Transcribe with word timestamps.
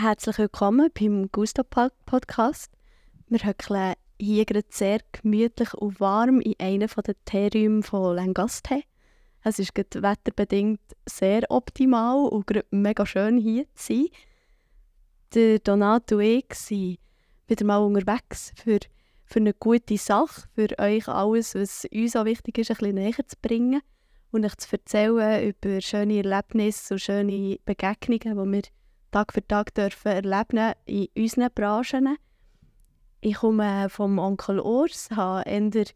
Herzlich 0.00 0.38
willkommen 0.38 0.90
beim 0.96 1.28
Gusto 1.32 1.64
Podcast. 1.64 2.70
Wir 3.26 3.40
höckeln 3.40 3.94
hier 4.20 4.44
gerade 4.44 4.68
sehr 4.70 5.00
gemütlich 5.10 5.74
und 5.74 5.98
warm 5.98 6.40
in 6.40 6.54
einem 6.60 6.88
der 7.04 7.16
Teeräume 7.24 7.82
von 7.82 8.14
Langaste. 8.14 8.82
Es 9.42 9.58
ist 9.58 9.74
gerade 9.74 10.00
wetterbedingt 10.00 10.80
sehr 11.04 11.50
optimal 11.50 12.28
und 12.28 12.46
gerade 12.46 12.64
mega 12.70 13.04
schön 13.06 13.38
hier 13.38 13.64
zu 13.74 13.92
sein. 13.92 14.06
Der 15.34 15.58
Donato 15.58 16.18
und 16.18 16.22
ich 16.22 16.54
sind 16.54 16.98
wieder 17.48 17.64
mal 17.64 17.78
unterwegs 17.78 18.52
für, 18.54 18.78
für 19.24 19.40
eine 19.40 19.52
gute 19.52 19.96
Sache, 19.96 20.42
für 20.54 20.78
euch 20.78 21.08
alles, 21.08 21.56
was 21.56 21.88
uns 21.92 22.14
auch 22.14 22.24
wichtig 22.24 22.58
ist, 22.58 22.70
ein 22.70 22.76
bisschen 22.76 22.94
näher 22.94 23.26
zu 23.26 23.36
bringen 23.42 23.80
und 24.30 24.44
euch 24.44 24.56
zu 24.58 24.76
erzählen 24.76 25.48
über 25.48 25.80
schöne 25.80 26.18
Erlebnisse 26.18 26.94
und 26.94 27.00
schöne 27.00 27.58
Begegnungen, 27.64 28.36
die 28.36 28.46
wir 28.46 28.62
Tag 29.10 29.32
für 29.32 29.46
Tag 29.46 29.74
dürfen 29.74 30.12
erleben 30.12 30.72
in 30.86 31.08
unseren 31.16 31.50
Branchen. 31.54 32.16
Ich 33.20 33.36
komme 33.36 33.88
vom 33.88 34.18
Onkel 34.18 34.60
Urs, 34.60 35.10
habe 35.10 35.48
eher 35.48 35.86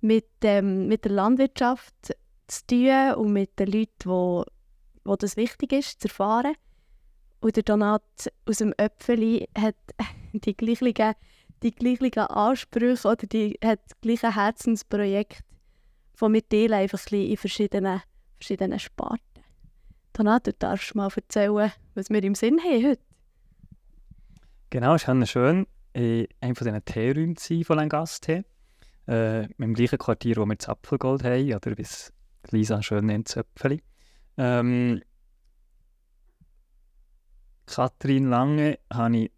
mit, 0.00 0.28
ähm, 0.42 0.86
mit 0.86 1.04
der 1.04 1.12
Landwirtschaft 1.12 1.94
zu 2.46 2.66
tun 2.66 3.14
und 3.14 3.32
mit 3.32 3.58
den 3.58 3.72
Leuten, 3.72 4.04
wo, 4.04 4.44
wo 5.04 5.16
das 5.16 5.36
wichtig 5.36 5.72
ist, 5.72 6.00
zu 6.00 6.08
erfahren. 6.08 6.54
Und 7.40 7.56
der 7.56 7.62
Donat 7.62 8.02
aus 8.46 8.58
dem 8.58 8.74
Öpfeli 8.78 9.48
hat 9.56 9.76
die 10.32 10.56
gleichen, 10.56 11.14
die 11.62 11.72
gleichen 11.72 12.18
Ansprüche 12.18 13.08
oder 13.08 13.26
die 13.26 13.58
hat 13.64 13.80
das 13.86 14.00
gleiche 14.00 14.34
Herzensprojekt 14.34 15.42
von 16.14 16.32
mir 16.32 16.46
teilen, 16.46 16.74
einfach 16.74 17.00
ein 17.10 17.22
in 17.22 17.36
verschiedenen, 17.36 18.02
verschiedenen 18.36 18.78
Sparten. 18.78 19.29
Donat, 20.20 20.46
du 20.46 20.52
darfst 20.52 20.94
mal 20.94 21.08
erzählen, 21.16 21.72
was 21.94 22.10
wir 22.10 22.22
im 22.22 22.34
Sinn 22.34 22.60
haben 22.60 22.84
heute. 22.84 23.00
Genau, 24.68 24.94
es 24.94 25.08
ist 25.08 25.30
schön, 25.30 25.66
in 25.94 26.26
einem 26.42 26.54
von 26.54 26.66
diesen 26.66 26.84
Teeräumen 26.84 27.36
zu 27.36 27.64
von 27.64 27.78
Langaste. 27.78 28.44
Äh, 29.08 29.46
Im 29.56 29.72
gleichen 29.72 29.98
Quartier, 29.98 30.36
wo 30.36 30.44
wir 30.44 30.56
das 30.56 30.68
Apfelgold 30.68 31.24
haben, 31.24 31.54
oder 31.54 31.78
wie 31.78 31.80
es 31.80 32.12
Lisa 32.50 32.82
schön 32.82 33.06
nennt, 33.06 33.30
das 33.30 33.36
Äpfeli. 33.36 33.82
Ähm, 34.36 35.00
Kathrin 37.64 38.28
Lange 38.28 38.78
habe 38.92 39.16
ich 39.16 39.32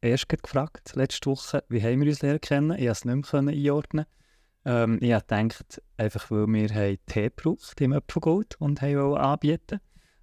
erst 0.00 0.28
gefragt, 0.28 0.92
letzte 0.94 1.30
Woche, 1.30 1.64
wie 1.68 1.82
haben 1.82 2.02
wir 2.02 2.08
uns 2.08 2.22
lernen 2.22 2.40
kennen. 2.40 2.70
Ich 2.70 2.86
konnte 2.86 2.92
es 2.92 3.04
nicht 3.04 3.32
mehr 3.32 3.52
einordnen. 3.52 4.06
Ähm, 4.64 4.98
ich 5.00 5.12
habe 5.12 5.24
gedacht, 5.26 5.82
einfach 5.96 6.30
weil 6.30 6.46
wir 6.46 6.98
Tee 7.06 7.30
gebraucht 7.30 7.80
im 7.80 7.94
Apfelgold 7.94 8.54
und 8.60 8.80
haben 8.80 9.16
anbieten 9.16 9.80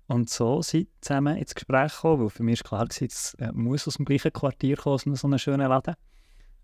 und 0.08 0.30
so 0.30 0.62
sind 0.62 0.88
zusammen 1.02 1.38
ins 1.38 1.56
Gespräch 1.56 1.94
gekommen, 1.94 2.24
weil 2.24 2.30
für 2.30 2.44
mich 2.44 2.64
war 2.64 2.86
klar, 2.86 2.88
es 2.90 3.34
äh, 3.36 3.52
muss 3.52 3.88
aus 3.88 3.96
dem 3.96 4.06
gleichen 4.06 4.32
Quartier 4.32 4.78
kommen, 4.78 5.16
so 5.16 5.28
einen 5.28 5.40
schönen 5.40 5.68
Laden. 5.68 5.96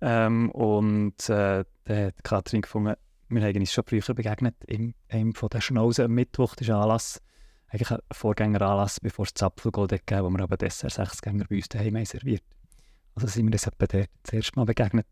Ähm, 0.01 0.51
und 0.51 1.29
äh, 1.29 1.63
dann 1.85 2.05
hat 2.05 2.23
Kathrin 2.23 2.61
gefunden, 2.61 2.95
wir 3.29 3.41
haben 3.41 3.57
uns 3.57 3.71
schon 3.71 3.83
früher 3.85 4.13
begegnet, 4.13 4.55
in 4.65 4.93
einem 5.09 5.33
von 5.33 5.49
den 5.49 5.61
Schnauzen 5.61 6.05
am 6.05 6.11
Mittwoch, 6.11 6.55
das 6.55 6.67
ist 6.67 6.73
ein 6.73 6.81
Anlass, 6.81 7.21
eigentlich 7.69 7.91
ein 7.91 7.99
Vorgängeranlass, 8.11 8.99
bevor 8.99 9.25
es 9.25 9.33
das 9.33 9.43
Apfelgold 9.43 9.91
gegeben 9.91 10.25
wo 10.25 10.29
wir 10.29 10.43
aber 10.43 10.57
Dessert 10.57 10.91
Sechsgänger 10.91 11.45
bei 11.49 11.55
uns 11.55 11.69
daheim 11.69 12.03
serviert 12.03 12.43
Also 13.15 13.27
sind 13.27 13.45
wir 13.45 13.51
das 13.51 13.67
etwa 13.67 13.87
dort 13.87 14.09
das 14.23 14.33
erste 14.33 14.59
Mal 14.59 14.65
begegnet. 14.65 15.07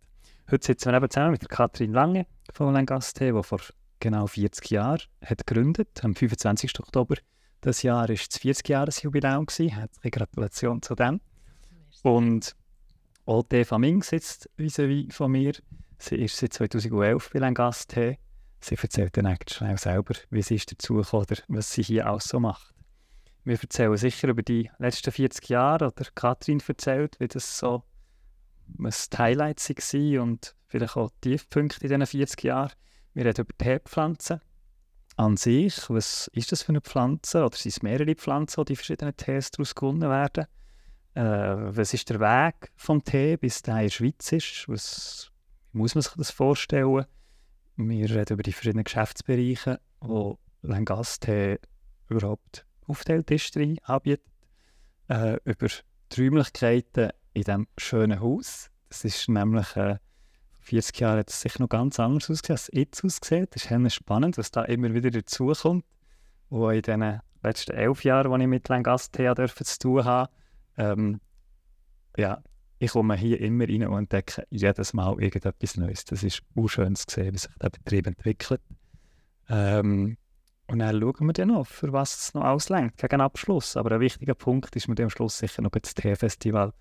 Heute 0.52 0.66
sitzen 0.66 0.92
wir 0.92 0.98
eben 0.98 1.10
zusammen 1.10 1.32
mit 1.32 1.42
der 1.42 1.48
Kathrin 1.48 1.94
Lange 1.94 2.26
von 2.52 2.74
Langaste, 2.74 3.32
die 3.32 3.44
vor 3.44 3.62
genau 4.00 4.28
40 4.28 4.70
Jahren 4.72 5.02
hat 5.24 5.46
gegründet, 5.46 6.04
am 6.04 6.16
25. 6.16 6.80
Oktober 6.80 7.16
das 7.62 7.84
Jahr 7.84 8.02
war 8.02 8.08
das 8.08 8.30
40-Jahres-Jubiläum. 8.30 9.48
Herzliche 9.48 10.12
Gratulation 10.12 10.82
zu 10.82 10.96
dem. 10.96 11.22
Und 12.04 12.56
auch 13.26 13.46
Eva 13.52 13.78
Ming 13.78 14.02
sitzt 14.04 14.50
vis-à-vis 14.58 15.14
von 15.14 15.32
mir. 15.32 15.54
Sie 15.98 16.16
ist 16.16 16.38
seit 16.38 16.54
2011 16.54 17.30
bei 17.34 17.52
Gast. 17.52 17.92
Sie 17.92 18.76
erzählt 18.76 19.16
dann 19.18 19.26
eigentlich 19.26 19.58
schnell 19.58 19.78
selber, 19.78 20.16
wie 20.30 20.42
sie 20.42 20.56
ist 20.56 20.72
dazugekommen 20.72 21.26
oder 21.30 21.42
was 21.48 21.72
sie 21.72 21.84
hier 21.84 22.10
auch 22.10 22.22
so 22.22 22.40
macht. 22.40 22.74
Wir 23.44 23.60
erzählen 23.62 23.98
sicher 23.98 24.30
über 24.30 24.44
die 24.44 24.70
letzten 24.80 25.12
40 25.12 25.50
Jahre 25.50 25.88
oder 25.88 26.06
Katrin 26.14 26.62
erzählt, 26.66 27.20
wie 27.20 27.28
das 27.28 27.58
so 27.58 27.84
was 28.78 29.10
die 29.10 29.18
Highlights 29.18 29.70
waren 29.70 30.20
und 30.20 30.56
vielleicht 30.68 30.96
auch 30.96 31.10
die 31.24 31.32
Tiefpunkte 31.32 31.82
in 31.82 31.90
diesen 31.90 32.06
40 32.06 32.44
Jahren. 32.44 32.72
Wir 33.14 33.26
reden 33.26 33.42
über 33.42 33.58
Teepflanzen 33.58 34.42
an 35.20 35.36
sich, 35.36 35.90
was 35.90 36.30
ist 36.34 36.54
das 36.54 36.64
für 36.64 36.70
eine 36.70 36.80
Pflanze 36.80 37.44
oder 37.44 37.56
sind 37.56 37.72
es 37.72 37.82
mehrere 37.82 38.16
Pflanzen, 38.16 38.64
die 38.64 38.78
verschiedenen 38.78 39.18
Tees 39.18 39.52
daraus 39.52 39.76
gewonnen 39.76 40.10
werden? 40.10 40.46
Äh, 41.14 41.22
was 41.76 41.94
ist 41.94 42.10
der 42.10 42.22
Weg 42.22 42.72
vom 42.78 43.04
Tee, 43.04 43.36
bis 43.36 43.62
der 43.62 43.76
in 43.76 43.84
der 43.84 43.90
Schweiz 43.90 44.32
ist? 44.32 44.70
Was 44.70 45.30
muss 45.74 45.94
man 45.94 46.04
sich 46.04 46.14
das 46.14 46.32
vorstellen? 46.32 47.06
Wir 47.76 48.10
reden 48.10 48.34
über 48.34 48.44
die 48.44 48.54
verschiedenen 48.54 48.86
Geschäftsbereiche, 48.86 49.82
wo 50.00 50.40
Langas-Tee 50.62 51.60
überhaupt 52.08 52.66
aufgeteilt 52.88 53.30
ist, 53.30 53.58
anbietet. 53.58 54.26
Äh, 55.10 55.38
über 55.44 55.68
die 56.14 56.22
Räumlichkeiten 56.22 57.10
in 57.34 57.44
diesem 57.44 57.68
schönen 57.78 58.22
Haus. 58.22 58.72
Das 58.88 59.04
ist 59.04 59.28
nämlich 59.28 59.76
äh, 59.76 59.98
40 60.70 61.00
Jahren 61.00 61.20
hat 61.20 61.30
es 61.32 61.42
sicher 61.42 61.62
noch 61.64 61.70
ganz 61.70 62.00
anders 62.00 62.30
ausgesehen, 62.30 62.54
als 62.54 62.70
es 62.70 62.78
jetzt 62.78 63.04
aussieht. 63.04 63.56
Das 63.56 63.66
ist 63.66 63.94
spannend, 63.94 64.38
was 64.38 64.52
da 64.52 64.64
immer 64.66 64.94
wieder 64.94 65.10
dazukommt. 65.10 65.84
Wo 66.50 66.70
in 66.70 66.82
den 66.84 67.20
letzten 67.42 67.72
elf 67.72 68.04
Jahren, 68.04 68.32
als 68.32 68.42
ich 68.42 68.48
mit 68.48 68.70
Langastea 68.70 69.36
zu 69.36 69.80
tun 69.80 70.06
habe, 70.06 70.32
ähm, 70.78 71.20
ja, 72.18 72.44
ich 72.78 72.92
komme 72.92 73.16
hier 73.16 73.42
immer 73.42 73.68
rein 73.68 73.88
und 73.88 73.98
entdecke 73.98 74.44
jedes 74.52 74.94
Mal 74.94 75.20
irgendetwas 75.20 75.76
Neues. 75.76 76.06
Das 76.06 76.24
ist 76.24 76.42
schön 76.68 76.96
zu 76.96 77.06
sehen, 77.10 77.34
wie 77.34 77.38
sich 77.38 77.52
der 77.62 77.70
Betrieb 77.70 78.08
entwickelt. 78.08 78.62
Ähm, 79.50 80.18
und 80.68 80.80
dann 80.80 81.02
schauen 81.02 81.26
wir 81.26 81.34
dann 81.34 81.48
noch, 81.48 81.66
für 81.66 81.92
was 81.94 82.16
es 82.16 82.34
noch 82.36 82.44
auslenkt, 82.44 82.98
gegen 82.98 83.22
Abschluss. 83.22 83.76
Aber 83.76 83.92
ein 83.92 84.02
wichtiger 84.02 84.36
Punkt 84.36 84.76
ist 84.76 84.88
mir 84.88 84.96
am 85.02 85.10
Schluss 85.10 85.40
sicher 85.40 85.64
noch 85.64 85.72
das 85.72 85.96
Teefestival, 85.96 86.74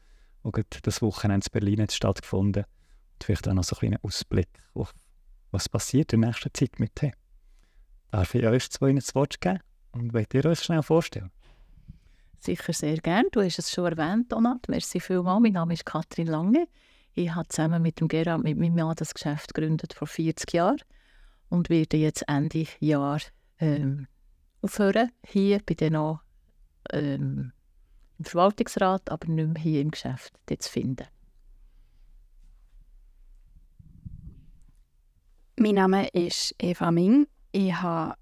das 0.44 0.64
das 0.82 1.02
Wochenende 1.02 1.46
in 1.46 1.52
Berlin 1.52 1.82
hat 1.82 1.92
stattgefunden 1.92 2.64
hat 2.64 2.77
vielleicht 3.24 3.48
auch 3.48 3.54
noch 3.54 3.64
so 3.64 3.76
einen 3.76 3.92
kleinen 3.92 4.04
Ausblick 4.04 4.48
auf 4.74 4.94
was 5.50 5.68
passiert 5.68 6.12
in 6.12 6.20
der 6.20 6.30
nächsten 6.30 6.52
Zeit 6.52 6.78
mit 6.78 6.94
Tee. 6.94 7.12
Darf 8.10 8.34
ich 8.34 8.46
euch 8.46 8.70
zwei 8.70 8.92
das 8.92 9.14
Wort 9.14 9.40
geben 9.40 9.60
und 9.92 10.12
wollt 10.12 10.32
ihr 10.34 10.44
euch 10.44 10.60
schnell 10.60 10.82
vorstellen? 10.82 11.30
Sicher 12.40 12.72
sehr 12.72 12.98
gerne. 12.98 13.28
Du 13.32 13.42
hast 13.42 13.58
es 13.58 13.70
schon 13.70 13.86
erwähnt, 13.86 14.30
Donat. 14.32 14.68
Merci 14.68 15.00
vielmals. 15.00 15.42
Mein 15.42 15.52
Name 15.52 15.74
ist 15.74 15.84
Katrin 15.84 16.28
Lange. 16.28 16.68
Ich 17.14 17.34
habe 17.34 17.48
zusammen 17.48 17.82
mit 17.82 18.00
dem 18.00 18.08
Gerard, 18.08 18.44
mit 18.44 18.56
meinem 18.56 18.76
Mann, 18.76 18.94
das 18.94 19.12
Geschäft 19.12 19.54
gegründet 19.54 19.92
vor 19.92 20.06
40 20.06 20.52
Jahren 20.52 20.78
und 21.48 21.68
werde 21.68 21.96
jetzt 21.96 22.22
Ende 22.28 22.66
Jahr 22.78 23.20
ähm, 23.58 24.06
aufhören. 24.62 25.10
Hier 25.26 25.60
bei 25.66 25.74
den 25.74 25.94
noch 25.94 26.20
ähm, 26.92 27.52
im 28.18 28.24
Verwaltungsrat, 28.24 29.10
aber 29.10 29.26
nicht 29.28 29.48
mehr 29.48 29.62
hier 29.62 29.80
im 29.80 29.90
Geschäft 29.90 30.32
zu 30.46 30.70
finden. 30.70 31.06
Mein 35.60 35.74
Name 35.74 36.06
ist 36.10 36.54
Eva 36.60 36.92
Ming. 36.92 37.26
Ich 37.50 37.74
habe 37.74 38.14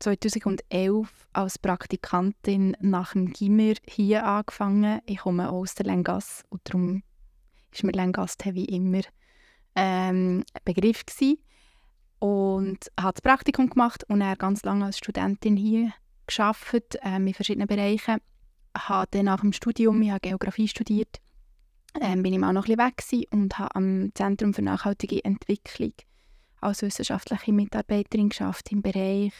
2011 0.00 1.28
als 1.32 1.56
Praktikantin 1.56 2.76
nach 2.80 3.12
dem 3.12 3.32
Gimmer 3.32 3.74
hier 3.86 4.26
angefangen. 4.26 5.00
Ich 5.06 5.18
komme 5.18 5.50
aus 5.50 5.76
der 5.76 5.86
Lengasse 5.86 6.42
und 6.48 6.62
darum 6.64 7.04
ist 7.70 7.84
mir 7.84 7.92
Lengasse 7.92 8.38
wie 8.54 8.64
immer 8.64 9.02
ähm, 9.76 10.42
ein 10.52 10.62
Begriff 10.64 11.06
gewesen. 11.06 11.38
Und 12.18 12.90
habe 12.98 13.12
das 13.12 13.22
Praktikum 13.22 13.70
gemacht 13.70 14.02
und 14.08 14.18
dann 14.18 14.36
ganz 14.36 14.64
lange 14.64 14.86
als 14.86 14.98
Studentin 14.98 15.56
hier 15.56 15.92
geschafft 16.26 16.98
ähm, 17.02 17.28
in 17.28 17.34
verschiedenen 17.34 17.68
Bereichen. 17.68 18.18
Habe 18.76 19.06
dann 19.12 19.26
nach 19.26 19.42
dem 19.42 19.52
Studium, 19.52 20.02
ich 20.02 20.10
habe 20.10 20.28
Geografie 20.28 20.66
studiert, 20.66 21.20
ähm, 22.00 22.24
bin 22.24 22.32
ich 22.32 22.42
auch 22.42 22.50
noch 22.50 22.66
ein 22.66 22.76
bisschen 22.76 23.22
weg 23.24 23.28
und 23.30 23.60
habe 23.60 23.76
am 23.76 24.10
Zentrum 24.16 24.54
für 24.54 24.62
nachhaltige 24.62 25.24
Entwicklung 25.24 25.92
als 26.60 26.82
wissenschaftliche 26.82 27.52
Mitarbeiterin 27.52 28.28
geschafft 28.28 28.70
im 28.72 28.82
Bereich 28.82 29.32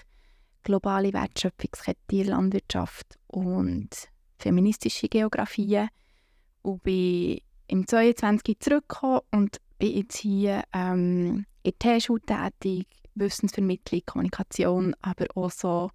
globale 0.63 1.13
Wertschöpfungskette 1.13 2.23
Landwirtschaft 2.23 3.19
und 3.27 3.89
feministische 4.39 5.09
Geografie 5.09 5.87
und 6.63 6.83
bin 6.83 7.41
im 7.67 7.87
22 7.87 8.59
zurückgekommen 8.61 9.21
und 9.31 9.59
bin 9.79 9.97
jetzt 9.97 10.19
hier 10.19 10.63
ähm, 10.73 11.47
in 11.63 11.73
der 11.83 12.01
Schule 12.01 12.23
tätig, 12.23 12.87
Wissensvermittlung, 13.15 14.03
Kommunikation, 14.07 14.95
aber 15.03 15.27
auch 15.35 15.51
so 15.51 15.91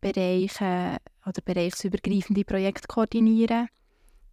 Bereiche 0.00 0.98
oder 1.24 1.42
bereichsübergreifende 1.44 2.44
Projekte 2.44 2.88
koordinieren 2.88 3.68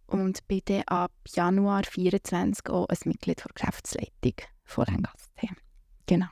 und 0.06 0.46
bin 0.48 0.62
dann 0.64 0.82
ab 0.86 1.12
Januar 1.28 1.84
2024 1.84 2.68
auch 2.70 2.88
ein 2.88 2.98
Mitglied 3.04 3.38
der 3.38 3.52
Geschäftsleitung 3.54 4.34
von 4.64 4.84
Rengas. 4.84 5.29
Genau. 6.10 6.26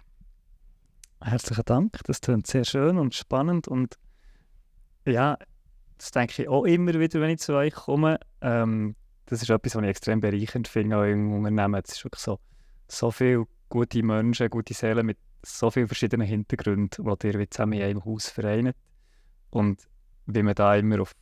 Herzlichen 1.22 1.64
Dank, 1.64 2.00
das 2.02 2.20
klingt 2.20 2.48
sehr 2.48 2.64
schön 2.64 2.98
und 2.98 3.14
spannend 3.14 3.68
und 3.68 3.94
ja, 5.06 5.38
das 5.98 6.10
denke 6.10 6.42
ich 6.42 6.48
auch 6.48 6.64
immer 6.64 6.94
wieder, 6.94 7.20
wenn 7.20 7.30
ich 7.30 7.38
zu 7.38 7.54
euch 7.54 7.72
komme. 7.74 8.18
Ähm, 8.40 8.96
das 9.26 9.40
ist 9.40 9.50
etwas, 9.50 9.76
was 9.76 9.82
ich 9.84 9.88
extrem 9.88 10.20
bereichernd 10.20 10.66
finde, 10.66 10.98
auch 10.98 11.04
im 11.04 11.32
Unternehmen. 11.32 11.80
Es 11.84 11.92
ist 11.92 12.04
wirklich 12.04 12.24
so, 12.24 12.40
so 12.88 13.12
viele 13.12 13.44
gute 13.68 14.02
Menschen, 14.02 14.50
gute 14.50 14.74
Seelen 14.74 15.06
mit 15.06 15.18
so 15.46 15.70
vielen 15.70 15.86
verschiedenen 15.86 16.26
Hintergründen, 16.26 17.16
die 17.22 17.26
ihr 17.28 17.48
zusammen 17.48 17.74
in 17.74 17.82
einem 17.82 18.04
Haus 18.04 18.30
vereint. 18.30 18.74
Und 19.50 19.88
wie 20.26 20.42
man 20.42 20.56
da 20.56 20.74
immer 20.74 21.02
auf 21.02 21.12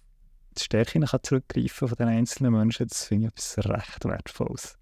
die 0.56 0.62
Stärken 0.62 1.04
kann 1.04 1.20
von 1.20 1.96
den 1.98 2.08
einzelnen 2.08 2.52
Menschen, 2.54 2.88
das 2.88 3.04
finde 3.04 3.26
ich 3.26 3.32
etwas 3.32 3.58
recht 3.68 4.04
Wertvolles. 4.06 4.78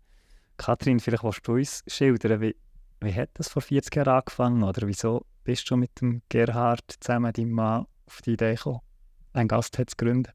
Kathrin, 0.58 1.00
vielleicht 1.00 1.24
willst 1.24 1.48
du 1.48 1.54
uns 1.54 1.82
schildern, 1.88 2.40
wie, 2.40 2.54
wie 3.00 3.14
hat 3.14 3.30
das 3.34 3.48
vor 3.48 3.62
40 3.62 3.94
Jahren 3.96 4.16
angefangen 4.16 4.62
oder 4.62 4.86
wieso 4.86 5.26
bist 5.44 5.70
du 5.70 5.76
mit 5.76 6.00
dem 6.00 6.22
Gerhard 6.28 6.96
zusammen, 7.00 7.32
deinem 7.32 7.50
Mann, 7.50 7.86
auf 8.06 8.22
die 8.22 8.32
Idee 8.32 8.54
gekommen, 8.54 8.80
einen 9.32 9.48
Gast 9.48 9.76
zu 9.76 9.84
gründen? 9.96 10.32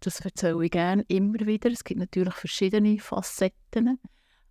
Das 0.00 0.20
erzähle 0.20 0.64
ich 0.64 0.70
gerne 0.70 1.04
immer 1.08 1.40
wieder. 1.46 1.70
Es 1.70 1.82
gibt 1.82 1.98
natürlich 1.98 2.34
verschiedene 2.34 2.98
Facetten. 2.98 3.98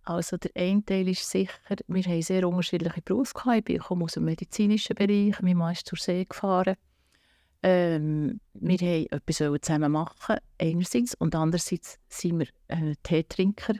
Also 0.02 0.36
der 0.36 0.50
eine 0.54 0.84
Teil 0.84 1.08
ist 1.08 1.30
sicher, 1.30 1.52
wir 1.86 2.02
haben 2.02 2.22
sehr 2.22 2.46
unterschiedliche 2.46 3.00
Berufsgehabe. 3.00 3.74
Ich 3.74 3.82
komme 3.82 4.04
aus 4.04 4.14
dem 4.14 4.24
medizinischen 4.24 4.96
Bereich, 4.96 5.40
mein 5.40 5.56
Mann 5.56 5.72
ist 5.72 5.86
zur 5.86 5.98
See 5.98 6.24
gefahren. 6.24 6.76
Ähm, 7.66 8.40
wir 8.52 8.78
wollten 8.78 9.06
etwas 9.10 9.36
zusammen 9.36 9.92
machen, 9.92 10.36
einerseits. 10.60 11.14
Und 11.14 11.34
andererseits 11.34 11.98
waren 12.22 12.40
wir 12.40 12.46
äh, 12.68 12.94
Teetrinker 13.02 13.76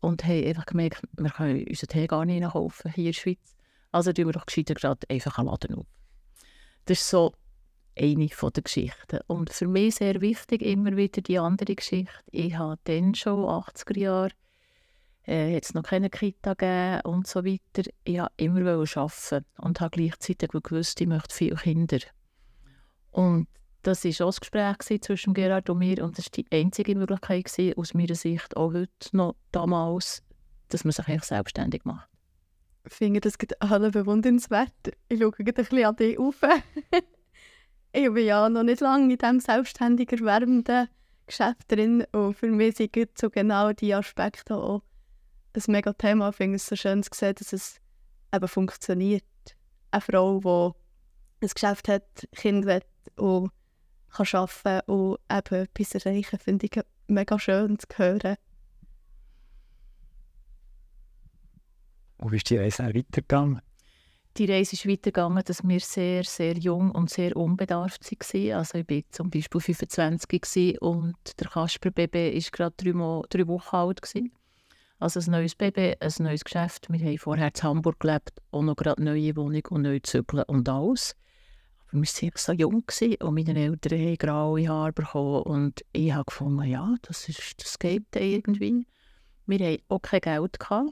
und 0.00 0.24
haben 0.24 0.44
einfach 0.46 0.66
gemerkt, 0.66 1.02
wir 1.18 1.30
können 1.30 1.66
unseren 1.68 1.88
Tee 1.88 2.06
gar 2.06 2.24
nicht 2.24 2.48
kaufen 2.48 2.92
hier 2.92 3.06
in 3.06 3.12
der 3.12 3.18
Schweiz. 3.18 3.56
Also 3.90 4.12
tun 4.12 4.26
wir 4.26 4.34
doch 4.34 4.46
gescheiter 4.46 4.74
gerade 4.74 5.00
einfach 5.10 5.36
einen 5.36 5.48
Laden 5.48 5.74
auf. 5.74 5.86
Das 6.84 7.00
ist 7.00 7.10
so 7.10 7.32
eine 7.98 8.28
der 8.28 8.62
Geschichten. 8.62 9.18
Und 9.26 9.50
für 9.50 9.66
mich 9.66 9.96
sehr 9.96 10.20
wichtig 10.20 10.62
immer 10.62 10.96
wieder 10.96 11.22
die 11.22 11.40
andere 11.40 11.74
Geschichte. 11.74 12.12
Ich 12.30 12.56
habe 12.56 12.78
dann 12.84 13.16
schon 13.16 13.46
80er 13.46 13.98
Jahre 13.98 14.30
äh, 15.26 15.58
es 15.58 15.74
noch 15.74 15.82
keine 15.82 16.08
Kita 16.08 16.54
gegeben 16.54 17.00
und 17.02 17.26
so 17.26 17.44
weiter. 17.44 17.90
Ich 18.04 18.20
wollte 18.20 18.32
immer 18.36 18.62
arbeiten 18.64 19.44
und 19.58 19.80
habe 19.80 19.90
gleichzeitig 19.90 20.50
gewusst, 20.50 21.00
ich 21.00 21.08
möchte 21.08 21.34
viele 21.34 21.56
Kinder. 21.56 21.98
Und 23.16 23.48
das 23.82 24.04
war 24.04 24.26
auch 24.26 24.30
das 24.30 24.40
Gespräch 24.40 25.00
zwischen 25.00 25.32
Gerhard 25.32 25.70
und 25.70 25.78
mir 25.78 26.04
und 26.04 26.18
das 26.18 26.26
war 26.26 26.32
die 26.32 26.46
einzige 26.52 26.94
Möglichkeit 26.94 27.46
gewesen, 27.46 27.78
aus 27.78 27.94
meiner 27.94 28.14
Sicht, 28.14 28.54
auch 28.56 28.74
heute 28.74 29.16
noch 29.16 29.36
damals, 29.52 30.22
dass 30.68 30.84
man 30.84 30.92
sich 30.92 31.08
eigentlich 31.08 31.24
selbstständig 31.24 31.84
macht. 31.84 32.08
Ich 32.86 32.92
finde 32.92 33.20
das 33.20 33.34
alle 33.60 33.90
bewundernswert. 33.90 34.70
Ich 35.08 35.18
schaue 35.18 35.32
ein 35.38 35.44
bisschen 35.46 35.84
an 35.86 35.96
dich 35.96 36.18
auf. 36.18 36.42
ich 37.92 38.12
bin 38.12 38.26
ja 38.26 38.50
noch 38.50 38.64
nicht 38.64 38.80
lange 38.80 39.10
in 39.10 39.18
diesem 39.18 39.40
selbstständig 39.40 40.12
erwerbenden 40.12 40.88
Geschäft 41.26 41.72
drin 41.72 42.04
und 42.12 42.34
für 42.34 42.48
mich 42.48 42.76
sind 42.76 43.18
so 43.18 43.30
genau 43.30 43.72
diese 43.72 43.96
Aspekte 43.96 44.56
auch 44.56 44.82
ein 45.54 45.62
mega 45.68 45.94
Thema. 45.94 46.28
Ich 46.28 46.36
finde 46.36 46.56
es 46.56 46.66
so 46.66 46.76
schön 46.76 47.02
zu 47.02 47.10
sehen, 47.14 47.34
dass 47.36 47.54
es 47.54 47.80
eben 48.34 48.46
funktioniert. 48.46 49.24
Eine 49.90 50.02
Frau, 50.02 50.74
die 51.40 51.46
ein 51.46 51.50
Geschäft 51.54 51.88
hat, 51.88 52.28
Kinder 52.34 52.80
und 53.16 53.50
kann 54.10 54.26
arbeiten 54.32 54.90
und 54.90 55.18
eben 55.30 55.62
etwas 55.62 55.94
erreichen, 55.94 56.38
finde 56.38 56.66
ich 56.66 56.80
mega 57.06 57.38
schön 57.38 57.78
zu 57.78 57.86
hören. 57.96 58.36
Und 62.18 62.32
wie 62.32 62.36
ist 62.36 62.48
die 62.48 62.56
Reise 62.56 62.84
weitergegangen? 62.84 63.60
Die 64.38 64.50
Reise 64.50 64.74
ist 64.74 64.86
weitergegangen, 64.86 65.42
dass 65.44 65.66
wir 65.66 65.80
sehr, 65.80 66.24
sehr 66.24 66.58
jung 66.58 66.90
und 66.90 67.08
sehr 67.08 67.36
unbedarft 67.36 68.10
waren. 68.10 68.52
Also 68.52 68.78
ich 68.78 68.88
war 68.88 69.02
zum 69.10 69.30
Beispiel 69.30 69.60
25 69.60 70.82
und 70.82 71.16
der 71.38 71.48
Kasper-Baby 71.48 72.34
war 72.34 72.50
gerade 72.50 72.74
drei, 72.76 73.22
drei 73.30 73.48
Wochen 73.48 73.76
alt. 73.76 74.02
Gewesen. 74.02 74.32
Also 74.98 75.20
ein 75.20 75.30
neues 75.30 75.54
Baby, 75.54 75.94
ein 76.00 76.12
neues 76.18 76.44
Geschäft. 76.44 76.90
Wir 76.90 76.98
haben 77.00 77.18
vorher 77.18 77.48
in 77.54 77.62
Hamburg 77.62 78.00
gelebt, 78.00 78.42
auch 78.50 78.62
noch 78.62 78.76
gerade 78.76 79.00
eine 79.00 79.12
neue 79.12 79.36
Wohnung 79.36 79.62
und 79.70 79.82
neu 79.82 80.00
zügeln 80.00 80.44
und 80.44 80.68
alles. 80.68 81.16
Wir 82.02 82.22
waren 82.22 82.32
so 82.36 82.52
jung 82.52 82.84
und 83.20 83.34
meine 83.34 83.58
Eltern 83.58 83.98
haben 83.98 84.16
graue 84.16 84.68
Haare 84.68 84.92
bekommen 84.92 85.42
und 85.42 85.84
ich 85.92 86.12
habe 86.12 86.24
gefunden, 86.24 86.64
ja, 86.64 86.94
das, 87.02 87.28
ist, 87.28 87.62
das 87.62 87.78
geht 87.78 88.04
irgendwie. 88.14 88.86
Wir 89.46 89.58
hatten 89.66 89.82
auch 89.88 90.02
kein 90.02 90.20
Geld. 90.20 90.58
Gehabt. 90.58 90.90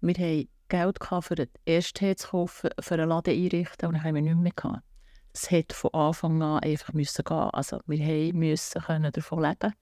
Wir 0.00 0.14
hatten 0.14 0.48
Geld 0.68 1.00
gehabt, 1.00 1.24
für 1.26 1.34
den 1.34 1.48
ersten 1.64 2.16
zu 2.16 2.28
kaufen, 2.28 2.70
für 2.80 2.94
einen 2.94 3.08
Laden 3.08 3.34
einrichten 3.34 3.88
und 3.88 3.94
dann 3.94 4.04
haben 4.04 4.14
wir 4.14 4.22
nicht 4.22 4.36
mehr 4.36 4.52
gehabt. 4.54 4.82
Es 5.32 5.50
hätte 5.50 5.74
von 5.74 5.94
Anfang 5.94 6.42
an 6.42 6.62
einfach 6.62 6.92
müssen 6.92 7.24
gehen. 7.24 7.36
Also 7.36 7.80
wir 7.86 8.34
mussten 8.34 9.10
davon 9.12 9.42
leben 9.42 9.72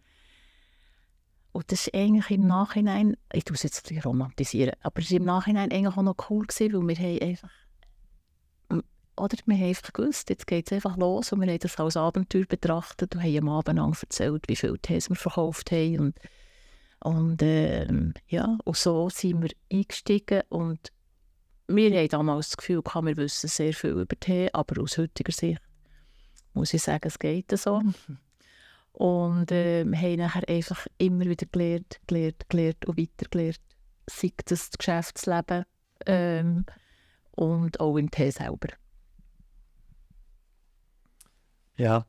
und 1.52 1.72
das 1.72 1.86
ist 1.86 1.94
eigentlich 1.94 2.30
im 2.30 2.46
Nachhinein, 2.46 3.16
ich 3.32 3.44
tue 3.44 3.56
es 3.56 3.64
jetzt 3.64 3.90
ein 3.90 3.98
romantisieren, 4.00 4.74
aber 4.82 5.00
es 5.00 5.10
war 5.10 5.16
im 5.16 5.24
Nachhinein 5.24 5.72
eigentlich 5.72 5.96
auch 5.96 6.02
noch 6.02 6.30
cool, 6.30 6.46
gewesen, 6.46 6.72
weil 6.72 6.96
wir 6.96 7.04
haben 7.04 7.28
einfach, 7.28 7.50
oder 9.20 9.36
wir 9.46 9.56
haben 9.56 9.64
einfach 9.64 9.92
gewusst, 9.92 10.30
jetzt 10.30 10.46
geht 10.46 10.66
es 10.66 10.72
einfach 10.72 10.96
los 10.96 11.32
und 11.32 11.40
wir 11.40 11.48
haben 11.48 11.58
das 11.58 11.78
als 11.78 11.96
Abenteuer 11.96 12.46
betrachtet 12.46 13.14
und 13.14 13.22
haben 13.22 13.38
am 13.38 13.48
Abend 13.48 13.78
lang 13.78 13.96
erzählt, 14.00 14.44
wie 14.48 14.56
viele 14.56 14.78
Tees 14.78 15.08
wir 15.08 15.16
verkauft 15.16 15.70
haben 15.70 15.98
und, 15.98 16.16
und 17.00 17.42
ähm, 17.42 18.14
ja, 18.28 18.58
und 18.64 18.76
so 18.76 19.08
sind 19.08 19.42
wir 19.42 19.50
eingestiegen 19.72 20.42
und 20.48 20.92
wir 21.68 21.96
haben 21.96 22.08
damals 22.08 22.48
das 22.48 22.56
Gefühl 22.56 22.82
gehabt, 22.82 23.06
wir 23.06 23.16
wissen 23.16 23.48
sehr 23.48 23.72
viel 23.72 23.90
über 23.90 24.18
Tee, 24.18 24.50
aber 24.52 24.82
aus 24.82 24.98
heutiger 24.98 25.32
Sicht 25.32 25.60
muss 26.54 26.74
ich 26.74 26.82
sagen, 26.82 27.06
es 27.06 27.18
geht 27.18 27.50
so. 27.56 27.80
Und 28.92 29.52
äh, 29.52 29.84
haben 29.84 30.16
nachher 30.16 30.48
einfach 30.48 30.86
immer 30.98 31.24
wieder 31.26 31.46
gelernt, 31.46 32.00
gelernt, 32.06 32.48
gelernt 32.48 32.84
und 32.86 32.98
weiter 32.98 33.28
gelernt. 33.30 33.60
Sei 34.08 34.32
das, 34.44 34.70
das 34.70 34.78
Geschäftsleben 34.78 35.64
ähm, 36.06 36.66
und 37.30 37.78
auch 37.78 37.96
im 37.96 38.10
Tee 38.10 38.30
selber. 38.30 38.68
Ja, 41.80 42.04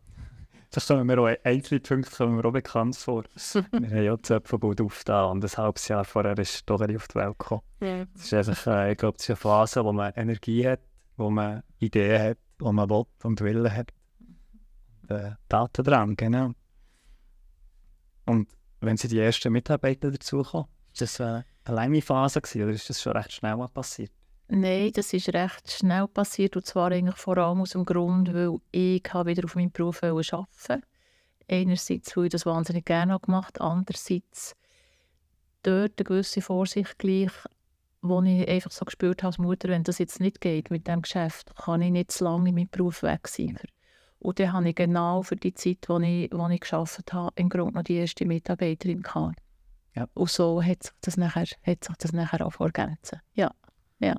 das 0.71 0.87
kommen 0.87 1.07
mir 1.07 1.17
auch 1.17 1.33
einzelne 1.45 1.79
Punkte 1.79 2.11
kommen 2.11 2.35
mir 2.35 2.45
auch 2.45 2.51
bekannt 2.51 2.97
vor. 2.97 3.23
wir 3.53 3.89
haben 3.89 4.03
ja 4.03 4.17
die 4.17 4.21
Zöpfelbud 4.21 4.81
aufgetan 4.81 5.31
und 5.31 5.45
ein 5.45 5.57
halbes 5.57 5.87
Jahr 5.87 6.03
vorher 6.03 6.37
ist 6.37 6.69
Dogeri 6.69 6.97
auf 6.97 7.07
die 7.07 7.15
Welt 7.15 7.39
gekommen. 7.39 7.61
Ja. 7.79 8.05
Das 8.13 8.23
ist 8.23 8.33
einfach, 8.33 8.67
äh, 8.67 8.91
ich 8.91 8.97
glaube, 8.97 9.17
das 9.17 9.23
ist 9.23 9.29
eine 9.29 9.35
Phase, 9.37 9.85
wo 9.85 9.93
man 9.93 10.11
Energie 10.15 10.67
hat, 10.67 10.81
wo 11.15 11.29
man 11.29 11.63
Ideen 11.79 12.21
hat, 12.21 12.37
wo 12.59 12.73
man 12.73 12.89
will 12.89 13.05
und 13.23 13.39
Willen 13.39 13.73
hat. 13.73 13.93
Äh, 15.07 15.31
Daten 15.47 15.83
dran, 15.85 16.15
genau. 16.17 16.51
Und 18.25 18.49
wenn 18.81 18.97
Sie 18.97 19.07
die 19.07 19.19
ersten 19.19 19.53
Mitarbeiter 19.53 20.11
dazukommen, 20.11 20.67
ist 20.91 21.01
das 21.01 21.21
eine 21.21 21.45
lange 21.65 22.01
Phase 22.01 22.41
gewesen, 22.41 22.63
oder 22.63 22.73
ist 22.73 22.89
das 22.89 23.01
schon 23.01 23.13
recht 23.13 23.31
schnell 23.31 23.57
passiert? 23.73 24.11
Nein, 24.53 24.91
das 24.93 25.13
ist 25.13 25.29
recht 25.29 25.71
schnell 25.71 26.09
passiert 26.09 26.57
und 26.57 26.65
zwar 26.65 26.91
eigentlich 26.91 27.15
vor 27.15 27.37
allem 27.37 27.61
aus 27.61 27.69
dem 27.69 27.85
Grund, 27.85 28.33
weil 28.33 28.57
ich 28.71 29.01
wieder 29.01 29.45
auf 29.45 29.55
meinem 29.55 29.71
Beruf 29.71 30.03
arbeiten 30.03 30.83
Einerseits, 31.47 32.17
weil 32.17 32.25
ich 32.25 32.31
das 32.31 32.45
wahnsinnig 32.45 32.83
gerne 32.83 33.17
gemacht 33.17 33.61
habe, 33.61 33.71
andererseits 33.71 34.57
dort 35.63 35.93
eine 35.97 36.03
gewisse 36.05 36.41
Vorsicht 36.41 36.99
gleich, 36.99 37.31
wo 38.01 38.21
ich 38.23 38.45
einfach 38.49 38.71
so 38.71 38.83
gespürt 38.83 39.23
habe 39.23 39.27
als 39.27 39.37
Mutter, 39.37 39.69
wenn 39.69 39.85
das 39.85 39.99
jetzt 39.99 40.19
nicht 40.19 40.41
geht 40.41 40.69
mit 40.69 40.85
dem 40.85 41.01
Geschäft, 41.01 41.55
kann 41.55 41.81
ich 41.81 41.91
nicht 41.91 42.11
zu 42.11 42.25
lange 42.25 42.49
in 42.49 42.55
meinem 42.55 42.69
Beruf 42.69 43.03
weg 43.03 43.29
sein. 43.29 43.57
Und 44.19 44.37
dann 44.37 44.51
habe 44.51 44.67
ich 44.67 44.75
genau 44.75 45.21
für 45.21 45.37
die 45.37 45.53
Zeit, 45.53 45.87
die 45.87 46.25
ich, 46.25 46.33
wo 46.33 46.49
ich 46.49 46.59
gearbeitet 46.59 47.13
habe, 47.13 47.31
im 47.35 47.47
Grunde 47.47 47.75
noch 47.75 47.83
die 47.83 47.95
erste 47.95 48.25
Mitarbeiterin 48.25 49.01
gehabt. 49.01 49.39
Ja. 49.95 50.09
Und 50.13 50.29
so 50.29 50.61
hat 50.61 50.83
sich 50.83 50.91
das 50.99 51.15
nachher, 51.15 51.45
hat 51.65 51.85
sich 51.85 51.95
das 51.97 52.11
nachher 52.11 52.45
auch 52.45 52.59
ergänzt. 52.59 53.15
Ja, 53.33 53.51
ja. 53.99 54.15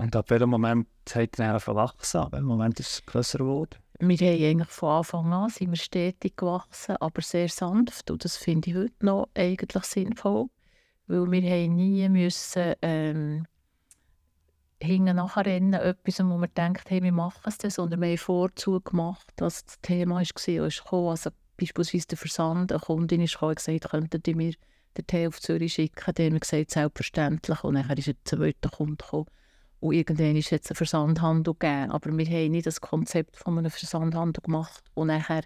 Und 0.00 0.16
ab 0.16 0.30
welchem 0.30 0.48
Moment 0.48 0.88
hat 1.14 1.38
er 1.38 1.60
verwachsen? 1.60 2.22
Ab 2.22 2.32
welchem 2.32 2.46
Moment 2.46 2.80
ist 2.80 2.90
es 2.90 3.04
grösser 3.04 3.40
geworden? 3.40 3.76
Wir 3.98 4.16
haben 4.16 4.42
eigentlich 4.42 4.68
von 4.70 4.88
Anfang 4.88 5.30
an 5.30 5.50
sind 5.50 5.72
wir 5.72 5.76
stetig 5.76 6.38
gewachsen, 6.38 6.96
aber 7.00 7.20
sehr 7.20 7.50
sanft. 7.50 8.10
Und 8.10 8.24
das 8.24 8.38
finde 8.38 8.70
ich 8.70 8.76
heute 8.76 9.04
noch 9.04 9.28
eigentlich 9.34 9.84
sinnvoll. 9.84 10.46
Weil 11.06 11.30
wir 11.30 11.42
haben 11.42 11.74
nie 11.74 12.08
müssen, 12.08 12.72
ähm, 12.80 13.46
hinten 14.80 15.16
nachher 15.16 15.44
rennen, 15.44 15.74
etwas, 15.74 16.20
wo 16.20 16.38
man 16.38 16.48
denkt, 16.56 16.88
hey, 16.88 17.02
wir 17.02 17.12
machen 17.12 17.42
es 17.44 17.58
dann, 17.58 17.70
sondern 17.70 18.00
wir 18.00 18.08
haben 18.08 18.16
Vorzug 18.16 18.86
gemacht, 18.86 19.30
was 19.36 19.66
das 19.66 19.80
Thema 19.82 20.14
war 20.14 20.22
ist 20.22 20.34
gekommen. 20.34 21.10
Also 21.10 21.28
beispielsweise 21.58 22.06
der 22.06 22.16
Versand, 22.16 22.72
eine 22.72 22.80
Kundin 22.80 23.20
ist 23.20 23.34
gekommen 23.34 23.50
und 23.50 23.56
gesagt, 23.56 23.90
könntet 23.90 24.26
ihr 24.26 24.36
mir 24.36 24.54
den 24.96 25.06
Tee 25.06 25.26
auf 25.26 25.42
Zürich 25.42 25.74
schicken? 25.74 26.14
Dann 26.14 26.24
haben 26.24 26.32
wir 26.32 26.40
gesagt, 26.40 26.70
selbstverständlich. 26.70 27.62
Und 27.64 27.74
dann 27.74 27.90
ist 27.90 28.08
ein 28.08 28.16
zweiter 28.24 28.70
Kunde 28.70 28.96
gekommen. 28.96 29.26
Und 29.80 29.94
irgendwann 29.94 30.36
ist 30.36 30.50
jetzt 30.50 30.70
ein 30.70 30.76
Versandhandel 30.76 31.54
gegeben. 31.54 31.90
Aber 31.90 32.16
wir 32.16 32.26
haben 32.26 32.50
nicht 32.52 32.66
das 32.66 32.80
Konzept 32.80 33.36
von 33.36 33.58
einem 33.58 33.70
Versandhandel 33.70 34.42
gemacht 34.42 34.84
und 34.94 35.08
nachher 35.08 35.42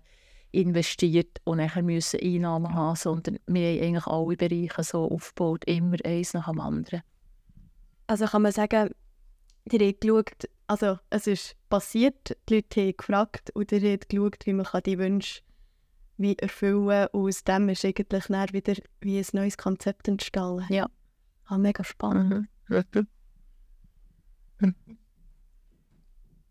investiert 0.50 1.40
und 1.44 1.58
nachher 1.58 1.82
müssen 1.82 2.20
Einnahmen 2.20 2.74
haben, 2.74 2.96
sondern 2.96 3.38
wir 3.46 3.68
haben 3.68 3.86
eigentlich 3.86 4.06
alle 4.06 4.36
Bereiche 4.36 4.84
so 4.84 5.10
aufgebaut, 5.10 5.64
immer 5.66 5.96
eins 6.04 6.34
nach 6.34 6.48
dem 6.48 6.60
anderen. 6.60 7.02
Also 8.06 8.26
kann 8.26 8.42
man 8.42 8.52
sagen, 8.52 8.90
ihr 9.70 9.86
habt 9.86 10.00
geschaut, 10.00 10.48
also 10.66 10.98
es 11.10 11.26
ist 11.26 11.56
passiert, 11.68 12.36
die 12.48 12.56
Leute 12.56 12.80
haben 12.80 12.96
gefragt 12.96 13.50
und 13.54 13.72
ihr 13.72 13.92
habt 13.92 14.08
geschaut, 14.08 14.46
wie 14.46 14.52
man 14.52 14.66
die 14.84 14.98
Wünsche 14.98 15.42
wie 16.16 16.36
erfüllen 16.38 16.88
kann. 16.88 17.20
Und 17.20 17.28
aus 17.28 17.44
dem 17.44 17.68
ist 17.68 17.84
eigentlich 17.84 18.28
wieder 18.52 18.74
wie 19.00 19.18
ein 19.18 19.26
neues 19.32 19.56
Konzept 19.56 20.06
entstanden. 20.08 20.64
Ja. 20.68 20.88
Ah, 21.46 21.58
mega 21.58 21.82
spannend. 21.82 22.48
Mhm. 22.68 23.06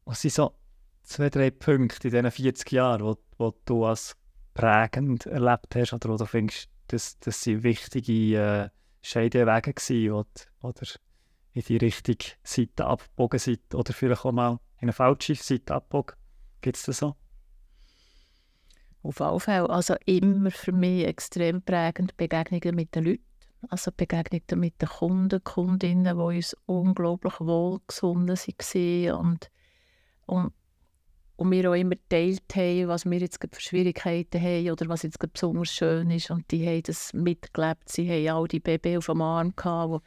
Was 0.05 0.21
sind 0.21 0.33
so 0.33 0.53
zwei, 1.03 1.29
drei 1.29 1.51
Punkte 1.51 2.07
in 2.07 2.13
diesen 2.13 2.31
40 2.31 2.71
Jahren, 2.71 3.03
wo, 3.03 3.17
wo 3.37 3.53
du 3.65 3.85
als 3.85 4.15
prägend 4.53 5.25
erlebt 5.25 5.75
hast 5.75 5.93
oder 5.93 6.09
wo 6.09 6.17
du 6.17 6.25
findest, 6.25 6.69
dass 6.87 7.19
das 7.19 7.41
sind 7.41 7.63
wichtige 7.63 8.37
äh, 8.37 8.69
Scheidewege 9.01 9.73
gewesen, 9.73 10.13
wo 10.13 10.67
oder 10.67 10.87
in 11.53 11.61
die 11.61 11.77
richtige 11.77 12.25
Seite 12.43 12.85
abgebogen 12.85 13.39
seid 13.39 13.73
oder 13.73 13.93
vielleicht 13.93 14.25
auch 14.25 14.31
mal 14.31 14.59
in 14.77 14.83
eine 14.83 14.93
falsche 14.93 15.35
Seite 15.35 15.75
abgebogen? 15.75 16.15
Gibt 16.61 16.77
es 16.77 16.83
das 16.83 16.97
so? 16.97 17.15
Auf 19.03 19.19
alle 19.21 19.39
Fälle. 19.39 19.69
Also 19.69 19.95
immer 20.05 20.49
für 20.49 20.71
mich 20.71 21.05
extrem 21.05 21.61
prägend 21.61 22.15
Begegnungen 22.15 22.75
mit 22.75 22.95
den 22.95 23.03
Leuten. 23.03 23.25
Also 23.69 23.91
Begegnungen 23.95 24.59
mit 24.59 24.81
den 24.81 24.89
Kunden, 24.89 25.43
Kundinnen, 25.43 26.17
die 26.17 26.37
uns 26.37 26.55
unglaublich 26.65 27.39
wohlgesonnen 27.39 28.37
waren 28.37 29.11
und, 29.13 29.51
und, 30.25 30.53
und 31.37 31.51
wir 31.51 31.69
auch 31.69 31.75
immer 31.75 31.95
geteilt 31.95 32.43
haben, 32.55 32.87
was 32.87 33.05
wir 33.05 33.19
jetzt 33.19 33.39
für 33.39 33.61
Schwierigkeiten 33.61 34.41
haben 34.41 34.69
oder 34.69 34.89
was 34.89 35.03
jetzt 35.03 35.19
besonders 35.19 35.71
schön 35.71 36.11
ist. 36.11 36.29
Und 36.29 36.49
die 36.51 36.67
haben 36.67 36.83
das 36.83 37.13
mitgelebt. 37.13 37.89
Sie 37.89 38.09
haben 38.09 38.37
all 38.37 38.47
die 38.47 38.59
Babys 38.59 38.97
auf 38.97 39.05
dem 39.05 39.21
Arm, 39.21 39.55
gehabt, 39.55 39.91
wo, 39.91 40.01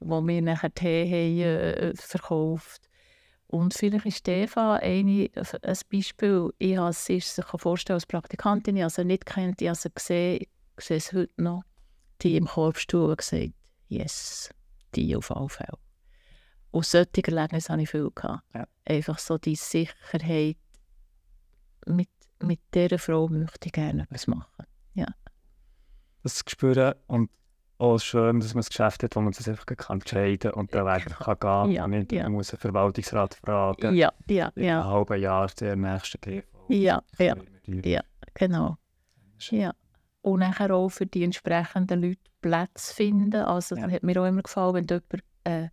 wo 0.00 0.26
wir 0.26 0.42
nachher 0.42 0.74
Tee 0.74 1.06
haben, 1.06 1.40
äh, 1.40 1.94
verkauft 1.96 2.88
und 3.48 3.74
vielleicht 3.74 4.06
ist 4.06 4.28
eine, 4.28 5.30
ein 5.62 5.78
Beispiel. 5.90 6.50
Ich 6.58 6.76
habe 6.76 6.92
sie 6.92 7.20
sich 7.20 7.44
vorstellen 7.44 7.94
als 7.94 8.06
Praktikantin, 8.06 8.76
ich 8.76 8.82
habe 8.82 8.92
sie 8.92 9.04
nicht 9.04 9.24
kennt, 9.24 9.62
ich 9.62 9.68
habe 9.68 9.78
sie 9.78 9.90
gesehen, 9.94 10.42
ich 10.78 10.84
sehe 10.84 10.96
es 10.96 11.12
heute 11.12 11.42
noch, 11.42 11.62
die 12.22 12.36
im 12.36 12.46
Korbstuhl 12.46 13.14
gesagt, 13.16 13.52
yes, 13.88 14.50
die 14.94 15.14
auf 15.16 15.30
alle 15.34 15.48
Fälle. 15.48 15.78
Und 16.70 16.84
solche 16.84 17.22
Erlebnisse 17.24 17.72
hatte 17.72 17.82
ich 17.82 17.90
viel. 17.90 18.10
Gehabt. 18.14 18.42
Ja. 18.54 18.66
Einfach 18.84 19.18
so 19.18 19.38
die 19.38 19.54
Sicherheit, 19.56 20.56
mit, 21.86 22.08
mit 22.42 22.60
dieser 22.74 22.98
Frau 22.98 23.28
möchte 23.28 23.66
ich 23.66 23.72
gerne 23.72 24.02
etwas 24.02 24.26
machen. 24.26 24.66
Ja. 24.94 25.06
Das 26.22 26.42
spüren 26.46 26.94
und 27.06 27.30
auch 27.78 27.98
schön, 27.98 28.40
dass 28.40 28.54
man 28.54 28.64
ein 28.64 28.68
Geschäft 28.68 29.02
hat, 29.02 29.14
wo 29.16 29.20
man 29.20 29.32
das 29.32 29.48
einfach 29.48 29.66
kann 29.66 29.98
entscheiden 30.00 30.50
kann 30.50 30.60
und 30.60 30.74
dann 30.74 30.86
Weg 30.86 31.06
kann 31.06 31.38
gehen 31.38 31.72
Ja, 31.72 31.84
und 31.84 31.90
nicht 31.90 32.12
ja. 32.12 32.24
man 32.24 32.32
muss 32.32 32.50
einen 32.52 32.60
Verwaltungsrat 32.60 33.34
fragen. 33.34 33.94
Ja, 33.94 34.12
ja, 34.28 34.48
In 34.54 34.64
ja, 34.64 34.84
halben 34.84 35.20
Jahr 35.20 35.48
der 35.60 35.76
nächste 35.76 36.18
TV. 36.18 36.46
ja, 36.68 37.02
ja, 37.18 37.36
ja, 37.66 38.00
genau. 38.34 38.76
Ja. 39.50 39.72
Und 40.26 40.40
nachher 40.40 40.74
auch 40.74 40.88
für 40.88 41.06
die 41.06 41.22
entsprechenden 41.22 42.02
Leute 42.02 42.20
Plätze 42.40 42.92
finden. 42.92 43.42
Also, 43.42 43.76
Ja. 43.76 43.88
hat 43.88 44.02
mir 44.02 44.20
auch 44.20 44.26
immer 44.26 44.42
gefallen, 44.42 44.74
wenn 44.74 44.86
jemand 44.88 45.24
äh, 45.44 45.68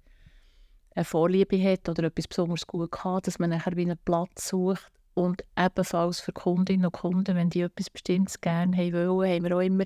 eine 0.96 1.06
Vorliebe 1.06 1.58
hat 1.64 1.90
oder 1.90 2.04
etwas 2.04 2.28
besonders 2.28 2.68
gut 2.68 3.04
hat, 3.04 3.26
dass 3.26 3.40
man 3.40 3.50
nachher 3.50 3.76
wie 3.76 3.82
einen 3.82 3.98
Platz 4.06 4.50
sucht. 4.50 4.92
Und 5.16 5.44
ebenfalls 5.58 6.20
für 6.20 6.34
Kundinnen 6.34 6.86
und 6.86 6.92
Kunden, 6.92 7.36
wenn 7.36 7.50
die 7.50 7.62
etwas 7.62 7.90
Bestimmtes 7.90 8.42
gerne 8.42 8.78
haben 8.78 8.94
wollen, 8.94 9.32
haben 9.32 9.44
wir 9.44 9.56
auch 9.58 9.62
immer 9.62 9.86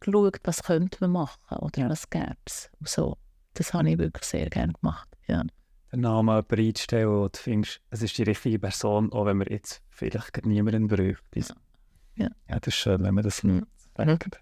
geschaut, 0.00 0.38
was 0.44 0.62
könnte 0.62 0.98
man 1.00 1.10
machen 1.12 1.56
oder 1.58 1.82
Ja. 1.82 1.88
was 1.90 2.08
gäbe 2.10 2.36
es. 2.46 2.70
So, 2.84 3.16
das 3.54 3.72
habe 3.74 3.90
ich 3.90 3.98
wirklich 3.98 4.24
sehr 4.24 4.48
gerne 4.50 4.72
gemacht. 4.72 5.08
Ja. 5.26 5.42
den 5.92 6.00
Namen 6.00 6.44
einzustellen, 6.50 7.08
wo 7.08 7.28
du 7.28 7.38
findest, 7.38 7.80
es 7.90 8.02
ist 8.02 8.18
die 8.18 8.24
richtige 8.24 8.58
Person, 8.58 9.12
auch 9.12 9.24
wenn 9.26 9.38
wir 9.38 9.46
jetzt 9.50 9.82
vielleicht 9.88 10.44
niemanden 10.44 10.88
bräuchte. 10.88 11.20
Ja. 11.40 11.46
Ja, 12.16 12.28
das 12.48 12.68
ist 12.68 12.74
schön, 12.76 13.02
wenn 13.02 13.14
man 13.14 13.24
das 13.24 13.42
Mhm. 13.42 13.66
sagt. 13.96 14.40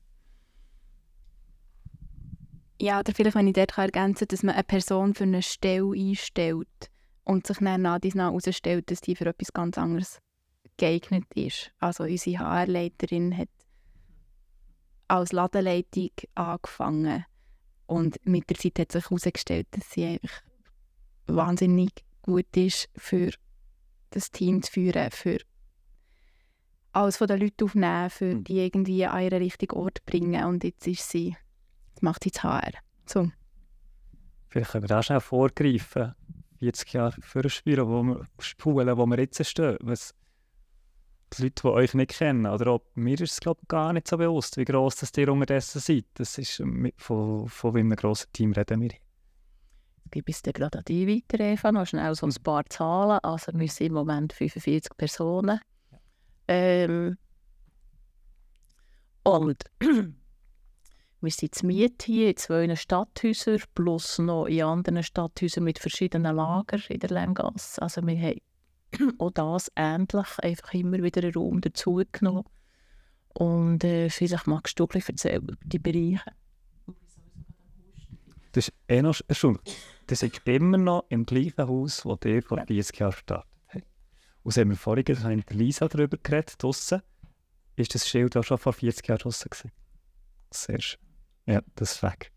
Ja, 2.81 3.01
oder 3.01 3.13
vielleicht, 3.15 3.37
wenn 3.37 3.47
ich 3.47 3.55
dort 3.55 3.77
ergänzen 3.79 4.27
kann, 4.27 4.29
dass 4.29 4.43
man 4.43 4.55
eine 4.55 4.65
Person 4.65 5.15
für 5.15 5.25
eine 5.25 5.43
Stelle 5.43 5.93
einstellt 5.93 6.91
und 7.25 7.47
sich 7.47 7.59
dann 7.59 7.83
nach 7.83 7.99
dies 7.99 8.15
herausstellt, 8.15 8.91
dass 8.91 9.01
die 9.01 9.17
für 9.17 9.27
etwas 9.27 9.53
ganz 9.53 9.79
anderes 9.79 10.19
geeignet 10.77 11.25
ist. 11.35 11.73
Also 11.79 12.05
unsere 12.05 12.39
HR-Leiterin 12.39 13.37
hat 13.37 13.49
als 15.09 15.33
Ladenleitung 15.33 16.11
angefangen 16.35 17.25
und 17.87 18.19
mit 18.27 18.51
der 18.51 18.57
Zeit 18.57 18.79
hat 18.79 18.93
sich 18.93 19.05
herausgestellt, 19.05 19.69
dass 19.71 19.91
sie 19.91 20.05
einfach 20.07 20.43
wahnsinnig 21.27 22.05
gut 22.23 22.57
ist, 22.57 22.89
für 22.97 23.31
das 24.11 24.31
Team 24.31 24.63
zu 24.63 24.73
führen, 24.73 25.11
für 25.11 25.39
alles 26.95 27.17
von 27.17 27.27
den 27.27 27.41
Leuten 27.41 27.65
aufnehmen, 27.65 28.11
für 28.11 28.35
die 28.35 28.61
irgendwie 28.65 29.05
an 29.07 29.23
ihren 29.23 29.43
richtigen 29.43 29.77
Ort 29.77 30.05
bringen 30.07 30.45
und 30.45 30.65
jetzt 30.65 30.87
ist 30.87 31.09
sie 31.11 31.37
das 31.95 32.03
macht 32.03 32.25
jetzt 32.25 32.43
HR. 32.43 32.73
So. 33.07 33.31
Vielleicht 34.49 34.73
können 34.73 34.85
wir 34.85 34.89
da 34.89 35.03
schnell 35.03 35.21
vorgreifen. 35.21 36.15
40 36.59 36.93
Jahre 36.93 37.21
vorspielen, 37.21 37.87
wo 37.87 38.03
wir 38.03 38.29
spulen, 38.39 38.97
wo 38.97 39.07
wir 39.07 39.19
jetzt 39.19 39.45
stehen. 39.45 39.77
Was 39.81 40.15
die 41.33 41.43
Leute, 41.43 41.63
die 41.63 41.69
euch 41.69 41.95
nicht 41.95 42.13
kennen, 42.13 42.47
oder 42.47 42.71
auch 42.71 42.83
mir 42.95 43.21
ist 43.21 43.33
es 43.33 43.41
glaube 43.41 43.61
ich, 43.63 43.69
gar 43.69 43.93
nicht 43.93 44.09
so 44.09 44.17
bewusst, 44.17 44.57
wie 44.57 44.65
gross 44.65 44.97
das 44.97 45.13
ihr 45.17 45.29
unterdessen 45.31 45.81
seid. 45.81 46.07
Das 46.15 46.39
ist 46.39 46.61
mit, 46.61 46.95
von, 47.01 47.49
von 47.49 47.75
wie 47.75 47.81
einem 47.81 47.97
grossen 47.97 48.33
Team 48.33 48.53
reden 48.53 48.81
wir. 48.81 48.93
Gebe 50.11 50.31
es 50.31 50.43
dir 50.43 50.53
gerade 50.53 50.79
an 50.79 50.85
dich 50.85 51.07
weiter, 51.09 51.43
Eva. 51.43 51.73
Noch 51.73 51.87
schnell 51.87 52.15
so 52.15 52.27
ein 52.27 52.35
paar 52.43 52.65
Zahlen. 52.67 53.19
Also 53.23 53.53
wir 53.53 53.69
sind 53.69 53.89
im 53.89 53.95
Moment 53.95 54.33
45 54.33 54.97
Personen. 54.97 55.61
Ähm, 56.49 57.17
und 59.23 59.65
wir 61.21 61.31
sind 61.31 61.55
zu 61.55 61.67
Miet 61.67 62.03
hier 62.03 62.31
in 62.31 62.37
zwei 62.37 62.77
Stadthäusern 62.77 63.61
plus 63.75 64.19
noch 64.19 64.47
in 64.47 64.63
anderen 64.63 65.03
Stadthäusern 65.03 65.65
mit 65.65 65.79
verschiedenen 65.79 66.37
Lagern 66.37 66.83
in 66.89 67.01
der 67.01 67.11
Lengasse. 67.11 67.81
Also 67.81 68.07
wir 68.07 68.19
haben 68.19 68.41
auch 69.19 69.31
das 69.31 69.73
ähnlich, 69.77 70.39
einfach 70.43 70.75
immer 70.75 71.03
wieder 71.03 71.23
einen 71.23 71.33
Raum 71.33 71.61
dazugenommen. 71.61 72.45
Und 73.33 73.83
äh, 73.83 74.11
vielleicht 74.11 74.47
magst 74.47 74.79
du 74.79 74.85
ein 74.85 74.89
bisschen 74.89 75.15
erzählen 75.15 75.43
über 75.43 75.55
die 75.65 75.79
Bereiche. 75.79 76.33
Das 78.53 78.69
ist 78.69 78.75
eh 78.87 79.03
noch 79.03 79.21
erstaunlich. 79.27 79.77
Das 80.07 80.23
ist 80.23 80.47
immer 80.47 80.79
noch 80.79 81.07
im 81.09 81.27
gleichen 81.27 81.67
Haus, 81.67 82.05
wo 82.05 82.17
ihr 82.25 82.43
vor 82.43 82.63
40 82.65 82.99
Jahren 83.01 83.15
habt. 83.31 83.54
Und 84.45 84.57
haben 84.57 84.71
wir 84.71 84.77
vorhin 84.77 85.25
habe 85.25 85.37
mit 85.37 85.51
Lisa 85.51 85.89
darüber 85.89 86.19
geredet, 86.23 86.63
draussen. 86.63 87.03
Ist 87.77 87.95
das 87.95 88.07
Schild 88.09 88.37
auch 88.37 88.45
schon 88.45 88.59
vor 88.59 88.75
40 88.75 89.09
Jahren 89.09 89.19
draussen 89.19 89.49
gewesen? 89.51 89.73
Sehr 90.51 90.81
schön. 90.81 91.01
Ja, 91.47 91.63
das 91.75 91.93
ist 91.93 92.03
weg. 92.03 92.31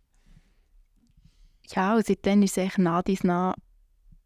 Ja, 1.67 1.95
und 1.95 2.05
seitdem 2.05 2.41
ist 2.41 2.57
es 2.57 2.57
eigentlich 2.59 2.77
nach 2.77 3.03
dies 3.03 3.23
nach 3.23 3.55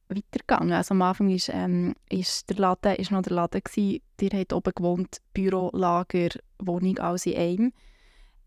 weitergegangen. 0.10 0.74
Also 0.74 0.94
am 0.94 1.02
Anfang 1.02 1.30
ist, 1.32 1.50
ähm, 1.50 1.96
ist 2.10 2.50
der 2.50 2.58
Laden 2.58 2.96
ist 2.96 3.12
noch 3.12 3.24
der 3.24 3.34
Laden 3.34 3.62
gewesen. 3.64 4.02
Ihr 4.20 4.40
habt 4.40 4.54
oben 4.54 4.74
gewohnt, 4.76 5.18
Büro, 5.34 5.72
Lager, 5.74 6.30
Wohnung, 6.60 7.00
alles 7.00 7.26
in 7.26 7.36
einem. 7.36 7.74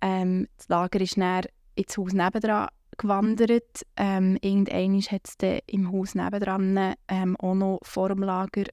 Ähm, 0.00 0.48
das 0.56 0.68
Lager 0.68 1.00
ist 1.00 1.16
dann 1.16 1.44
ins 1.74 1.98
Haus 1.98 2.12
nebendran 2.12 2.68
gewandert. 2.96 3.82
Ähm, 3.96 4.38
irgendwann 4.42 5.00
hat 5.00 5.26
es 5.26 5.62
im 5.66 5.90
Haus 5.90 6.14
nebendran 6.14 6.94
ähm, 7.08 7.36
auch 7.38 7.54
noch 7.54 7.80
vor 7.82 8.10
dem 8.10 8.22
Lager 8.22 8.64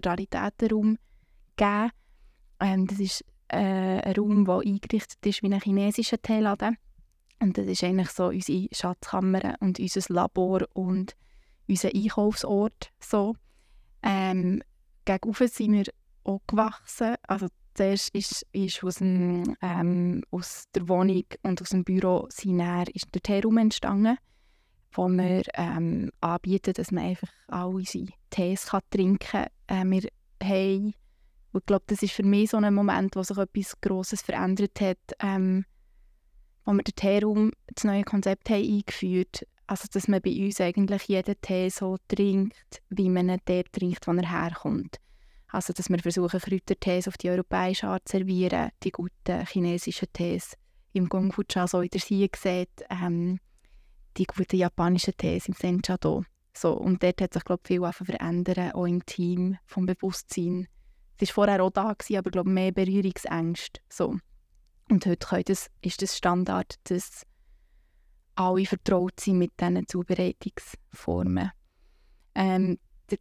den 0.00 0.10
Raritätenraum 0.10 0.98
gegeben. 1.56 1.90
Ähm, 2.60 2.86
das 2.86 3.00
ist 3.00 3.24
äh, 3.48 3.56
ein 3.56 4.14
Raum, 4.16 4.44
der 4.44 4.58
eingerichtet 4.58 5.24
ist 5.24 5.42
wie 5.42 5.52
ein 5.52 5.60
chinesischer 5.60 6.20
Teeladen. 6.20 6.76
Und 7.40 7.58
das 7.58 7.66
ist 7.66 7.84
eigentlich 7.84 8.10
so 8.10 8.28
unsere 8.28 8.68
Schatzkammer 8.72 9.56
und 9.60 9.78
unser 9.78 10.12
Labor 10.12 10.62
und 10.72 11.16
unser 11.68 11.90
Einkaufsort. 11.94 12.92
So. 13.00 13.34
Ähm, 14.02 14.62
gegenüber 15.04 15.48
sind 15.48 15.72
wir 15.72 15.84
auch 16.24 16.40
gewachsen. 16.46 17.16
Also 17.26 17.48
zuerst 17.74 18.14
ist, 18.14 18.46
ist 18.52 18.82
aus, 18.84 18.96
dem, 18.96 19.56
ähm, 19.60 20.22
aus 20.30 20.64
der 20.74 20.88
Wohnung 20.88 21.24
und 21.42 21.60
aus 21.60 21.70
dem 21.70 21.84
Büro 21.84 22.26
sind 22.30 22.60
ist 22.94 23.14
der 23.14 23.22
Teeraum 23.22 23.58
entstanden, 23.58 24.16
wo 24.94 25.08
wir 25.08 25.42
ähm, 25.54 26.10
anbieten, 26.20 26.72
dass 26.72 26.90
man 26.90 27.04
einfach 27.04 27.28
all 27.48 27.74
unsere 27.74 28.06
Tees 28.30 28.66
kann 28.66 28.80
trinken 28.90 29.18
kann. 29.18 29.46
Äh, 29.66 29.84
wir 29.84 30.08
haben, 30.42 30.94
und 31.52 31.60
ich 31.60 31.66
glaube, 31.66 31.84
das 31.86 32.02
ist 32.02 32.12
für 32.12 32.22
mich 32.22 32.50
so 32.50 32.56
ein 32.56 32.74
Moment, 32.74 33.16
wo 33.16 33.22
sich 33.22 33.36
etwas 33.36 33.80
Grosses 33.80 34.22
verändert 34.22 34.80
hat, 34.80 34.98
ähm, 35.20 35.64
wo 36.64 36.72
wir 36.72 36.82
den 36.82 36.94
Teeraum, 36.94 37.52
das 37.74 37.84
neue 37.84 38.04
Konzept 38.04 38.48
haben 38.50 38.64
eingeführt 38.64 39.46
also 39.66 39.88
dass 39.90 40.08
man 40.08 40.20
bei 40.20 40.44
uns 40.44 40.60
eigentlich 40.60 41.04
jeden 41.04 41.40
Tee 41.40 41.68
so 41.68 41.96
trinkt, 42.08 42.82
wie 42.90 43.08
man 43.08 43.30
einen 43.30 43.44
Tee 43.44 43.64
trinkt, 43.64 44.06
wo 44.06 44.12
er 44.12 44.30
herkommt. 44.30 44.98
Also 45.48 45.72
dass 45.72 45.88
wir 45.88 45.98
versuchen, 45.98 46.40
Kräutertees 46.40 47.08
auf 47.08 47.16
die 47.16 47.30
europäische 47.30 47.86
Art 47.86 48.06
zu 48.06 48.18
servieren, 48.18 48.70
die 48.82 48.90
guten 48.90 49.46
chinesischen 49.46 50.12
Tees 50.12 50.56
im 50.92 51.08
Gongfu 51.08 51.42
Cha, 51.44 51.66
so 51.66 51.82
wie 51.82 51.90
ihr 51.92 52.00
hier 52.00 52.28
seht, 52.36 52.84
ähm, 52.90 53.40
die 54.16 54.24
guten 54.24 54.56
japanischen 54.56 55.16
Tees 55.16 55.48
im 55.48 55.54
Sencha-Do. 55.54 56.24
So, 56.56 56.72
und 56.72 57.02
dort 57.02 57.20
hat 57.20 57.34
sich, 57.34 57.44
glaube 57.44 57.62
ich, 57.64 57.68
viel 57.68 57.92
verändert, 57.92 58.74
auch 58.74 58.86
im 58.86 59.04
Team, 59.04 59.58
vom 59.66 59.86
Bewusstsein. 59.86 60.68
Es 61.18 61.28
war 61.30 61.46
vorher 61.46 61.62
auch 61.62 61.70
da, 61.70 61.92
gewesen, 61.92 62.18
aber 62.18 62.30
glaube 62.30 62.50
mehr 62.50 62.72
Berührungsängste. 62.72 63.80
So. 63.88 64.16
Und 64.90 65.06
heute 65.06 65.44
das, 65.44 65.70
ist 65.80 66.02
das 66.02 66.16
Standard, 66.16 66.74
dass 66.84 67.24
alle 68.34 68.66
vertraut 68.66 69.18
sind 69.20 69.38
mit 69.38 69.52
diesen 69.60 69.86
Zubereitungsformen. 69.88 71.50
Ähm, 72.34 72.78
der 73.10 73.18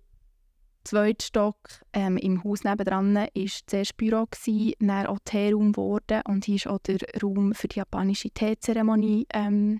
zweite 0.83 1.25
Stock 1.25 1.57
ähm, 1.93 2.17
im 2.17 2.43
Haus 2.43 2.63
nebenan 2.63 3.15
war 3.15 3.29
zuerst 3.67 3.95
Büro, 3.97 4.25
gewesen, 4.25 4.73
dann 4.79 5.07
auch 5.07 5.19
Teeraum 5.23 5.73
und 5.75 6.45
hier 6.45 6.55
ist 6.55 6.67
auch 6.67 6.79
der 6.79 6.97
Raum 7.21 7.53
für 7.53 7.67
die 7.67 7.77
japanische 7.77 8.31
Teezeremonie 8.31 9.27
ähm, 9.33 9.79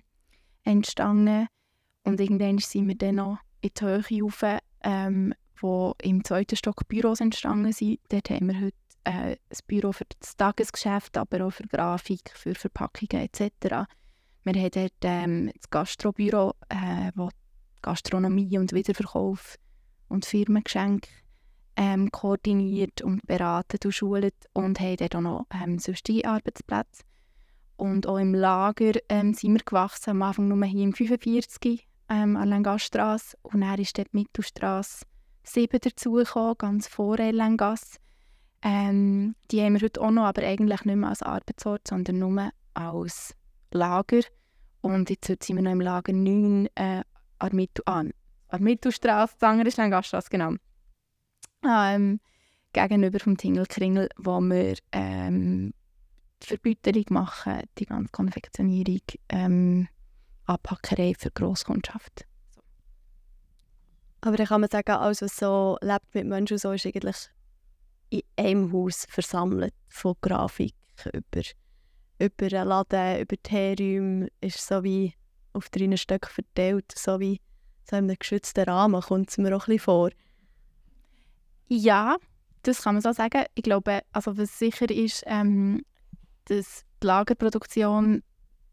entstanden. 0.64 1.46
Und 2.04 2.20
irgendwann 2.20 2.58
sind 2.58 2.88
wir 2.88 2.96
dann 2.96 3.16
noch 3.16 3.38
in 3.60 3.70
die 3.78 3.84
Höhe 3.84 4.22
rauf, 4.22 4.44
ähm, 4.82 5.34
wo 5.60 5.94
im 6.02 6.24
zweiten 6.24 6.56
Stock 6.56 6.86
Büros 6.88 7.20
entstanden 7.20 7.72
sind. 7.72 8.00
Dort 8.08 8.30
haben 8.30 8.48
wir 8.48 8.60
heute 8.60 8.76
äh, 9.04 9.10
ein 9.32 9.58
Büro 9.66 9.92
für 9.92 10.04
das 10.18 10.36
Tagesgeschäft, 10.36 11.16
aber 11.16 11.46
auch 11.46 11.52
für 11.52 11.66
Grafik, 11.66 12.30
für 12.34 12.54
Verpackungen 12.54 13.24
etc. 13.24 13.86
Wir 14.44 14.54
haben 14.54 14.70
dort 14.72 14.92
ähm, 15.02 15.50
das 15.54 15.70
Gastrobüro, 15.70 16.54
äh, 16.68 17.10
wo 17.14 17.30
Gastronomie 17.80 18.58
und 18.58 18.72
Wiederverkauf 18.72 19.56
und 20.08 20.26
Firmengeschenke 20.26 21.08
ähm, 21.76 22.10
koordiniert 22.10 23.02
und 23.02 23.26
beratet 23.26 23.84
und 23.84 23.92
schult 23.92 24.34
und 24.52 24.80
haben 24.80 24.96
dort 24.96 25.16
auch 25.16 25.20
noch 25.20 25.46
ähm, 25.50 25.78
sonstige 25.78 26.28
Arbeitsplätze. 26.28 27.02
Und 27.76 28.06
auch 28.06 28.18
im 28.18 28.34
Lager 28.34 28.92
ähm, 29.08 29.34
sind 29.34 29.54
wir 29.54 29.64
gewachsen, 29.64 30.10
am 30.10 30.22
Anfang 30.22 30.48
nur 30.48 30.64
hier 30.64 30.84
im 30.84 30.92
45 30.92 31.86
ähm, 32.08 32.36
an 32.36 32.48
Langaststrasse 32.48 33.36
und 33.42 33.62
dann 33.62 33.78
ist 33.78 33.98
dort 33.98 34.12
die 34.12 34.18
Mittelstrasse 34.18 35.04
7 35.44 35.80
dazugekommen, 35.80 36.54
ganz 36.58 36.88
vor 36.88 37.18
Erlengasse. 37.18 37.98
Ähm, 38.62 39.34
die 39.50 39.60
haben 39.60 39.74
wir 39.74 39.82
heute 39.82 40.00
auch 40.00 40.10
noch, 40.10 40.24
aber 40.24 40.42
eigentlich 40.42 40.84
nicht 40.84 40.96
mehr 40.96 41.08
als 41.08 41.22
Arbeitsort, 41.22 41.86
sondern 41.86 42.18
nur 42.18 42.50
als 42.72 43.34
Lager. 43.72 44.20
Und 44.80 45.10
jetzt 45.10 45.28
heute 45.28 45.44
sind 45.44 45.56
wir 45.56 45.62
noch 45.62 45.72
im 45.72 45.80
Lager 45.80 46.12
9 46.12 46.68
äh, 46.74 47.02
an 47.38 47.56
Mittel, 47.56 47.82
ah, 47.86 48.04
an 48.48 48.62
Mittelstrasse, 48.62 49.34
die 49.40 49.44
andere 49.44 49.68
ist 49.68 49.76
Langaststrasse, 49.76 50.30
genau. 50.30 50.54
Ähm, 51.66 52.20
gegenüber 52.72 53.18
vom 53.20 53.36
Tingelkringel, 53.36 54.08
wo 54.16 54.40
wir 54.40 54.76
ähm, 54.92 55.72
Verbüterung 56.40 57.04
machen, 57.10 57.62
die 57.78 57.86
ganze 57.86 58.10
Konfektionierung, 58.10 59.00
ähm, 59.28 59.88
Anpackerei 60.46 61.14
für 61.18 61.30
Grosskundschaft. 61.30 62.26
Aber 64.20 64.36
dann 64.36 64.46
kann 64.46 64.60
man 64.60 64.70
sagen, 64.70 64.92
also 64.92 65.26
so 65.26 65.76
lebt 65.82 66.14
mit 66.14 66.26
Menschen 66.26 66.58
so 66.58 66.72
ist 66.72 66.86
eigentlich 66.86 67.30
in 68.10 68.22
einem 68.36 68.72
Haus 68.72 69.06
versammelt, 69.08 69.74
von 69.88 70.14
Grafik 70.20 70.74
über, 71.12 71.42
über 72.18 72.58
einen 72.58 72.68
Laden, 72.68 73.20
über 73.20 73.36
Teeräume, 73.42 74.28
ist 74.40 74.66
so 74.66 74.82
wie 74.82 75.14
auf 75.52 75.68
drei 75.68 75.96
Stück 75.96 76.26
verteilt, 76.26 76.92
so 76.96 77.20
wie 77.20 77.40
so 77.88 77.96
in 77.96 78.04
einem 78.04 78.18
geschützten 78.18 78.64
Rahmen, 78.64 79.00
kommt 79.02 79.30
es 79.30 79.38
mir 79.38 79.54
auch 79.54 79.68
ein 79.68 79.76
bisschen 79.76 79.78
vor. 79.80 80.10
Ja, 81.68 82.16
das 82.62 82.82
kann 82.82 82.94
man 82.94 83.02
so 83.02 83.12
sagen. 83.12 83.44
Ich 83.54 83.62
glaube, 83.62 84.02
also 84.12 84.36
was 84.38 84.58
sicher 84.58 84.90
ist, 84.90 85.22
ähm, 85.26 85.82
dass 86.46 86.84
die 87.02 87.06
Lagerproduktion 87.06 88.22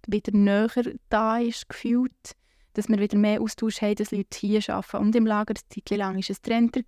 wieder 0.07 0.31
näher 0.33 0.93
da 1.09 1.37
ist, 1.39 1.69
gefühlt. 1.69 2.35
Dass 2.73 2.87
wir 2.87 2.99
wieder 2.99 3.17
mehr 3.17 3.41
Austausch 3.41 3.81
haben, 3.81 3.95
dass 3.95 4.11
Leute 4.11 4.37
hier 4.37 4.61
arbeiten 4.69 4.97
und 4.97 5.15
im 5.15 5.25
Lager. 5.25 5.53
Eine 5.53 5.83
Zeit 5.83 5.97
lang 5.97 6.15
war 6.15 6.23
es 6.29 6.41
Trender. 6.41 6.81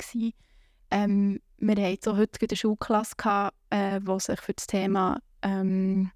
Ähm, 0.92 1.40
wir 1.58 1.76
hatten 1.76 2.00
so 2.02 2.16
heute 2.16 2.40
eine 2.48 2.56
Schulklasse, 2.56 3.16
gehabt, 3.18 3.56
äh, 3.70 4.00
die 4.00 4.20
sich 4.20 4.40
für 4.40 4.54
das 4.54 4.68
Thema 4.68 5.20
ähm, 5.42 6.12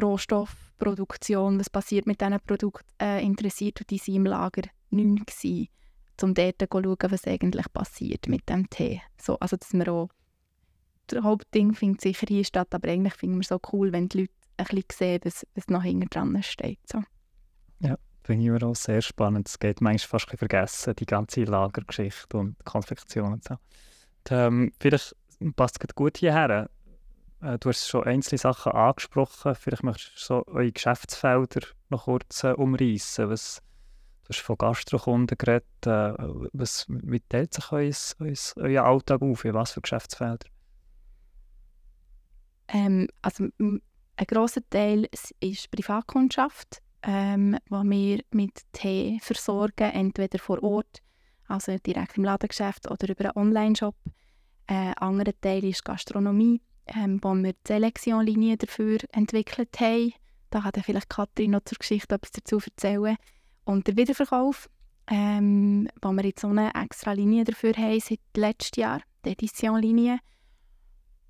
Rohstoffproduktion, 0.00 1.58
was 1.58 1.70
passiert 1.70 2.06
mit 2.06 2.20
diesen 2.20 2.40
Produkten, 2.46 2.86
äh, 3.00 3.24
interessiert. 3.24 3.80
Und 3.80 3.90
die 3.90 4.00
waren 4.00 4.14
im 4.14 4.26
Lager 4.26 4.62
nicht 4.90 5.26
gewesen, 5.26 5.68
um 6.22 6.34
dort 6.34 6.58
zu 6.58 6.66
schauen, 6.70 7.10
was 7.10 7.26
eigentlich 7.26 7.72
passiert 7.72 8.28
mit 8.28 8.48
dem 8.48 8.68
Tee. 8.70 9.00
So, 9.20 9.38
also, 9.38 9.56
dass 9.56 9.72
wir 9.72 9.88
auch 9.88 10.08
Hauptding 11.12 11.74
findet 11.74 12.00
sicher 12.00 12.26
hier 12.28 12.44
statt, 12.44 12.74
aber 12.74 12.88
eigentlich 12.88 13.14
finden 13.14 13.36
wir 13.36 13.42
es 13.42 13.48
so 13.48 13.60
cool, 13.72 13.92
wenn 13.92 14.08
die 14.08 14.20
Leute 14.20 14.32
ein 14.56 14.66
bisschen 14.66 14.84
sehen, 14.92 15.20
was, 15.24 15.46
was 15.54 15.68
noch 15.68 15.82
hinten 15.82 16.08
dran 16.08 16.42
steht. 16.42 16.78
So. 16.90 17.02
Ja, 17.80 17.96
finde 18.22 18.56
ich 18.56 18.62
auch 18.62 18.74
sehr 18.74 19.02
spannend. 19.02 19.48
Es 19.48 19.58
geht 19.58 19.80
manchmal 19.80 20.20
fast 20.20 20.32
ein 20.32 20.38
vergessen, 20.38 20.94
die 20.96 21.06
ganze 21.06 21.44
Lagergeschichte 21.44 22.36
und 22.36 22.56
Konfektion 22.64 23.34
und 23.34 23.44
so. 23.44 23.54
Und, 23.54 24.30
ähm, 24.30 24.72
vielleicht 24.80 25.14
passt 25.56 25.78
es 25.82 25.94
gut 25.94 26.18
hierher. 26.18 26.70
Äh, 27.42 27.58
du 27.58 27.68
hast 27.68 27.88
schon 27.88 28.04
einzelne 28.04 28.38
Sachen 28.38 28.72
angesprochen. 28.72 29.54
Vielleicht 29.54 29.82
möchtest 29.82 30.16
du 30.16 30.24
so 30.24 30.46
eure 30.46 30.72
Geschäftsfelder 30.72 31.66
noch 31.90 32.04
kurz 32.04 32.44
äh, 32.44 32.52
umreißen. 32.52 33.28
Was, 33.28 33.62
du 34.22 34.28
hast 34.30 34.40
von 34.40 34.56
Gastrokunden 34.56 35.36
geredet. 35.36 35.66
Äh, 35.84 36.14
was, 36.52 36.86
wie 36.88 37.20
teilt 37.20 37.52
sich 37.52 37.70
euer 38.56 38.84
Alltag 38.84 39.20
auf? 39.20 39.44
In 39.44 39.54
was 39.54 39.72
für 39.72 39.82
Geschäftsfelder? 39.82 40.46
Ähm, 42.68 43.08
also 43.22 43.48
ein 43.58 44.26
grosser 44.26 44.62
Teil 44.70 45.08
ist 45.40 45.70
Privatkundschaft, 45.70 46.80
ähm, 47.02 47.56
wo 47.68 47.82
wir 47.82 48.20
mit 48.30 48.62
Tee 48.72 49.18
versorgen, 49.20 49.90
entweder 49.90 50.38
vor 50.38 50.62
Ort, 50.62 51.00
also 51.48 51.76
direkt 51.78 52.16
im 52.16 52.24
Ladengeschäft 52.24 52.90
oder 52.90 53.08
über 53.08 53.24
einen 53.24 53.48
Online-Shop. 53.48 53.96
Ein 54.66 54.92
äh, 54.92 54.94
anderer 54.96 55.38
Teil 55.40 55.64
ist 55.64 55.84
Gastronomie, 55.84 56.60
ähm, 56.86 57.18
wo 57.22 57.34
wir 57.34 57.52
die 57.52 57.58
Selektionlinie 57.68 58.56
dafür 58.56 58.98
entwickelt 59.12 59.78
haben. 59.78 60.14
Da 60.50 60.60
kann 60.60 60.82
vielleicht 60.82 61.10
Katrin 61.10 61.50
noch 61.50 61.64
zur 61.64 61.78
Geschichte 61.78 62.14
etwas 62.14 62.30
dazu 62.30 62.58
erzählen. 62.64 63.16
Und 63.64 63.86
der 63.86 63.96
Wiederverkauf, 63.96 64.70
ähm, 65.10 65.88
wo 66.00 66.12
wir 66.12 66.24
jetzt 66.24 66.40
so 66.40 66.48
eine 66.48 66.72
extra 66.74 67.12
Linie 67.12 67.44
dafür 67.44 67.74
haben 67.74 68.00
seit 68.00 68.20
letztem 68.36 68.82
Jahr, 68.82 69.00
die 69.24 69.30
Editionlinie. 69.30 70.18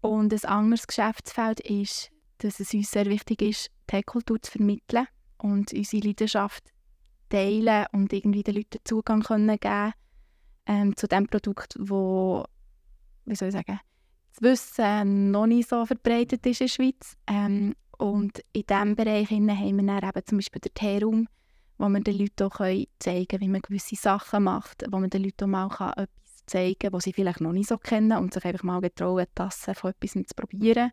Und 0.04 0.34
ein 0.34 0.44
anderes 0.44 0.86
Geschäftsfeld 0.86 1.60
ist, 1.60 2.10
dass 2.36 2.60
es 2.60 2.74
uns 2.74 2.90
sehr 2.90 3.06
wichtig 3.06 3.40
ist, 3.40 3.70
Tech-Kultur 3.86 4.42
zu 4.42 4.52
vermitteln 4.52 5.06
und 5.38 5.72
unsere 5.72 6.06
Leidenschaft 6.06 6.62
teilen 7.30 7.86
und 7.92 8.12
irgendwie 8.12 8.42
den 8.42 8.56
Leuten 8.56 8.80
Zugang 8.84 9.22
können 9.22 9.56
geben 9.58 9.94
ähm, 10.66 10.94
zu 10.94 11.08
dem 11.08 11.26
Produkt, 11.26 11.76
wo, 11.78 12.44
wie 13.24 13.34
soll 13.34 13.48
ich 13.48 13.54
sagen, 13.54 13.80
das 14.34 14.42
Wissen 14.42 15.30
noch 15.30 15.46
nicht 15.46 15.70
so 15.70 15.86
verbreitet 15.86 16.44
ist 16.44 16.60
in 16.60 16.66
der 16.66 16.70
Schweiz. 16.70 17.16
Ähm, 17.26 17.74
und 17.96 18.40
in 18.52 18.66
diesem 18.66 18.96
Bereich 18.96 19.30
haben 19.30 19.46
wir 19.46 19.54
dann 19.86 20.10
eben 20.10 20.26
zum 20.26 20.36
Beispiel 20.36 20.60
den 20.60 20.74
Teeraum, 20.74 21.28
wo 21.78 21.88
wir 21.88 22.00
den 22.00 22.18
Leuten 22.18 22.42
auch 22.42 22.58
zeigen 22.58 23.26
können, 23.26 23.40
wie 23.40 23.48
man 23.48 23.62
gewisse 23.62 23.96
Sachen 23.96 24.44
macht, 24.44 24.84
wo 24.90 24.98
man 24.98 25.08
den 25.08 25.24
Leuten 25.24 25.54
auch 25.54 25.78
mal 25.80 25.92
etwas 25.92 26.23
zeigen, 26.46 26.92
die 26.92 27.00
sie 27.00 27.12
vielleicht 27.12 27.40
noch 27.40 27.52
nicht 27.52 27.68
so 27.68 27.78
kennen 27.78 28.18
und 28.18 28.34
sich 28.34 28.44
einfach 28.44 28.62
mal 28.62 28.80
getrauen, 28.80 29.18
eine 29.18 29.34
Tasse 29.34 29.74
von 29.74 29.90
etwas 29.90 30.12
zu 30.12 30.34
probieren. 30.36 30.92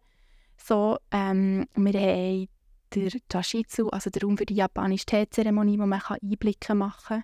So, 0.58 0.98
ähm, 1.12 1.68
wir 1.76 2.00
haben 2.00 2.48
den 2.94 3.10
Chashitsu, 3.30 3.90
also 3.90 4.10
den 4.10 4.22
Raum 4.22 4.38
für 4.38 4.46
die 4.46 4.56
japanische 4.56 5.06
Teezeremonie, 5.06 5.80
wo 5.80 5.86
man 5.86 6.02
Einblicke 6.02 6.76
machen 6.76 7.24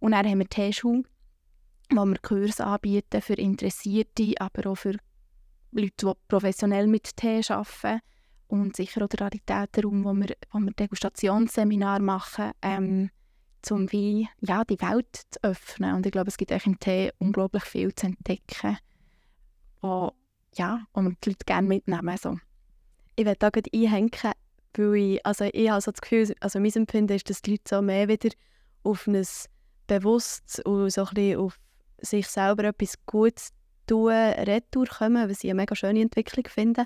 Und 0.00 0.12
dann 0.12 0.26
haben 0.26 0.38
wir 0.38 0.48
Teeschuhe, 0.48 1.02
wo 1.90 2.04
wir 2.04 2.18
Kurse 2.18 2.64
anbieten 2.64 3.20
für 3.20 3.34
Interessierte, 3.34 4.34
aber 4.38 4.70
auch 4.70 4.76
für 4.76 4.96
Leute, 5.72 6.06
die 6.06 6.12
professionell 6.28 6.86
mit 6.86 7.16
Tee 7.16 7.42
arbeiten. 7.48 8.00
Und 8.46 8.76
sicher 8.76 9.04
auch 9.04 9.08
der 9.08 9.20
Raritätenraum, 9.20 10.04
wo 10.04 10.14
wir, 10.14 10.34
wo 10.52 10.58
wir 10.58 10.72
Degustationsseminar 10.72 12.00
machen. 12.00 12.52
Ähm, 12.62 13.10
um 13.70 13.90
wie, 13.92 14.28
ja, 14.40 14.64
die 14.64 14.80
Welt 14.80 15.22
zu 15.30 15.42
öffnen. 15.42 15.94
Und 15.94 16.06
ich 16.06 16.12
glaube, 16.12 16.28
es 16.28 16.36
gibt 16.36 16.52
auch 16.52 16.66
im 16.66 16.78
Tee 16.78 17.12
unglaublich 17.18 17.64
viel 17.64 17.94
zu 17.94 18.06
entdecken, 18.06 18.78
wo, 19.80 20.12
ja, 20.54 20.80
wo 20.92 21.02
wir 21.02 21.12
die 21.24 21.30
Leute 21.30 21.44
gerne 21.44 21.68
mitnehmen. 21.68 22.16
So. 22.16 22.38
Ich 23.16 23.24
werde 23.24 23.38
da 23.38 23.50
gerade 23.50 23.70
einhängen, 23.72 24.10
weil 24.76 24.94
ich, 24.96 25.26
also 25.26 25.44
ich 25.52 25.70
habe 25.70 25.80
so 25.80 25.90
das 25.90 26.00
Gefühl, 26.00 26.34
also 26.40 26.60
mein 26.60 26.72
Empfinden 26.72 27.14
ist, 27.16 27.28
dass 27.28 27.42
die 27.42 27.52
Leute 27.52 27.64
so 27.68 27.82
mehr 27.82 28.08
wieder 28.08 28.30
auf 28.84 29.06
ein 29.06 29.26
bewusstes 29.86 30.60
und 30.60 30.90
so 30.90 31.02
ein 31.06 31.14
bisschen 31.14 31.40
auf 31.40 31.58
sich 32.00 32.28
selber 32.28 32.64
etwas 32.64 32.94
Gutes 33.06 33.50
tun, 33.86 34.12
retour 34.12 34.86
kommen, 34.86 35.28
was 35.28 35.42
ich 35.42 35.50
eine 35.50 35.62
mega 35.62 35.74
schöne 35.74 36.00
Entwicklung 36.00 36.46
finde 36.46 36.84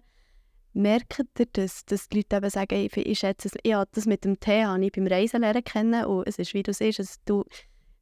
merkt 0.74 1.38
ihr 1.38 1.46
das, 1.52 1.84
dass 1.84 2.08
die 2.08 2.18
Leute 2.18 2.36
eben 2.36 2.50
sagen, 2.50 2.74
ich, 2.74 2.96
ich 2.96 3.18
schätze 3.18 3.48
es, 3.48 3.54
ja, 3.64 3.84
das 3.92 4.06
mit 4.06 4.24
dem 4.24 4.40
Tee 4.40 4.64
habe 4.64 4.84
ich 4.84 4.92
beim 4.92 5.06
Reisen 5.06 5.40
lernen 5.40 5.64
kennen 5.64 6.04
und 6.06 6.26
es 6.26 6.38
ist, 6.38 6.54
wie 6.54 6.62
du 6.62 6.72
siehst, 6.72 7.00
also 7.00 7.14
du 7.26 7.44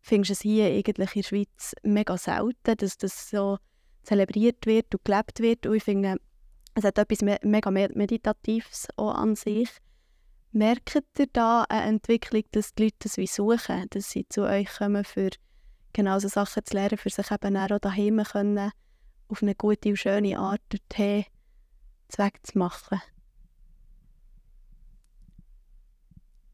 findest 0.01 0.31
es 0.31 0.41
hier 0.41 0.67
eigentlich 0.67 1.15
in 1.17 1.23
der 1.23 1.23
Schweiz 1.23 1.75
mega 1.83 2.17
selten, 2.17 2.77
dass 2.77 2.97
das 2.97 3.31
so 3.31 3.59
zelebriert 4.03 4.67
wird 4.67 4.95
und 4.95 5.05
gelebt 5.05 5.41
wird 5.41 5.67
und 5.67 5.75
ich 5.75 5.85
finde, 5.85 6.17
es 6.75 6.85
hat 6.85 6.99
etwas 6.99 7.23
mega 7.43 7.71
Meditatives 7.71 8.89
auch 8.97 9.15
an 9.15 9.35
sich. 9.35 9.69
Merkt 10.53 11.03
ihr 11.19 11.27
da 11.33 11.65
eine 11.69 11.87
Entwicklung, 11.89 12.43
dass 12.53 12.75
die 12.75 12.85
Leute 12.85 12.97
das 13.01 13.17
wie 13.17 13.27
suchen, 13.27 13.87
dass 13.91 14.11
sie 14.11 14.27
zu 14.29 14.43
euch 14.43 14.69
kommen, 14.79 15.05
für 15.05 15.31
genau 15.93 16.19
so 16.19 16.29
Sachen 16.29 16.65
zu 16.65 16.75
lernen, 16.75 16.99
für 16.99 17.11
sich 17.11 17.31
eben 17.31 17.57
auch 17.57 17.79
daheim 17.79 18.23
können, 18.23 18.71
auf 19.29 19.43
eine 19.43 19.55
gute 19.55 19.91
und 19.91 19.97
schöne 19.97 20.39
Art 20.39 20.61
den 20.73 20.81
Tee 20.89 21.27
wegzumachen? 22.19 23.01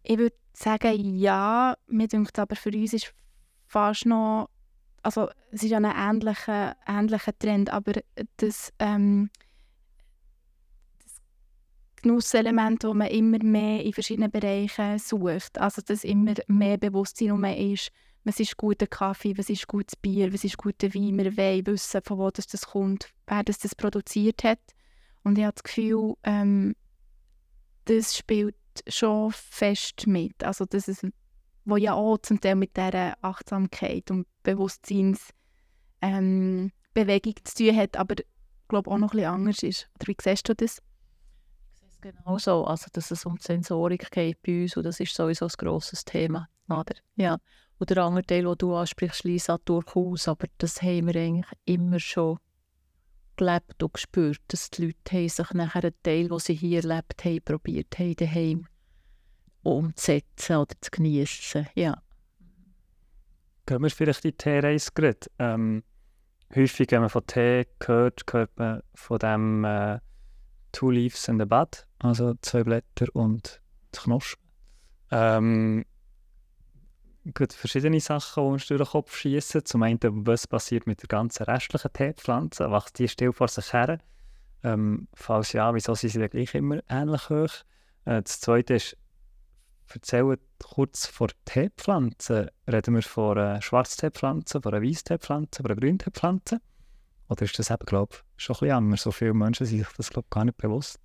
Ich 0.02 0.18
würde 0.18 0.36
sagen, 0.52 1.16
ja. 1.16 1.76
Mir 1.86 2.08
denkt 2.08 2.38
aber 2.38 2.56
für 2.56 2.70
uns 2.70 2.92
ist 2.92 3.12
fast 3.66 4.06
noch, 4.06 4.48
also 5.02 5.28
es 5.50 5.62
ist 5.62 5.70
ja 5.70 5.78
ein 5.78 5.84
ähnlicher, 5.84 6.76
ähnlicher 6.86 7.38
Trend, 7.38 7.70
aber 7.70 7.92
das, 8.36 8.72
ähm, 8.78 9.30
das 11.02 11.20
Genusselement, 12.02 12.84
das 12.84 12.94
man 12.94 13.08
immer 13.08 13.42
mehr 13.42 13.84
in 13.84 13.92
verschiedenen 13.92 14.30
Bereichen 14.30 14.98
sucht, 14.98 15.58
also 15.58 15.82
dass 15.82 16.04
immer 16.04 16.34
mehr 16.46 16.78
Bewusstsein 16.78 17.32
um 17.32 17.44
ist, 17.44 17.90
was 18.24 18.40
ist 18.40 18.56
guter 18.56 18.88
Kaffee, 18.88 19.38
was 19.38 19.48
ist 19.48 19.68
gutes 19.68 19.94
Bier, 19.94 20.32
was 20.32 20.42
ist 20.42 20.56
guter 20.58 20.92
Wein, 20.94 21.16
wir 21.18 21.36
wollen 21.36 21.66
wissen, 21.66 22.00
von 22.02 22.18
wo 22.18 22.30
das, 22.30 22.48
das 22.48 22.66
kommt, 22.66 23.10
wer 23.26 23.44
das, 23.44 23.58
das 23.58 23.74
produziert 23.74 24.42
hat. 24.42 24.58
Und 25.26 25.38
ich 25.38 25.44
habe 25.44 25.54
das 25.54 25.64
Gefühl, 25.64 26.14
ähm, 26.22 26.76
das 27.86 28.16
spielt 28.16 28.54
schon 28.86 29.32
fest 29.32 30.06
mit. 30.06 30.44
Also 30.44 30.66
das 30.66 30.86
ist, 30.86 31.04
wo 31.64 31.76
ja 31.76 31.94
auch 31.94 32.18
zum 32.18 32.40
Teil 32.40 32.54
mit 32.54 32.76
dieser 32.76 33.14
Achtsamkeit 33.22 34.08
und 34.12 34.28
Bewusstseinsbewegung 34.44 35.32
ähm, 36.02 36.70
zu 37.42 37.54
tun 37.56 37.76
hat, 37.76 37.96
aber 37.96 38.20
ich 38.20 38.24
glaube 38.68 38.88
auch 38.88 38.98
noch 38.98 39.08
ein 39.14 39.16
bisschen 39.16 39.32
anders 39.32 39.62
ist. 39.64 39.90
Oder 39.96 40.06
wie 40.06 40.16
siehst 40.22 40.48
du 40.48 40.54
das? 40.54 40.80
Ich 41.74 41.80
sehe 41.80 41.88
es 41.88 42.00
genau 42.00 42.38
so, 42.38 42.64
also 42.64 42.86
dass 42.92 43.10
es 43.10 43.26
um 43.26 43.34
die 43.34 43.42
Sensorik 43.42 44.08
geht 44.12 44.40
bei 44.42 44.62
uns 44.62 44.76
und 44.76 44.84
das 44.84 45.00
ist 45.00 45.12
sowieso 45.12 45.46
ein 45.46 45.52
grosses 45.58 46.04
Thema. 46.04 46.48
Oder? 46.68 46.94
Ja. 47.16 47.38
Und 47.78 47.90
der 47.90 47.98
andere 48.04 48.24
Teil, 48.24 48.44
den 48.44 48.58
du 48.58 48.76
ansprichst, 48.76 49.24
Lisa, 49.24 49.58
durchaus, 49.64 50.28
aber 50.28 50.46
das 50.58 50.80
haben 50.82 51.08
wir 51.08 51.16
eigentlich 51.20 51.50
immer 51.64 51.98
schon 51.98 52.38
gelebt 53.36 53.82
und 53.82 53.94
gespürt, 53.94 54.40
dass 54.48 54.70
die 54.70 54.86
Leute 54.86 55.28
sich 55.28 55.50
nachher 55.52 55.84
einen 55.84 55.94
Teil, 56.02 56.28
den 56.28 56.38
sie 56.38 56.54
hier 56.54 56.82
erlebt 56.82 57.24
haben, 57.24 57.42
probiert 57.42 57.98
haben, 57.98 58.16
daheim 58.16 58.66
umzusetzen 59.62 60.56
oder 60.56 60.74
zu 60.80 60.90
genießen. 60.90 61.66
Ja. 61.74 62.00
Gehen 63.66 63.82
wir 63.82 63.90
vielleicht 63.90 64.24
in 64.24 64.30
die 64.30 64.36
Teereise 64.36 64.90
gerade. 64.94 65.18
Ähm, 65.38 65.82
häufig, 66.54 66.90
wenn 66.90 67.00
man 67.00 67.10
von 67.10 67.26
Tee 67.26 67.66
hört, 67.84 68.22
hört 68.30 68.56
man 68.56 68.82
von 68.94 69.18
dem 69.18 69.64
äh, 69.64 69.98
Two 70.72 70.90
Leaves 70.90 71.26
in 71.28 71.38
the 71.38 71.46
Bud, 71.46 71.86
also 71.98 72.34
zwei 72.42 72.62
Blätter 72.62 73.06
und 73.14 73.60
Knospen. 73.92 74.46
Ähm, 75.10 75.84
gibt 77.34 77.52
verschiedene 77.52 78.00
Sachen, 78.00 78.42
die 78.42 78.48
uns 78.48 78.66
durch 78.66 78.80
den 78.80 78.86
Kopf 78.86 79.16
schießen. 79.16 79.64
Zum 79.64 79.82
einen, 79.82 79.98
was 80.26 80.46
passiert 80.46 80.86
mit 80.86 81.02
der 81.02 81.08
ganzen 81.08 81.44
restlichen 81.44 81.92
Teepflanze? 81.92 82.70
Wächst 82.70 82.98
die 82.98 83.08
still 83.08 83.32
vor 83.32 83.48
sich 83.48 83.72
her? 83.72 83.98
Ähm, 84.62 85.08
falls 85.14 85.52
ja, 85.52 85.72
wieso 85.74 85.94
sind 85.94 86.10
sie 86.10 86.28
gleich 86.28 86.54
immer 86.54 86.80
ähnlich 86.88 87.28
hoch? 87.28 87.50
Äh, 88.04 88.22
das 88.22 88.40
zweite 88.40 88.74
ist, 88.74 88.96
erzählen 89.92 90.36
kurz 90.58 91.06
vor 91.06 91.28
Teepflanzen. 91.44 92.48
Reden 92.66 92.94
wir 92.94 93.02
von 93.02 93.38
einer 93.38 93.62
Schwarzteepflanze, 93.62 94.60
von 94.60 94.74
einer 94.74 94.82
Weissteepflanze, 94.82 95.62
von 95.62 95.70
einer 95.70 95.80
Grünteepflanze? 95.80 96.60
Oder 97.28 97.42
ist 97.42 97.58
das 97.58 97.70
eben, 97.70 97.86
glaube 97.86 98.14
ich, 98.14 98.44
schon 98.44 98.56
ein 98.56 98.60
bisschen 98.60 98.76
anders? 98.76 99.02
So 99.02 99.12
viele 99.12 99.34
Menschen 99.34 99.66
sind 99.66 99.78
sich 99.78 99.88
das, 99.96 100.10
glaube 100.10 100.26
ich, 100.26 100.30
gar 100.30 100.44
nicht 100.44 100.58
bewusst. 100.58 101.00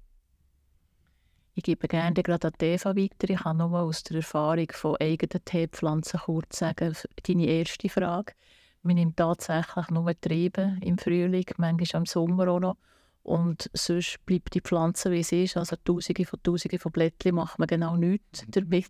Ich 1.54 1.64
gebe 1.64 1.88
gerne 1.88 2.24
gerade 2.24 2.48
an 2.48 2.54
Eva 2.62 2.96
weiter. 2.96 3.30
Ich 3.30 3.40
kann 3.40 3.58
nur 3.58 3.78
aus 3.78 4.04
der 4.04 4.18
Erfahrung 4.18 4.68
von 4.72 4.96
eigenen 5.02 5.44
Teepflanzen 5.44 6.22
kurz 6.22 6.60
sagen, 6.60 6.96
deine 7.28 7.46
erste 7.46 7.90
Frage. 7.90 8.34
Man 8.84 8.96
nimmt 8.96 9.18
tatsächlich 9.18 9.90
nur 9.90 10.20
Triebe 10.20 10.78
im 10.82 10.98
Frühling, 10.98 11.46
manchmal 11.58 12.02
im 12.02 12.06
Sommer 12.06 12.48
auch 12.48 12.60
noch. 12.60 12.78
Und 13.24 13.70
sonst 13.74 14.26
bleibt 14.26 14.56
die 14.56 14.62
Pflanze, 14.62 15.12
wie 15.12 15.24
sie 15.24 15.44
ist. 15.44 15.58
Also 15.58 15.76
Tausende 15.84 16.26
von 16.26 16.42
Tausenden 16.42 16.80
von 16.80 16.92
Blättchen 16.92 17.36
macht 17.36 17.60
man 17.60 17.68
genau 17.68 17.96
nichts 17.96 18.46
damit. 18.48 18.88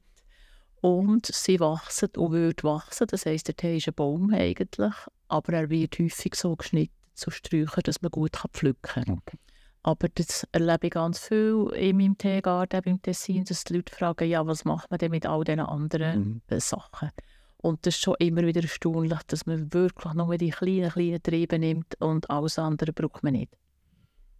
Und 0.81 1.25
sie 1.25 1.59
wachsen 1.59 2.09
und 2.15 2.31
würden 2.31 2.63
wachsen. 2.63 3.07
Das 3.07 3.25
heisst, 3.25 3.47
der 3.47 3.55
Tee 3.55 3.77
ist 3.77 3.87
ein 3.87 3.93
Baum 3.93 4.33
eigentlich, 4.33 4.93
aber 5.27 5.53
er 5.53 5.69
wird 5.69 5.99
häufig 5.99 6.35
so 6.35 6.55
geschnitten 6.55 6.93
zu 7.13 7.29
Sträuchern, 7.29 7.83
dass 7.83 8.01
man 8.01 8.11
gut 8.11 8.37
pflücken 8.53 8.81
kann. 8.81 9.09
Okay. 9.09 9.37
Aber 9.83 10.09
das 10.09 10.47
erlebe 10.51 10.87
ich 10.87 10.93
ganz 10.93 11.19
viel 11.19 11.71
in 11.75 11.97
meinem 11.97 12.17
Teegarten, 12.17 12.83
im 12.85 13.01
Tessin, 13.01 13.45
dass 13.45 13.63
die 13.63 13.75
Leute 13.75 13.93
fragen, 13.95 14.29
ja, 14.29 14.45
was 14.45 14.63
macht 14.63 14.91
man 14.91 14.99
denn 14.99 15.11
mit 15.11 15.25
all 15.25 15.43
diesen 15.43 15.61
anderen 15.61 16.41
mhm. 16.47 16.59
Sachen? 16.59 17.09
Und 17.57 17.85
das 17.85 17.95
ist 17.95 18.01
schon 18.01 18.15
immer 18.19 18.43
wieder 18.43 18.61
erstaunlich, 18.61 19.19
dass 19.27 19.45
man 19.45 19.71
wirklich 19.73 20.13
nur 20.13 20.37
die 20.37 20.49
kleinen, 20.49 20.89
kleinen 20.89 21.21
Triebe 21.21 21.59
nimmt 21.59 21.99
und 21.99 22.29
alles 22.29 22.59
andere 22.59 22.93
braucht 22.93 23.23
man 23.23 23.33
nicht. 23.33 23.55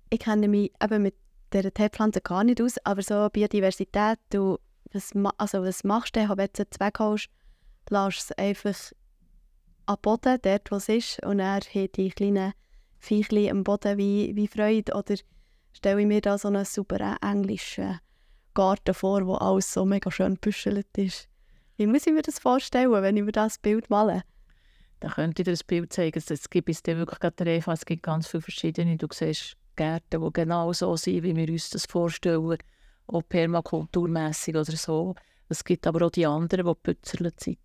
Ich 0.10 0.20
kenne 0.20 0.48
mich 0.48 0.72
eben 0.82 1.04
mit 1.04 1.16
dieser 1.54 1.74
Teepflanze 1.74 2.22
gar 2.22 2.44
nicht 2.44 2.62
aus, 2.62 2.78
aber 2.84 3.02
so 3.02 3.30
Biodiversität, 3.30 4.20
du, 4.30 4.58
was, 4.92 5.12
also 5.38 5.64
was 5.64 5.84
machst 5.84 6.16
du, 6.16 6.28
wenn 6.28 6.38
du 6.38 6.44
jetzt 6.44 6.74
Zweig 6.74 7.00
hast, 7.00 7.30
lässt 7.90 8.32
es 8.32 8.38
einfach 8.38 8.92
am 9.86 9.98
Boden, 10.02 10.38
dort 10.42 10.72
wo 10.72 10.76
es 10.76 10.90
ist, 10.90 11.24
und 11.24 11.40
er 11.40 11.56
hat 11.56 11.98
die 11.98 12.10
kleinen 12.10 12.54
Viechli 13.02 13.50
am 13.50 13.64
Boden 13.64 13.98
wie, 13.98 14.36
wie 14.36 14.48
Freude. 14.48 14.94
Oder 14.94 15.16
stelle 15.74 16.02
ich 16.02 16.08
mir 16.08 16.22
da 16.22 16.38
so 16.38 16.48
einen 16.48 16.66
super 16.66 17.18
englischen 17.22 18.00
Garten 18.54 18.94
vor, 18.94 19.26
wo 19.26 19.36
alles 19.36 19.74
so 19.74 19.86
mega 19.86 20.12
schön 20.12 20.38
büschelt 20.38 20.88
ist. 20.98 21.28
Wie 21.78 21.88
muss 21.88 22.06
ich 22.06 22.14
mir 22.14 22.22
das 22.22 22.40
vorstellen, 22.40 22.92
wenn 22.92 23.18
ich 23.18 23.24
mir 23.24 23.32
das 23.32 23.58
Bild 23.58 23.90
male? 23.90 24.24
Da 25.00 25.10
könnte 25.10 25.42
ich 25.42 25.46
dir 25.46 25.52
das 25.52 25.64
Bild 25.64 25.92
zeigen. 25.92 26.22
Es 26.24 26.50
gibt 26.50 26.70
es 26.70 26.86
wirklich 26.86 27.20
gerade 27.20 27.44
Eva, 27.50 27.74
es 27.74 27.86
gibt 27.86 28.04
ganz 28.04 28.28
viele 28.28 28.42
verschiedene. 28.42 28.98
Du 28.98 29.08
siehst 29.12 29.58
Gärten, 29.76 30.22
die 30.22 30.34
genau 30.34 30.72
so 30.74 30.96
sind, 30.96 31.24
wie 31.24 31.36
wir 31.36 31.50
uns 31.50 31.72
das 31.72 31.88
vorstellen, 31.88 32.58
auch 33.08 33.22
permakulturmässig 33.28 34.56
oder 34.56 34.76
so. 34.76 35.16
Es 35.50 35.64
gibt 35.64 35.88
aber 35.88 36.06
auch 36.06 36.12
die 36.12 36.28
anderen, 36.28 36.68
die 36.68 36.76
pützerlet 36.76 37.40
sind. 37.40 37.58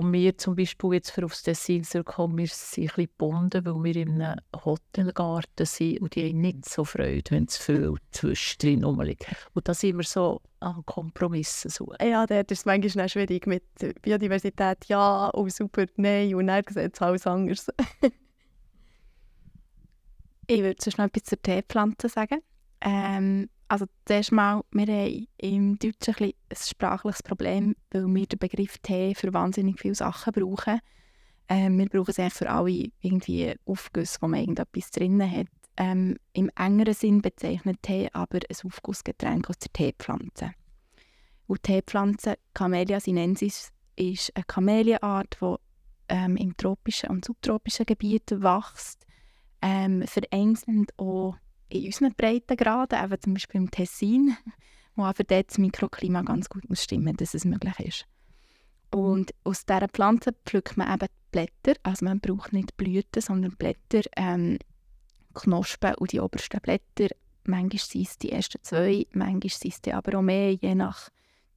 Und 0.00 0.14
wir 0.14 0.38
zum 0.38 0.56
Beispiel 0.56 0.94
jetzt 0.94 1.10
für 1.10 1.26
aufs 1.26 1.42
Tessin 1.42 1.84
kommen, 2.06 2.38
wir 2.38 2.46
sind 2.46 2.84
ein 2.84 2.86
bisschen 2.86 3.04
gebunden, 3.04 3.66
weil 3.66 3.84
wir 3.84 3.96
in 3.96 4.22
einem 4.22 4.40
Hotelgarten 4.64 5.66
sind 5.66 6.00
und 6.00 6.14
die 6.14 6.30
haben 6.30 6.40
nicht 6.40 6.66
so 6.66 6.86
Freude, 6.86 7.30
wenn 7.30 7.44
es 7.44 7.58
viel 7.58 7.96
zwischendrin 8.10 8.82
rumliegt. 8.82 9.26
Und 9.52 9.68
da 9.68 9.74
sind 9.74 9.98
wir 9.98 10.04
so 10.04 10.40
an 10.60 10.82
Kompromissen 10.86 11.70
suchen. 11.70 11.96
Ja, 12.00 12.24
dort 12.24 12.50
ist 12.50 12.60
es 12.60 12.64
manchmal 12.64 13.10
schwierig 13.10 13.46
mit 13.46 13.62
Biodiversität, 14.00 14.86
ja, 14.86 15.26
und 15.26 15.44
oh, 15.44 15.48
super, 15.50 15.84
nein, 15.96 16.34
und 16.34 16.46
dann 16.46 16.64
sieht 16.66 16.94
es 16.94 17.02
alles 17.02 17.26
anders. 17.26 17.66
ich 20.46 20.62
würde 20.62 20.82
sonst 20.82 20.96
noch 20.96 21.04
etwas 21.04 21.24
zur 21.24 21.42
Teepflanze 21.42 22.08
sagen. 22.08 22.38
Ähm, 22.80 23.50
also 23.70 23.86
zuerst 24.04 24.32
mal, 24.32 24.62
wir 24.72 24.86
haben 24.86 25.26
im 25.36 25.78
Deutschen 25.78 26.14
ein, 26.18 26.32
ein 26.48 26.56
sprachliches 26.56 27.22
Problem, 27.22 27.76
weil 27.92 28.06
wir 28.06 28.26
den 28.26 28.38
Begriff 28.40 28.78
Tee 28.78 29.14
für 29.14 29.32
wahnsinnig 29.32 29.78
viele 29.78 29.94
Sachen 29.94 30.32
brauchen. 30.32 30.80
Ähm, 31.48 31.78
wir 31.78 31.86
brauchen 31.86 32.10
es 32.10 32.18
eigentlich 32.18 32.34
für 32.34 32.50
alle 32.50 32.90
irgendwie 33.00 33.54
Aufgüsse, 33.64 34.18
wo 34.20 34.26
man 34.26 34.40
irgendetwas 34.40 34.90
drin 34.90 35.22
hat. 35.22 35.46
Ähm, 35.76 36.16
Im 36.32 36.50
engeren 36.56 36.94
Sinn 36.94 37.22
bezeichnet 37.22 37.80
Tee 37.82 38.08
aber 38.12 38.38
ein 38.38 38.56
Aufgussgetränk 38.66 39.48
aus 39.48 39.58
der 39.58 39.72
Teepflanze. 39.72 40.50
Und 41.46 41.66
die 41.66 41.72
Teepflanze 41.72 42.38
Camellia 42.52 42.98
sinensis 42.98 43.70
ist 43.94 44.34
eine 44.34 44.44
Kamelienart, 44.44 45.38
die 45.40 45.54
ähm, 46.08 46.36
im 46.36 46.56
tropischen 46.56 47.10
und 47.10 47.24
subtropischen 47.24 47.86
Gebiet 47.86 48.32
wächst, 48.32 49.06
ähm, 49.62 50.02
vereinzelt 50.08 50.90
auch 50.98 51.36
in 51.70 51.86
unseren 51.86 52.14
Breitengraden, 52.14 53.02
eben 53.02 53.20
zum 53.20 53.34
Beispiel 53.34 53.60
im 53.60 53.70
Tessin, 53.70 54.36
wo 54.96 55.04
einfach 55.04 55.24
dort 55.24 55.50
das 55.50 55.58
Mikroklima 55.58 56.22
ganz 56.22 56.48
gut 56.48 56.68
muss 56.68 56.82
stimmen 56.84 57.16
dass 57.16 57.34
es 57.34 57.44
möglich 57.44 57.78
ist. 57.80 58.06
Und 58.90 59.32
aus 59.44 59.64
dieser 59.64 59.88
Pflanze 59.88 60.34
pflückt 60.44 60.76
man 60.76 60.92
eben 60.92 61.06
die 61.06 61.30
Blätter, 61.30 61.78
also 61.84 62.04
man 62.04 62.20
braucht 62.20 62.52
nicht 62.52 62.76
Blüten, 62.76 63.22
sondern 63.22 63.56
Blätter, 63.56 64.02
ähm, 64.16 64.58
Knospen 65.32 65.94
und 65.94 66.12
die 66.12 66.20
obersten 66.20 66.60
Blätter. 66.60 67.14
Manchmal 67.44 67.78
sind 67.78 68.08
es 68.08 68.18
die 68.18 68.32
ersten 68.32 68.62
zwei, 68.62 69.06
manchmal 69.12 69.50
sind 69.50 69.74
es 69.86 69.92
aber 69.92 70.18
auch 70.18 70.22
mehr, 70.22 70.52
je 70.52 70.74
nach 70.74 71.08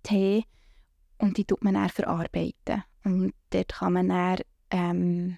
Tee. 0.04 0.45
Und 1.17 1.38
die 1.38 1.45
tut 1.45 1.63
man 1.63 1.73
dann 1.73 1.89
verarbeiten. 1.89 2.84
Und 3.04 3.34
dort 3.49 3.73
kann 3.73 3.93
man 3.93 4.10
dann 4.10 4.39
ähm, 4.69 5.38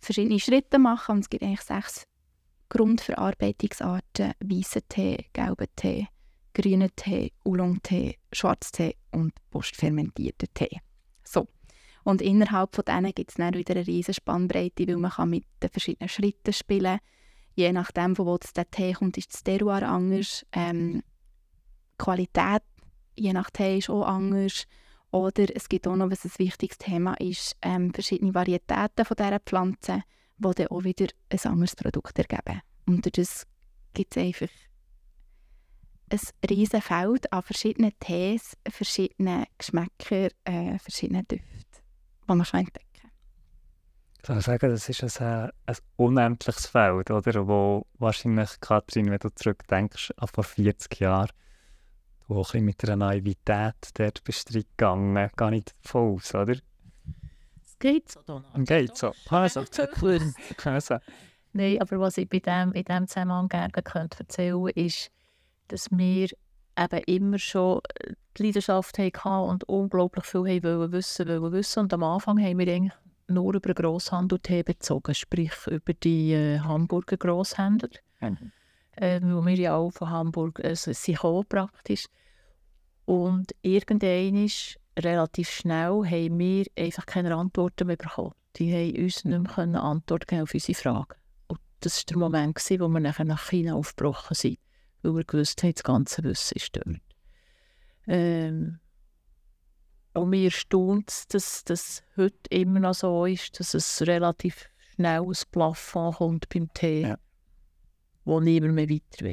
verschiedene 0.00 0.40
Schritte 0.40 0.78
machen 0.78 1.16
und 1.16 1.20
es 1.20 1.30
gibt 1.30 1.42
eigentlich 1.42 1.62
sechs 1.62 2.06
Grundverarbeitungsarten 2.68 4.32
weißen 4.40 4.82
Tee, 4.88 5.26
gelben 5.32 5.66
Tee, 5.76 6.08
grünen 6.54 6.90
Tee, 6.96 7.32
Oolong-Tee, 7.44 8.16
Schwarztee 8.32 8.96
und 9.12 9.32
postfermentierten 9.50 10.48
Tee. 10.54 10.80
So. 11.24 11.48
Und 12.04 12.22
innerhalb 12.22 12.74
von 12.74 12.84
denen 12.84 13.12
gibt 13.12 13.32
es 13.32 13.38
wieder 13.38 13.74
eine 13.74 13.86
riesige 13.86 14.14
Spannbreite, 14.14 14.86
weil 14.86 14.96
man 14.96 15.10
kann 15.10 15.30
mit 15.30 15.44
den 15.62 15.70
verschiedenen 15.70 16.08
Schritten 16.08 16.52
spielen 16.52 17.00
Je 17.56 17.72
nachdem, 17.72 18.14
von 18.14 18.26
wo 18.26 18.38
der 18.38 18.70
Tee 18.70 18.92
kommt, 18.92 19.16
ist 19.16 19.32
das 19.32 19.42
Terroir 19.42 19.82
anders. 19.82 20.44
Ähm, 20.52 21.02
Qualität 21.96 22.62
je 23.16 23.32
nach 23.32 23.50
Tee 23.50 23.78
ist 23.78 23.88
auch 23.88 24.04
anders. 24.04 24.66
Oder 25.10 25.46
es 25.54 25.68
gibt 25.68 25.88
auch 25.88 25.96
noch, 25.96 26.10
was 26.10 26.26
ein 26.26 26.32
wichtiges 26.36 26.76
Thema 26.76 27.14
ist, 27.14 27.56
ähm, 27.62 27.94
verschiedene 27.94 28.34
Varietäten 28.34 29.06
von 29.06 29.16
dieser 29.16 29.40
Pflanze, 29.40 30.02
die 30.38 30.54
dann 30.54 30.66
auch 30.68 30.84
wieder 30.84 31.06
ein 31.30 31.40
anderes 31.44 31.76
Produkt 31.76 32.18
ergeben. 32.18 32.60
Und 32.86 33.16
das 33.16 33.46
gibt 33.94 34.16
es 34.16 34.22
einfach 34.22 34.48
ein 36.10 36.20
riesiges 36.48 36.84
Feld 36.84 37.32
an 37.32 37.42
verschiedenen 37.42 37.92
Tees, 37.98 38.56
verschiedenen 38.68 39.44
Geschmäckern, 39.58 40.30
äh, 40.44 40.78
verschiedenen 40.78 41.26
Düften, 41.26 41.82
die 42.28 42.34
man 42.34 42.44
kann 42.44 42.60
entdecken 42.60 42.86
kann. 42.92 43.10
Ich 44.22 44.28
würde 44.28 44.40
sagen, 44.40 44.70
das 44.70 44.88
ist 44.88 45.20
ein, 45.20 45.50
ein 45.66 45.76
unendliches 45.96 46.66
Feld, 46.66 47.10
oder? 47.10 47.46
wo 47.46 47.86
wahrscheinlich, 47.98 48.60
Katrin, 48.60 49.10
wenn 49.10 49.18
du 49.18 49.34
zurückdenkst, 49.34 50.12
an 50.16 50.28
vor 50.28 50.44
40 50.44 51.00
Jahren, 51.00 51.30
wo 52.28 52.44
ein 52.52 52.64
mit 52.64 52.82
einer 52.84 52.96
Naivität 52.96 53.74
dort 53.94 54.24
bist 54.24 54.48
gegangen, 54.52 55.30
gar 55.36 55.50
nicht 55.50 55.74
davon 55.82 56.16
aus, 56.16 56.34
oder? 56.34 56.56
Es 57.76 57.80
geht 57.80 58.10
so, 58.10 58.20
Donald. 58.26 58.66
Geht 58.66 58.96
so. 58.96 59.12
Also, 59.28 59.64
also. 60.64 60.96
Nein, 61.52 61.80
aber 61.80 62.00
was 62.00 62.16
ich 62.16 62.28
bei 62.28 62.38
dem, 62.38 62.72
in 62.72 62.84
diesem 62.84 63.06
Zusammenhang 63.06 63.48
gerne 63.48 63.70
könnte 63.70 64.20
erzählen 64.20 64.62
könnte, 64.62 64.80
ist, 64.80 65.10
dass 65.68 65.90
wir 65.90 66.28
eben 66.78 67.02
immer 67.06 67.38
schon 67.38 67.80
die 68.36 68.44
Leidenschaft 68.44 68.98
hatten 68.98 69.48
und 69.48 69.64
unglaublich 69.64 70.24
viel 70.24 70.40
haben 70.40 70.92
wissen 70.92 71.28
wollen 71.28 71.52
wissen. 71.52 71.80
Und 71.80 71.92
am 71.92 72.02
Anfang 72.02 72.38
haben 72.42 72.58
wir 72.58 72.72
eigentlich 72.72 72.92
nur 73.28 73.54
über 73.54 73.74
Grosshandel 73.74 74.38
bezogen, 74.62 75.14
sprich 75.14 75.52
über 75.66 75.92
die 75.94 76.32
äh, 76.32 76.60
Hamburger 76.60 77.16
Grosshändler. 77.16 77.90
Mhm. 78.20 78.52
Äh, 78.92 79.20
weil 79.22 79.46
wir 79.46 79.56
ja 79.56 79.76
auch 79.76 79.90
von 79.90 80.10
Hamburg 80.10 80.58
äh, 80.64 80.74
sind 80.74 81.48
praktisch. 81.48 82.06
Und 83.04 83.54
irgendwann 83.62 84.44
ist 84.44 84.78
relativ 84.98 85.50
schnell 85.50 86.04
haben 86.04 86.38
wir 86.38 86.66
einfach 86.78 87.06
keine 87.06 87.34
Antworten 87.34 87.86
mehr 87.86 87.96
bekommen. 87.96 88.32
Die 88.56 88.72
haben 88.72 89.02
uns 89.04 89.24
nicht 89.24 89.56
mehr 89.56 89.82
Antworten 89.82 90.26
geben 90.26 90.42
auf 90.42 90.54
unsere 90.54 90.78
Fragen. 90.78 91.14
Und 91.46 91.60
das 91.80 91.98
war 91.98 92.04
der 92.08 92.18
Moment, 92.18 92.56
wo 92.56 92.88
wir 92.88 93.00
nachher 93.00 93.24
nach 93.24 93.50
China 93.50 93.74
aufgebrochen 93.74 94.34
sind 94.34 94.58
weil 95.06 95.16
wir 95.16 95.24
gewusst 95.24 95.62
haben, 95.62 95.74
das 95.74 95.82
ganze 95.82 96.24
Wissen 96.24 96.56
ist 96.56 96.76
dort. 96.76 97.00
Ähm, 98.08 98.78
und 100.14 100.30
mir 100.30 100.44
erstaunt 100.44 101.10
es, 101.10 101.28
dass 101.28 101.64
das 101.64 102.02
heute 102.16 102.38
immer 102.50 102.80
noch 102.80 102.94
so 102.94 103.26
ist, 103.26 103.60
dass 103.60 103.74
es 103.74 104.02
relativ 104.02 104.68
schnell 104.94 105.22
ein 105.22 105.36
Plafond 105.50 106.16
kommt 106.16 106.48
beim 106.48 106.72
Tee, 106.72 107.02
ja. 107.02 107.18
wo 108.24 108.40
niemand 108.40 108.74
mehr 108.74 108.88
weiter. 108.88 109.26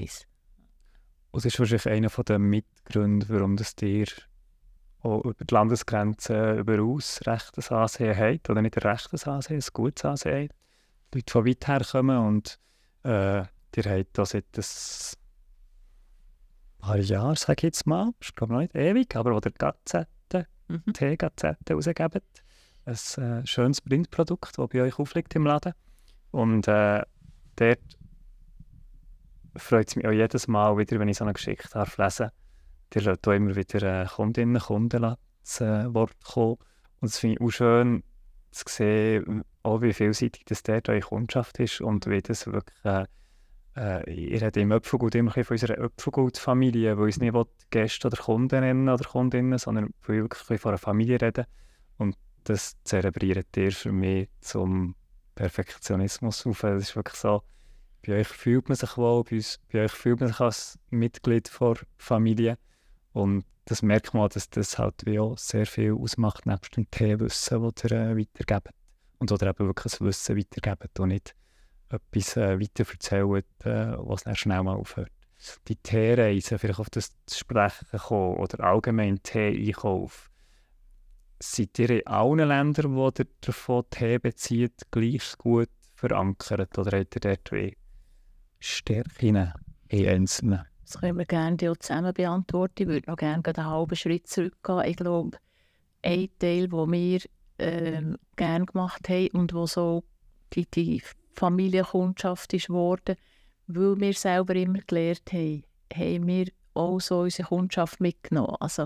Und 1.32 1.46
das 1.46 1.46
ist 1.46 1.60
wahrscheinlich 1.60 1.88
einer 1.88 2.10
der 2.10 2.40
Mitgründe, 2.40 3.28
warum 3.30 3.56
das 3.56 3.76
dir 3.76 4.06
über 5.04 5.34
die 5.34 5.54
Landesgrenzen 5.54 6.60
überaus 6.60 7.20
rechtes 7.26 7.72
Ansehen 7.72 8.18
hat, 8.18 8.50
oder 8.50 8.62
nicht 8.62 8.78
ein 8.78 8.90
rechtes 8.90 9.28
Ansehen, 9.28 9.60
ein 9.60 9.74
gutes 9.74 10.06
Ansehen 10.06 10.46
hat. 10.46 10.56
Leute 11.14 11.32
von 11.32 11.46
weit 11.46 11.68
her 11.68 11.82
kommen 11.90 12.18
und 12.18 12.60
äh, 13.04 13.40
ihr 13.42 13.84
habt 13.86 14.18
da 14.18 14.26
seit 14.26 14.46
das 14.54 15.18
paar 16.84 16.98
Jahren, 16.98 17.36
sage 17.36 17.60
ich 17.60 17.64
jetzt 17.64 17.88
mal, 17.88 18.12
ist 18.20 18.36
glaube 18.36 18.54
noch 18.54 18.60
nicht 18.60 18.76
ewig, 18.76 19.16
aber 19.16 19.34
wo 19.34 19.40
der 19.40 19.54
Gazette, 19.54 20.48
mhm. 20.68 20.94
T-Gazette 20.94 21.74
rausgeben. 21.74 22.22
Ein 22.86 22.94
äh, 22.94 23.48
schönes 23.48 23.80
Printprodukt, 23.80 24.58
das 24.58 24.68
bei 24.70 24.82
euch 24.82 25.00
aufliegt 25.00 25.34
im 25.36 25.46
Laden. 25.46 25.74
Und 26.32 26.68
äh, 26.68 27.04
dort 27.56 27.80
freut 29.56 29.88
es 29.88 29.96
mich 29.96 30.06
auch 30.06 30.12
jedes 30.12 30.48
Mal 30.48 30.78
wieder, 30.78 31.00
wenn 31.00 31.08
ich 31.08 31.18
so 31.18 31.24
eine 31.24 31.34
Geschichte 31.34 31.70
darf 31.72 31.98
lesen 31.98 32.28
darf. 32.28 32.43
Ihr 32.96 33.02
lasst 33.02 33.28
immer 33.28 33.56
wieder 33.56 34.04
äh, 34.04 34.06
Kundinnen 34.06 34.56
und 34.56 34.64
Kunden 34.64 35.16
zu 35.44 35.64
äh, 35.64 35.94
Wort 35.94 36.24
kommen. 36.24 36.58
Und 37.00 37.10
es 37.10 37.20
finde 37.20 37.38
ich 37.38 37.42
auch 37.42 37.52
schön 37.52 38.04
zu 38.52 38.64
sehen, 38.68 39.44
auch 39.64 39.82
wie 39.82 39.94
vielseitig 39.94 40.46
das 40.46 40.64
dort 40.64 40.90
eure 40.90 41.00
Kundschaft 41.02 41.60
ist 41.60 41.82
und 41.82 42.08
wie 42.08 42.22
das 42.22 42.46
wirklich 42.46 42.86
äh, 42.86 43.06
äh, 43.76 44.10
ich 44.10 44.42
rede 44.42 44.62
im 44.62 44.72
Öpfelgut 44.72 45.16
immer 45.16 45.32
von 45.32 45.44
unserer 45.50 45.76
Öpfelgut-Familie, 45.76 46.98
wo 46.98 47.06
ich 47.06 47.20
nicht 47.20 47.36
Gäste 47.70 48.08
oder 48.08 48.18
Kunden 48.18 48.62
nennen 48.62 48.90
oder 48.90 49.04
Kundinnen, 49.04 49.58
sondern 49.58 49.90
ich 50.02 50.08
wirklich 50.08 50.62
von 50.62 50.70
einer 50.70 50.78
Familie 50.78 51.20
reden. 51.22 51.46
Und 51.98 52.16
das 52.44 52.76
zelebriert 52.84 53.56
ihr 53.58 53.72
für 53.72 53.92
mich 53.92 54.30
zum 54.42 54.96
Perfektionismus 55.36 56.46
auf. 56.46 56.64
Es 56.64 56.90
ist 56.90 56.96
wirklich 56.96 57.16
so, 57.16 57.42
bei 58.06 58.20
euch 58.20 58.28
fühlt 58.28 58.70
man 58.70 58.76
sich 58.76 58.98
wohl, 58.98 59.24
bei, 59.24 59.38
uns, 59.38 59.60
bei 59.72 59.84
euch 59.84 59.92
fühlt 59.92 60.20
man 60.20 60.30
sich 60.30 60.40
als 60.40 60.80
Mitglied 60.90 61.50
der 61.60 61.76
Familie. 61.98 62.58
Und 63.14 63.46
das 63.66 63.82
merkt 63.82 64.14
man, 64.14 64.28
dass 64.30 64.50
das 64.50 64.78
halt 64.78 65.06
wie 65.06 65.20
auch 65.20 65.38
sehr 65.38 65.66
viel 65.66 65.94
ausmacht, 65.94 66.46
nebst 66.46 66.76
dem 66.76 66.90
Teewissen, 66.92 67.62
das 67.62 67.84
ihr 67.84 67.92
äh, 67.92 68.18
weitergebt. 68.18 68.76
Und 69.20 69.32
oder 69.32 69.48
eben 69.48 69.68
wirklich 69.68 69.94
das 69.94 70.02
Wissen 70.02 70.38
weitergebt 70.38 71.00
und 71.00 71.10
nicht 71.10 71.36
etwas 71.90 72.36
äh, 72.36 72.60
weiter 72.60 72.86
erzählt, 72.92 73.46
äh, 73.64 73.94
was 73.98 74.24
dann 74.24 74.36
schnell 74.36 74.64
mal 74.64 74.76
aufhört. 74.76 75.12
Die 75.68 75.76
Teereise, 75.76 76.58
vielleicht 76.58 76.80
auf 76.80 76.90
das 76.90 77.12
zu 77.26 77.38
sprechen 77.40 77.88
kommen 77.92 78.38
oder 78.38 78.64
allgemein 78.64 79.22
Tee-Einkauf. 79.22 80.30
Seid 81.40 81.78
ihr 81.80 81.90
in 81.90 82.08
allen 82.08 82.48
Ländern, 82.48 82.96
wo 82.96 83.08
ihr 83.08 83.28
davon 83.42 83.84
Tee 83.90 84.18
bezieht, 84.20 84.82
gleich 84.92 85.38
gut 85.38 85.70
verankert 85.96 86.78
oder 86.78 86.98
habt 86.98 87.16
ihr 87.16 87.22
dort 87.22 87.52
wie 87.52 87.78
Stärken 88.60 89.54
in 89.90 90.08
einzelnen? 90.08 90.73
Das 90.94 91.02
können 91.02 91.18
wir 91.18 91.26
gerne 91.26 91.58
zusammen 91.80 92.14
beantworten. 92.14 92.84
Ich 92.84 92.88
würde 92.88 93.10
noch 93.10 93.18
gerne 93.18 93.44
einen 93.44 93.66
halben 93.66 93.96
Schritt 93.96 94.28
zurückgehen. 94.28 94.84
Ich 94.86 94.96
glaube, 94.98 95.38
ein 96.04 96.30
Teil, 96.38 96.68
den 96.68 96.92
wir 96.92 97.20
äh, 97.58 98.02
gerne 98.36 98.66
gemacht 98.68 99.10
haben 99.10 99.30
und 99.30 99.54
wo 99.56 99.66
so 99.66 100.04
die, 100.54 100.68
die 100.70 101.02
Familienkundschaft 101.34 102.54
ist 102.54 102.68
geworden, 102.68 103.16
weil 103.66 104.00
wir 104.00 104.14
selber 104.14 104.54
immer 104.54 104.82
gelernt 104.86 105.34
haben, 105.34 105.64
haben 105.92 106.28
wir 106.28 106.48
auch 106.76 107.00
so 107.00 107.22
unsere 107.22 107.48
Kundschaft 107.48 108.00
mitgenommen. 108.00 108.58
Also, 108.60 108.84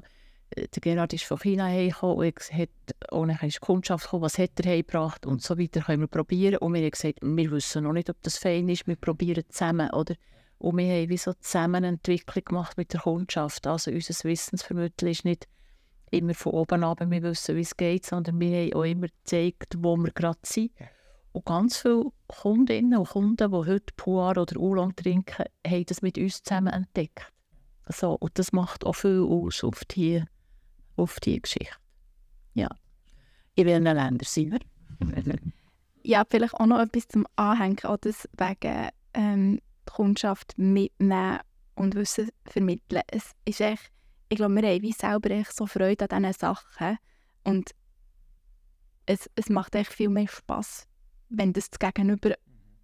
äh, 0.51 0.69
der 0.69 0.79
Gerhard 0.81 1.11
ist 1.11 1.25
von 1.25 1.39
China 1.39 1.67
hergekommen 1.67 2.19
und 2.19 2.53
hat, 2.53 2.69
dann 3.09 3.29
ist 3.31 3.55
die 3.55 3.59
Kundschaft 3.59 4.05
gekommen, 4.05 4.23
was 4.23 4.37
hat 4.37 4.51
er 4.63 4.71
hergebracht 4.71 5.25
und 5.25 5.41
so 5.41 5.59
weiter 5.59 5.81
können 5.81 6.03
wir 6.03 6.07
probieren. 6.07 6.59
Und 6.59 6.73
wir 6.73 6.83
haben 6.83 6.91
gesagt, 6.91 7.19
wir 7.21 7.51
wissen 7.51 7.83
noch 7.83 7.91
nicht, 7.91 8.09
ob 8.09 8.21
das 8.21 8.37
fein 8.37 8.69
ist, 8.69 8.87
wir 8.87 8.95
probieren 8.95 9.43
zusammen, 9.49 9.89
oder? 9.91 10.15
Und 10.59 10.77
wir 10.77 10.91
haben 10.91 11.09
wie 11.09 11.17
so 11.17 11.33
zusammen 11.33 11.75
eine 11.75 11.87
Entwicklung 11.87 12.43
gemacht 12.45 12.77
mit 12.77 12.93
der 12.93 13.01
Kundschaft. 13.01 13.67
Also 13.67 13.91
unser 13.91 14.23
Wissensvermitteln 14.23 15.11
ist 15.11 15.25
nicht 15.25 15.47
immer 16.11 16.33
von 16.33 16.53
oben 16.53 16.83
ab, 16.83 16.99
wir 17.05 17.23
wissen, 17.23 17.55
wie 17.55 17.61
es 17.61 17.77
geht, 17.77 18.05
sondern 18.05 18.39
wir 18.39 18.63
haben 18.63 18.73
auch 18.73 18.83
immer 18.83 19.07
gezeigt, 19.07 19.75
wo 19.77 19.97
wir 19.97 20.11
gerade 20.11 20.39
sind. 20.43 20.71
Und 21.33 21.45
ganz 21.45 21.77
viele 21.77 22.11
Kundinnen 22.27 22.97
und 22.97 23.09
Kunden, 23.09 23.51
die 23.51 23.57
heute 23.57 23.93
Puar 23.95 24.37
oder 24.37 24.59
Oolong 24.59 24.95
trinken, 24.95 25.45
haben 25.65 25.85
das 25.85 26.01
mit 26.01 26.17
uns 26.17 26.41
zusammen 26.41 26.73
entdeckt. 26.73 27.31
Also, 27.83 28.13
und 28.13 28.39
das 28.39 28.51
macht 28.51 28.85
auch 28.85 28.93
viel 28.93 29.21
aus 29.21 29.63
auf 29.63 29.85
die, 29.85 30.23
auf 30.95 31.19
die 31.19 31.41
Geschichte. 31.41 31.75
Ja. 32.53 32.69
In 33.55 33.65
welchen 33.65 33.83
Ländern 33.83 34.19
sind 34.23 34.53
wir? 34.53 34.59
ja, 36.03 36.23
vielleicht 36.27 36.55
auch 36.55 36.65
noch 36.65 36.79
etwas 36.79 37.07
zum 37.07 37.27
Anhängen, 37.35 37.83
auch 37.83 37.97
das 37.97 38.27
wegen 38.37 38.89
Kundschaft 39.91 40.53
mitnehmen 40.57 41.39
und 41.75 41.95
Wissen 41.95 42.29
vermitteln. 42.45 43.01
Es 43.07 43.31
ist 43.45 43.61
echt, 43.61 43.91
ich 44.29 44.37
glaube, 44.37 44.55
wir 44.55 44.69
haben 44.69 44.81
wie 44.81 44.91
selber 44.91 45.31
echt 45.31 45.55
so 45.55 45.65
Freude 45.65 46.09
an 46.09 46.23
diesen 46.23 46.33
Sachen 46.33 46.97
und 47.43 47.71
es, 49.05 49.29
es 49.35 49.49
macht 49.49 49.75
echt 49.75 49.93
viel 49.93 50.09
mehr 50.09 50.27
Spass 50.27 50.87
wenn 51.29 51.53
das 51.53 51.69
Gegenüber 51.71 52.35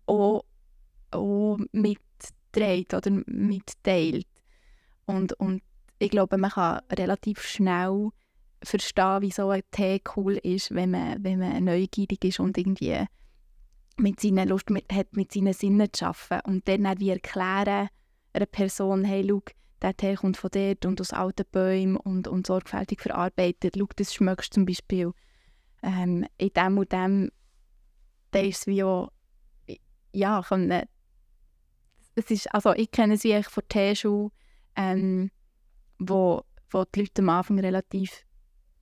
auch, 0.06 0.44
auch 1.12 1.58
mitträgt 1.72 2.94
oder 2.94 3.12
mitteilt. 3.26 4.28
Und, 5.06 5.34
und 5.34 5.62
ich 6.00 6.10
glaube, 6.10 6.38
man 6.38 6.52
kann 6.52 6.82
relativ 6.92 7.42
schnell 7.42 8.10
verstehen, 8.63 9.22
wie 9.22 9.32
so 9.32 9.50
ein 9.50 9.62
Tee 9.72 10.02
cool 10.16 10.38
ist, 10.38 10.74
wenn 10.74 10.92
man, 10.92 11.24
wenn 11.24 11.39
man 11.39 11.63
neugierig 11.63 12.24
ist 12.24 12.39
und 12.39 12.58
irgendwie 12.58 13.06
mit 13.97 14.19
seiner 14.19 14.45
Lust 14.45 14.69
mit, 14.69 14.91
hat, 14.91 15.15
mit 15.15 15.32
seinen 15.32 15.53
Sinnen 15.53 15.91
zu 15.91 16.06
arbeiten. 16.06 16.49
Und 16.49 16.67
dann 16.67 16.99
wie 16.99 17.10
erklären 17.10 17.89
einer 18.34 18.45
Person, 18.45 19.03
hey, 19.03 19.25
schau, 19.27 19.41
der 19.82 19.95
Tee 19.95 20.15
kommt 20.15 20.38
von 20.38 20.49
dort 20.51 20.86
und 20.86 21.01
aus 21.01 21.12
alten 21.12 21.45
Bäumen 21.51 21.97
und, 21.97 22.27
und 22.27 22.47
sorgfältig 22.47 23.01
verarbeitet. 23.01 23.75
Schau, 23.77 23.88
das 23.95 24.13
schmeckst 24.13 24.53
zum 24.53 24.65
Beispiel 24.65 25.12
ähm, 25.84 26.25
in 26.38 26.49
dem 26.49 26.77
und 26.77 26.91
dem 26.91 27.32
dann 28.32 28.45
ist 28.45 28.62
es 28.62 28.67
wie 28.67 28.84
auch, 28.84 29.12
ja, 30.12 30.41
können, 30.41 30.84
es 32.15 32.32
ist, 32.32 32.53
also 32.53 32.73
ich 32.73 32.91
kenne 32.91 33.15
es 33.15 33.23
wie 33.23 33.41
von 33.43 33.63
Teeschule, 33.67 34.29
ähm, 34.75 35.32
wo, 35.99 36.43
wo 36.69 36.84
die 36.86 37.01
Leute 37.01 37.21
am 37.21 37.29
Anfang 37.29 37.60
relativ 37.60 38.25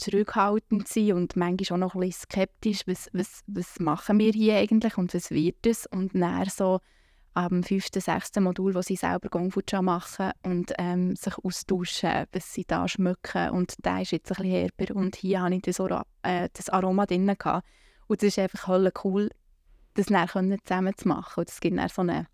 zurückhaltend 0.01 0.87
sind 0.87 1.13
und 1.13 1.35
manchmal 1.35 1.77
auch 1.77 1.87
noch 1.87 1.95
ein 1.95 2.01
bisschen 2.01 2.23
skeptisch, 2.23 2.81
was, 2.87 3.09
was, 3.13 3.43
was 3.47 3.79
machen 3.79 4.19
wir 4.19 4.31
hier 4.31 4.57
eigentlich 4.57 4.97
und 4.97 5.13
was 5.13 5.31
wird 5.31 5.65
es? 5.65 5.85
Und 5.85 6.13
dann 6.15 6.49
so 6.49 6.79
am 7.33 7.63
fünften, 7.63 8.01
sechsten 8.01 8.43
Modul, 8.43 8.75
wo 8.75 8.81
sie 8.81 8.95
selber 8.95 9.29
Gongfucha 9.29 9.81
machen 9.81 10.31
und 10.43 10.73
ähm, 10.77 11.15
sich 11.15 11.37
austauschen, 11.37 12.25
was 12.33 12.53
sie 12.53 12.65
da 12.65 12.87
schmücken. 12.87 13.51
Und 13.51 13.75
der 13.85 14.01
ist 14.01 14.11
jetzt 14.11 14.31
ein 14.31 14.43
bisschen 14.43 14.51
herber 14.51 14.95
und 14.95 15.15
hier 15.15 15.41
hatte 15.41 15.55
ich 15.55 15.61
das, 15.61 15.79
Ora 15.79 16.05
äh, 16.23 16.49
das 16.53 16.69
Aroma 16.69 17.05
drin. 17.05 17.27
Gehabt. 17.27 17.65
Und 18.07 18.21
das 18.21 18.27
ist 18.27 18.39
einfach 18.39 18.67
cool, 19.05 19.29
das 19.93 20.07
dann 20.07 20.27
zusammen 20.27 20.97
zu 20.97 21.07
machen. 21.07 21.39
Und 21.39 21.47
das 21.47 21.59
gibt 21.59 21.77
dann 21.77 21.87
so 21.87 22.01
eine, 22.01 22.27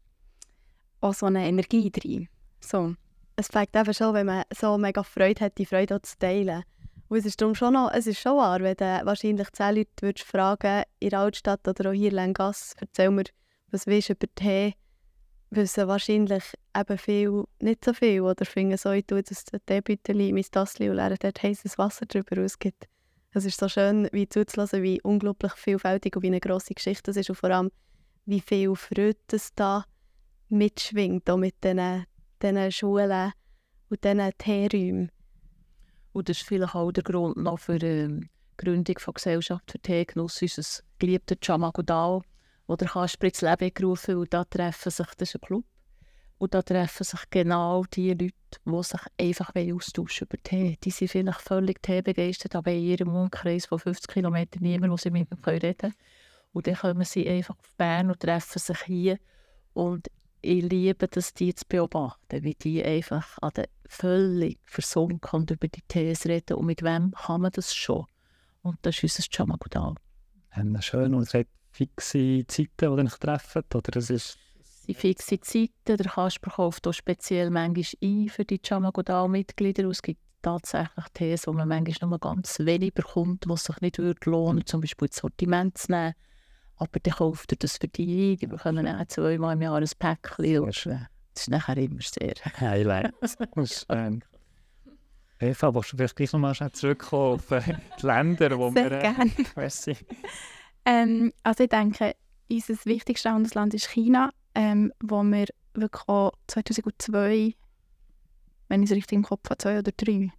auch 1.01 1.13
so 1.13 1.27
eine 1.27 1.47
Energie 1.47 1.91
drin. 1.91 2.29
So. 2.59 2.95
Es 3.35 3.49
fängt 3.49 3.75
eben 3.75 3.93
schon, 3.93 4.15
wenn 4.15 4.25
man 4.25 4.43
so 4.51 4.79
mega 4.79 5.03
Freude 5.03 5.45
hat, 5.45 5.59
die 5.59 5.67
Freude 5.67 5.97
auch 5.97 6.01
zu 6.01 6.17
teilen. 6.17 6.63
Und 7.09 7.17
es 7.17 7.25
ist 7.25 7.41
darum 7.41 7.55
schon 7.55 7.73
noch, 7.73 7.91
es 7.93 8.05
ist 8.05 8.19
schon 8.19 8.37
wahr, 8.37 8.59
wenn 8.59 8.75
du 8.75 9.01
wahrscheinlich 9.05 9.49
zehn 9.53 9.75
Leute 9.75 9.91
würdest 10.01 10.27
fragen 10.27 10.83
in 10.99 11.09
der 11.09 11.19
Altstadt 11.19 11.65
oder 11.67 11.89
auch 11.89 11.93
hier 11.93 12.09
in 12.09 12.15
Lengass, 12.15 12.73
erzähl 12.79 13.11
mir, 13.11 13.23
was 13.71 13.87
willst 13.87 14.09
du 14.09 14.13
über 14.13 14.27
Tee, 14.35 14.73
wissen 15.49 15.87
wahrscheinlich 15.87 16.43
eben 16.75 16.97
viel, 16.97 17.43
nicht 17.61 17.85
so 17.85 17.93
viel, 17.93 18.21
oder 18.21 18.45
finden 18.45 18.77
so, 18.77 18.91
ich 18.91 19.05
tue 19.05 19.19
jetzt 19.19 19.53
ein 19.53 19.81
in 19.85 20.35
mein 20.35 20.43
Tassel 20.51 20.89
und 20.89 20.97
leere 20.97 21.15
dort 21.17 21.41
heißes 21.41 21.77
Wasser 21.77 22.05
drüber 22.05 22.45
gibt. 22.59 22.87
Es 23.31 23.45
ist 23.45 23.59
so 23.59 23.69
schön, 23.69 24.09
wie 24.11 24.27
zuzulassen, 24.27 24.83
wie 24.83 25.01
unglaublich 25.01 25.53
vielfältig 25.53 26.15
und 26.15 26.23
wie 26.23 26.27
eine 26.27 26.39
grosse 26.39 26.73
Geschichte 26.73 27.11
es 27.11 27.17
ist 27.17 27.29
und 27.29 27.35
vor 27.35 27.51
allem, 27.51 27.71
wie 28.25 28.41
viel 28.41 28.75
Freude 28.75 29.17
es 29.31 29.53
da 29.53 29.85
mitschwingt, 30.49 31.29
auch 31.29 31.37
mit 31.37 31.63
diesen, 31.63 32.05
diesen 32.41 32.71
Schulen 32.71 33.31
und 33.89 34.03
diesen 34.03 34.31
Teeräumen. 34.37 35.11
Und 36.17 36.29
das 36.29 36.37
ist 36.37 36.47
vielleicht 36.47 36.73
auch 36.73 36.91
der 36.91 37.03
Grund 37.03 37.37
noch 37.37 37.59
für 37.59 37.77
die 37.77 37.85
ähm, 37.85 38.29
Gründung 38.57 38.97
von 38.97 39.13
Gesellschaft 39.13 39.69
für 39.69 39.77
Teegenuss, 39.77 40.41
unser 40.41 40.83
geliebter 40.97 41.35
Chamagodal, 41.39 42.21
wo 42.65 42.75
der 42.75 42.87
Kasper 42.87 43.27
ins 43.27 43.41
Leben 43.41 43.71
gerufen 43.71 44.15
und 44.15 44.33
da 44.33 44.43
treffen 44.43 44.89
sich, 44.89 45.05
das 45.15 45.29
ist 45.29 45.35
ein 45.35 45.41
Club, 45.41 45.63
und 46.39 46.55
da 46.55 46.63
treffen 46.63 47.03
sich 47.03 47.19
genau 47.29 47.83
die 47.93 48.09
Leute, 48.09 48.33
die 48.65 48.83
sich 48.83 49.01
einfach 49.21 49.51
austauschen 49.55 50.27
über 50.27 50.41
Tee. 50.41 50.79
Die 50.83 50.89
sind 50.89 51.11
vielleicht 51.11 51.41
völlig 51.41 51.83
teebegeistert, 51.83 52.55
aber 52.55 52.71
in 52.71 52.81
ihrem 52.81 53.15
Umkreis 53.15 53.67
von 53.67 53.77
50 53.77 54.11
Kilometern 54.11 54.63
niemand, 54.63 54.93
wo 54.93 54.97
sie 54.97 55.11
mit 55.11 55.29
mir 55.29 55.37
reden 55.45 55.77
können. 55.77 55.93
Und 56.51 56.65
dann 56.65 56.77
kommen 56.77 57.03
sie 57.03 57.29
einfach 57.29 57.59
auf 57.59 57.71
Bern 57.77 58.09
und 58.09 58.19
treffen 58.19 58.57
sich 58.57 58.81
hier. 58.85 59.19
Und 59.73 60.07
ich 60.41 60.63
liebe 60.63 61.07
das, 61.07 61.33
die 61.33 61.53
zu 61.53 61.65
beobachten, 61.67 62.43
wie 62.43 62.55
die 62.55 62.83
einfach 62.83 63.37
an 63.41 63.51
der 63.55 63.69
völlig 63.87 64.59
versunken 64.63 65.41
und 65.41 65.51
über 65.51 65.67
die 65.67 65.81
Tees 65.87 66.25
reden. 66.25 66.57
Und 66.57 66.65
mit 66.65 66.83
wem 66.83 67.11
kann 67.11 67.41
man 67.41 67.51
das 67.51 67.73
schon? 67.73 68.05
Und 68.61 68.77
das 68.81 68.95
ist 68.95 69.03
unser 69.03 69.23
Chamagudal. 69.31 69.95
Schön. 70.79 71.13
Und 71.13 71.23
es 71.23 71.33
hat 71.33 71.47
fixe 71.71 72.45
Zeiten, 72.47 72.69
die 72.79 72.87
euch 72.87 73.17
treffen? 73.17 73.63
Oder 73.73 73.91
das 73.91 74.09
ist 74.09 74.37
die 74.87 74.93
fixe 74.93 75.39
Zeiten. 75.39 75.97
Der 75.97 75.97
Kasper 75.97 76.51
kauft 76.51 76.87
auch 76.87 76.93
speziell 76.93 77.49
manchmal 77.49 77.85
ein 78.01 78.29
für 78.29 78.45
die 78.45 78.61
Chamagodal-Mitglieder. 78.63 79.85
Es 79.85 80.01
gibt 80.01 80.21
tatsächlich 80.41 81.05
Tees, 81.13 81.47
wo 81.47 81.53
man 81.53 81.67
manchmal 81.67 82.09
nur 82.09 82.19
ganz 82.19 82.59
wenig 82.59 82.93
bekommt, 82.93 83.47
was 83.47 83.65
sich 83.65 83.79
nicht 83.81 83.97
würde 83.97 84.29
lohnen 84.29 84.65
zum 84.65 84.81
Beispiel 84.81 85.07
das 85.09 85.17
Sortiment 85.17 85.77
zu 85.77 85.91
nehmen. 85.91 86.13
Aber 86.77 86.99
dann 86.99 87.13
kauft 87.13 87.51
er 87.51 87.57
das 87.57 87.77
für 87.77 87.87
die 87.87 88.33
ein. 88.33 88.37
Die 88.37 88.47
bekommen 88.47 88.87
auch 88.87 89.07
zweimal 89.07 89.53
im 89.53 89.61
Jahr 89.61 89.77
ein 89.77 89.89
Päckchen. 89.97 90.65
Das 90.65 90.85
ist 91.43 91.49
nachher 91.49 91.77
immer 91.77 92.01
sehr 92.01 92.35
Highlight. 92.59 93.13
ähm, 93.89 94.21
Eva, 95.39 95.73
willst 95.73 95.93
du 95.93 95.97
vielleicht 95.97 96.15
gleich 96.15 96.33
nochmal 96.33 96.55
zurückkommen 96.71 97.35
auf 97.35 97.51
äh, 97.51 97.75
die 98.01 98.05
Länder, 98.05 98.57
wo 98.57 98.71
sehr 98.71 98.91
wir... 98.91 98.91
Äh, 98.91 99.01
gerne. 99.01 99.97
ähm, 100.85 101.33
also 101.43 101.63
ich 101.63 101.69
denke, 101.69 102.15
unser 102.49 102.85
wichtigstes 102.85 103.31
Handelsland 103.31 103.73
ist 103.73 103.89
China 103.89 104.31
ähm, 104.57 104.91
wo 104.99 105.21
wir 105.21 105.45
wirklich 105.75 106.01
auch 106.07 106.31
2002, 106.47 107.53
wenn 108.69 108.83
ich 108.83 108.89
es 108.89 108.95
richtig 108.95 109.17
im 109.17 109.23
Kopf 109.23 109.47
habe, 109.51 109.59
zwei 109.59 109.77
oder 109.77 109.91
drei, 109.95 110.31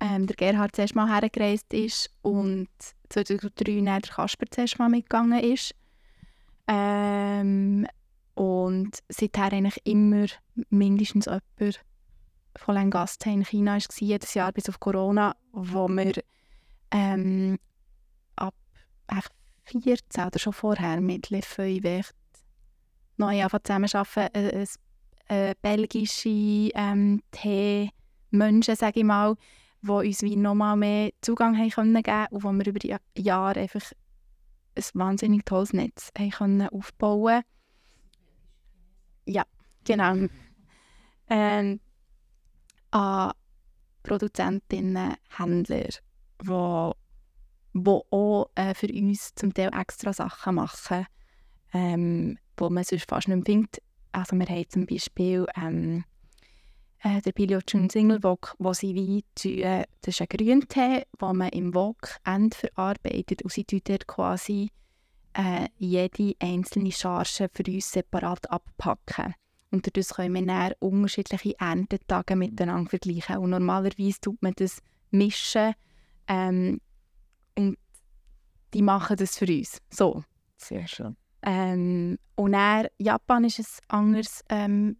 ähm, 0.00 0.26
der 0.26 0.36
Gerhard 0.36 0.74
zuerst 0.74 0.94
mal 0.94 1.08
hergereist 1.08 1.72
ist 1.72 2.10
und 2.22 2.68
2003 3.10 3.76
dann 3.76 3.84
der 3.84 4.00
Kasper 4.00 4.46
zuerst 4.50 4.78
mal 4.78 4.88
mitgegangen 4.88 5.40
ist. 5.40 5.74
Ähm, 6.66 7.86
und 8.34 8.98
seither 9.08 9.52
eigentlich 9.52 9.80
immer 9.84 10.26
mindestens 10.70 11.26
jemand 11.26 11.80
von 12.56 12.74
Langaste 12.74 13.30
in 13.30 13.44
China 13.44 13.74
war, 13.74 13.80
jedes 13.98 14.34
Jahr 14.34 14.52
bis 14.52 14.68
auf 14.68 14.80
Corona, 14.80 15.36
wo 15.52 15.88
wir 15.88 16.22
ähm, 16.90 17.58
ab 18.36 18.54
14 19.64 20.24
oder 20.24 20.38
schon 20.38 20.52
vorher 20.52 21.00
mit 21.00 21.30
Le 21.30 21.42
Feuille 21.42 22.02
neu 23.16 23.46
zusammenarbeiten, 23.62 24.34
äh, 24.34 24.66
äh, 25.28 25.54
belgische 25.62 26.70
ähm, 26.74 27.22
Tee-Menschen, 27.30 28.76
sage 28.76 29.00
ich 29.00 29.06
mal, 29.06 29.36
die 29.82 29.90
uns 29.90 30.22
wie 30.22 30.36
nochmal 30.36 30.76
mehr 30.76 31.10
Zugang 31.20 31.56
haben 31.56 31.70
können 31.70 32.02
geben 32.02 32.26
und 32.30 32.44
wo 32.44 32.52
wir 32.52 32.66
über 32.66 32.78
die 32.78 32.96
Jahre 33.16 33.60
einfach 33.60 33.92
ein 34.76 34.84
wahnsinnig 34.94 35.44
tolles 35.44 35.72
Netz 35.72 36.10
haben 36.16 36.30
können 36.30 36.68
aufbauen 36.68 37.42
Ja, 39.26 39.44
genau. 39.84 40.28
Ähm, 41.28 41.80
an 42.90 43.32
Produzentinnen, 44.02 45.14
Händler, 45.36 45.88
die 46.42 46.92
wo 47.72 48.04
auch 48.10 48.50
äh, 48.56 48.74
für 48.74 48.88
uns 48.88 49.34
zum 49.34 49.54
Teil 49.54 49.70
extra 49.72 50.12
Sachen 50.12 50.56
machen. 50.56 51.06
Ähm, 51.72 52.38
wo 52.56 52.68
man 52.68 52.84
sonst 52.84 53.08
fast 53.08 53.28
nicht 53.28 53.36
mehr 53.36 53.44
findet. 53.44 53.82
Also 54.12 54.36
wir 54.36 54.46
haben 54.46 54.68
zum 54.68 54.86
Beispiel 54.86 55.46
ähm, 55.56 56.04
äh, 57.02 57.20
den 57.20 57.32
Billiotschun 57.32 57.90
Single 57.90 58.22
Wok, 58.22 58.54
wo 58.58 58.72
sie 58.72 58.94
wie 58.94 59.24
äh, 59.62 59.84
das 60.02 60.14
ist 60.14 60.20
ein 60.20 60.28
Grüntee, 60.28 61.06
den 61.20 61.36
man 61.36 61.48
im 61.50 61.74
Wok 61.74 62.16
endverarbeitet 62.24 63.42
und 63.42 63.52
sie 63.52 63.64
tun 63.64 63.80
dort 63.84 64.06
quasi 64.06 64.70
äh, 65.34 65.68
jede 65.78 66.34
einzelne 66.40 66.92
Charge 66.92 67.48
für 67.52 67.70
uns 67.70 67.92
separat 67.92 68.50
abpacken. 68.50 69.34
Und 69.70 69.86
dadurch 69.86 70.08
können 70.08 70.34
wir 70.34 70.46
dann 70.46 70.72
unterschiedliche 70.80 71.58
Erntetage 71.58 72.34
miteinander 72.34 72.90
vergleichen. 72.90 73.38
Und 73.38 73.50
normalerweise 73.50 74.20
tut 74.20 74.42
man 74.42 74.52
das 74.56 74.82
mischen 75.10 75.74
ähm, 76.26 76.80
und 77.56 77.78
die 78.74 78.82
machen 78.82 79.16
das 79.16 79.38
für 79.38 79.46
uns. 79.46 79.80
So. 79.90 80.24
Sehr 80.56 80.86
schön. 80.86 81.16
Ähm, 81.42 82.18
und 82.34 82.52
dann, 82.52 82.88
Japan 82.98 83.44
ist 83.44 83.60
ein 83.60 83.66
anderes 83.88 84.44
ähm, 84.48 84.96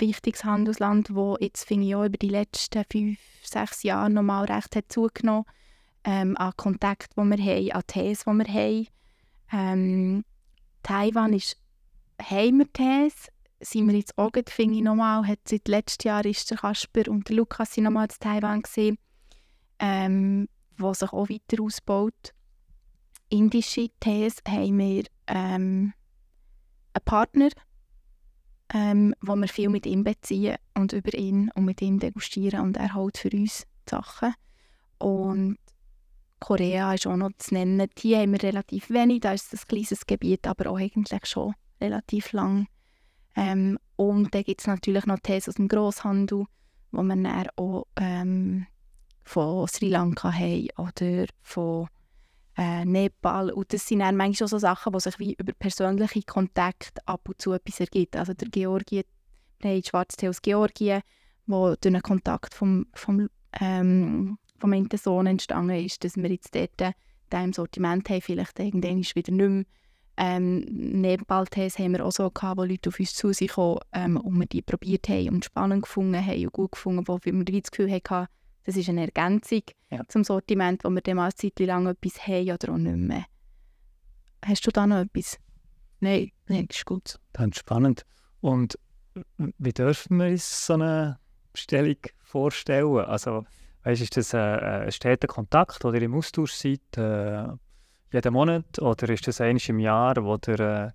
wichtiges 0.00 0.44
Handelsland, 0.44 1.10
das 1.10 1.36
jetzt, 1.40 1.64
finde 1.64 1.86
ich, 1.86 1.94
auch 1.94 2.04
über 2.04 2.18
die 2.18 2.28
letzten 2.28 2.84
fünf, 2.90 3.18
sechs 3.42 3.82
Jahre 3.82 4.10
nochmal 4.10 4.44
recht 4.44 4.76
hat 4.76 4.90
zugenommen 4.90 5.44
ähm, 6.04 6.36
an 6.36 6.52
Kontakt, 6.56 7.12
die 7.16 7.22
wir 7.22 7.38
haben, 7.38 7.72
an 7.72 7.82
Tees, 7.86 8.24
die 8.24 8.30
wir 8.30 8.46
haben. 8.46 8.86
Ähm, 9.52 10.24
Taiwan 10.82 11.32
ist 11.32 11.56
Heimertees, 12.20 13.28
sind 13.60 13.88
wir 13.88 13.96
jetzt 13.96 14.18
auch, 14.18 14.30
finde 14.48 14.76
ich, 14.76 14.82
nochmal, 14.82 15.26
hat 15.26 15.40
seit 15.48 15.68
letztem 15.68 16.08
Jahr 16.10 16.24
ist 16.24 16.50
der 16.50 16.58
Kasper 16.58 17.08
und 17.08 17.28
der 17.28 17.36
Lukas 17.36 17.74
sind 17.74 17.84
nochmal 17.84 18.06
in 18.06 18.18
Taiwan 18.18 18.62
gesehen, 18.62 18.98
ähm, 19.78 20.48
wo 20.76 20.92
sich 20.92 21.12
auch 21.12 21.28
weiter 21.28 21.62
ausbaut. 21.62 22.34
Indische 23.30 23.88
Tees 24.00 24.36
haben 24.46 24.78
wir 24.78 25.04
ähm, 25.28 25.92
einen 26.92 27.04
Partner, 27.04 27.48
ähm, 28.72 29.14
wo 29.20 29.36
wir 29.36 29.48
viel 29.48 29.68
mit 29.68 29.86
ihm 29.86 30.04
beziehen 30.04 30.56
und 30.74 30.92
über 30.92 31.14
ihn 31.14 31.50
und 31.54 31.64
mit 31.64 31.82
ihm 31.82 31.98
degustieren 31.98 32.60
und 32.60 32.76
er 32.76 32.94
holt 32.94 33.18
für 33.18 33.30
uns 33.30 33.66
die 33.86 33.90
Sachen. 33.90 34.34
Und 34.98 35.58
Korea 36.40 36.94
ist 36.94 37.06
auch 37.06 37.16
noch 37.16 37.30
zu 37.38 37.54
nennen. 37.54 37.88
Die 37.98 38.16
haben 38.16 38.32
wir 38.32 38.42
relativ 38.42 38.90
wenig, 38.90 39.20
da 39.20 39.32
ist 39.32 39.52
ein 39.52 39.60
kleines 39.68 40.06
Gebiet, 40.06 40.46
aber 40.46 40.70
auch 40.70 40.78
eigentlich 40.78 41.26
schon 41.26 41.54
relativ 41.80 42.32
lang. 42.32 42.66
Ähm, 43.36 43.78
und 43.96 44.34
dann 44.34 44.44
gibt 44.44 44.60
es 44.60 44.66
natürlich 44.66 45.06
noch 45.06 45.18
Tees 45.20 45.48
aus 45.48 45.56
dem 45.56 45.68
Grosshandel, 45.68 46.44
wo 46.92 47.02
wir 47.02 47.16
dann 47.16 47.48
auch 47.56 47.86
ähm, 47.96 48.66
von 49.22 49.66
Sri 49.68 49.88
Lanka 49.88 50.32
haben 50.32 50.68
oder 50.76 51.26
von 51.42 51.88
äh, 52.56 52.84
Nepal. 52.84 53.50
Und 53.50 53.72
das 53.72 53.86
sind 53.86 54.00
dann 54.00 54.16
manchmal 54.16 54.48
so 54.48 54.58
Sachen, 54.58 54.94
wo 54.94 54.98
sich 54.98 55.18
wie 55.18 55.34
über 55.34 55.52
persönliche 55.52 56.22
Kontakte 56.22 57.00
ab 57.06 57.28
und 57.28 57.40
zu 57.40 57.52
etwas 57.52 57.80
ergibt. 57.80 58.16
Also 58.16 58.34
der 58.34 58.48
Georgien, 58.48 59.04
wir 59.60 59.82
Schwarztee 59.84 60.28
aus 60.28 60.42
Georgien, 60.42 61.02
wo 61.46 61.74
durch 61.74 61.94
einen 61.94 62.02
Kontakt 62.02 62.54
vom, 62.54 62.86
vom, 62.94 63.28
ähm, 63.60 64.38
vom 64.58 64.72
einen 64.72 64.88
Sohn 64.96 65.26
entstanden 65.26 65.84
ist, 65.84 66.04
dass 66.04 66.16
wir 66.16 66.30
jetzt 66.30 66.54
dort 66.54 66.94
im 67.32 67.52
Sortiment 67.52 68.08
haben, 68.08 68.20
vielleicht 68.20 68.58
irgendwann 68.58 68.98
wieder 68.98 69.32
nicht 69.32 69.48
mehr. 69.48 69.64
Ähm, 70.16 70.60
Nepal-Tees 70.60 71.78
haben 71.80 71.92
wir 71.92 72.04
auch 72.04 72.12
so 72.12 72.30
gehabt, 72.30 72.58
wo 72.58 72.62
Leute 72.62 72.88
auf 72.88 73.00
uns 73.00 73.14
zu 73.14 73.32
sich 73.32 73.50
kamen 73.50 73.80
ähm, 73.92 74.16
und 74.16 74.38
wir 74.38 74.46
die 74.46 74.62
probiert 74.62 75.08
haben 75.08 75.30
und 75.30 75.44
spannend 75.44 75.82
gefunden 75.82 76.24
haben 76.24 76.44
und 76.44 76.52
gut 76.52 76.72
gefunden, 76.72 77.08
wo 77.08 77.18
wir 77.20 77.44
das 77.44 77.70
Gefühl 77.72 77.90
hatten, 77.90 78.28
das 78.64 78.76
ist 78.76 78.88
eine 78.88 79.02
Ergänzung 79.02 79.62
ja. 79.90 80.02
zum 80.08 80.24
Sortiment, 80.24 80.84
wo 80.84 80.90
wir 80.90 81.00
dann 81.02 81.16
mal 81.16 81.24
eine 81.24 81.34
Zeit 81.34 81.58
lang 81.60 81.86
etwas 81.86 82.26
haben 82.26 82.50
oder 82.50 82.72
auch 82.72 82.78
nicht 82.78 82.96
mehr. 82.96 83.24
Hast 84.44 84.66
du 84.66 84.70
da 84.70 84.86
noch 84.86 85.00
etwas? 85.00 85.38
Nein, 86.00 86.30
Nein, 86.48 86.66
ist 86.68 86.84
gut. 86.84 87.18
Das 87.32 87.46
ist 87.46 87.58
spannend. 87.58 88.04
Und 88.40 88.78
wie 89.36 89.72
dürfen 89.72 90.18
wir 90.18 90.26
uns 90.26 90.66
so 90.66 90.74
eine 90.74 91.18
Bestellung 91.52 91.96
vorstellen? 92.22 92.98
Also, 92.98 93.46
weißt, 93.84 94.02
ist 94.02 94.16
das 94.16 94.34
ein, 94.34 94.58
ein 94.60 94.92
steter 94.92 95.28
Kontakt, 95.28 95.84
oder 95.84 96.00
im 96.00 96.14
Austausch 96.14 96.52
seid, 96.52 96.80
äh, 96.96 97.46
jeden 98.12 98.32
Monat? 98.32 98.80
Oder 98.80 99.08
ist 99.10 99.26
das 99.26 99.40
eines 99.40 99.68
im 99.68 99.78
Jahr, 99.78 100.16
wo 100.22 100.36
der, 100.36 100.94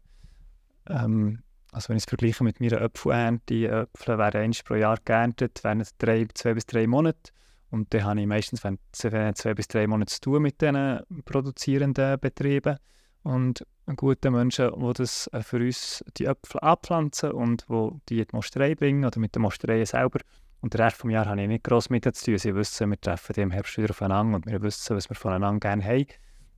äh, 0.87 0.93
ähm, 0.93 1.41
also 1.71 1.89
wenn 1.89 1.97
ich 1.97 2.03
es 2.03 2.09
vergleiche 2.09 2.43
mit 2.43 2.59
meiner 2.59 2.81
Äpfelernte, 2.81 3.67
Äpfel 3.67 4.17
werden 4.17 4.41
eins 4.41 4.63
pro 4.63 4.75
Jahr 4.75 4.97
geerntet, 5.03 5.59
während 5.63 5.89
drei, 5.97 6.27
zwei 6.33 6.53
bis 6.53 6.65
drei 6.65 6.87
Monate. 6.87 7.31
Und 7.71 7.93
dann 7.93 8.03
habe 8.03 8.21
ich 8.21 8.27
meistens 8.27 8.63
wenn, 8.63 8.79
zwei 8.91 9.53
bis 9.53 9.67
drei 9.67 9.85
Monate 9.87 10.13
zu 10.13 10.21
tun 10.21 10.41
mit 10.41 10.61
diesen 10.61 11.01
produzierenden 11.25 12.19
Betrieben 12.19 12.77
und 13.23 13.65
guten 13.95 14.33
Menschen, 14.33 14.71
die 14.75 14.93
das 14.93 15.27
äh, 15.33 15.41
für 15.41 15.57
uns 15.57 16.03
die 16.17 16.25
Äpfel 16.25 16.59
abpflanzen 16.61 17.31
und 17.31 17.65
wo 17.67 17.99
die 18.09 18.19
in 18.19 18.25
die 18.25 18.35
Mosterei 18.35 18.75
bringen 18.75 19.05
oder 19.05 19.19
mit 19.19 19.35
der 19.35 19.41
Mosterei 19.41 19.83
selber. 19.85 20.19
Und 20.61 20.73
den 20.73 20.81
Rest 20.81 21.03
des 21.03 21.11
Jahres 21.11 21.29
habe 21.29 21.41
ich 21.41 21.47
nicht 21.47 21.63
gross 21.63 21.89
mit 21.89 22.03
zu 22.03 22.25
tun. 22.25 22.37
Sie 22.37 22.53
wissen, 22.53 22.89
wir 22.89 22.99
treffen 22.99 23.35
im 23.35 23.51
Herbst 23.51 23.77
wieder 23.77 23.91
aufeinander 23.91 24.37
und 24.37 24.45
wir 24.45 24.61
wissen, 24.61 24.95
was 24.95 25.09
wir 25.09 25.15
voneinander 25.15 25.59
gerne 25.59 25.83
haben. 25.83 26.07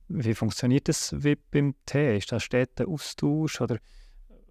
Wie 0.08 0.34
funktioniert 0.34 0.88
das 0.88 1.14
wie 1.22 1.36
beim 1.36 1.74
Tee? 1.86 2.18
Ist 2.18 2.32
das 2.32 2.42
steter 2.42 2.88
Austausch 2.88 3.60
oder 3.60 3.78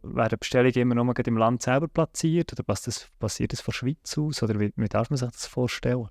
werden 0.03 0.39
Bestellungen 0.39 0.77
immer 0.77 0.95
nur 0.95 1.19
im 1.19 1.37
Land 1.37 1.61
selber 1.61 1.87
platziert 1.87 2.53
oder 2.53 2.63
passiert 2.63 3.53
das 3.53 3.61
von 3.61 3.71
der 3.71 3.77
Schweiz 3.77 4.17
aus? 4.17 4.41
Oder 4.41 4.59
wie, 4.59 4.73
wie 4.75 4.87
darf 4.87 5.09
man 5.09 5.17
sich 5.17 5.29
das 5.29 5.45
vorstellen? 5.45 6.07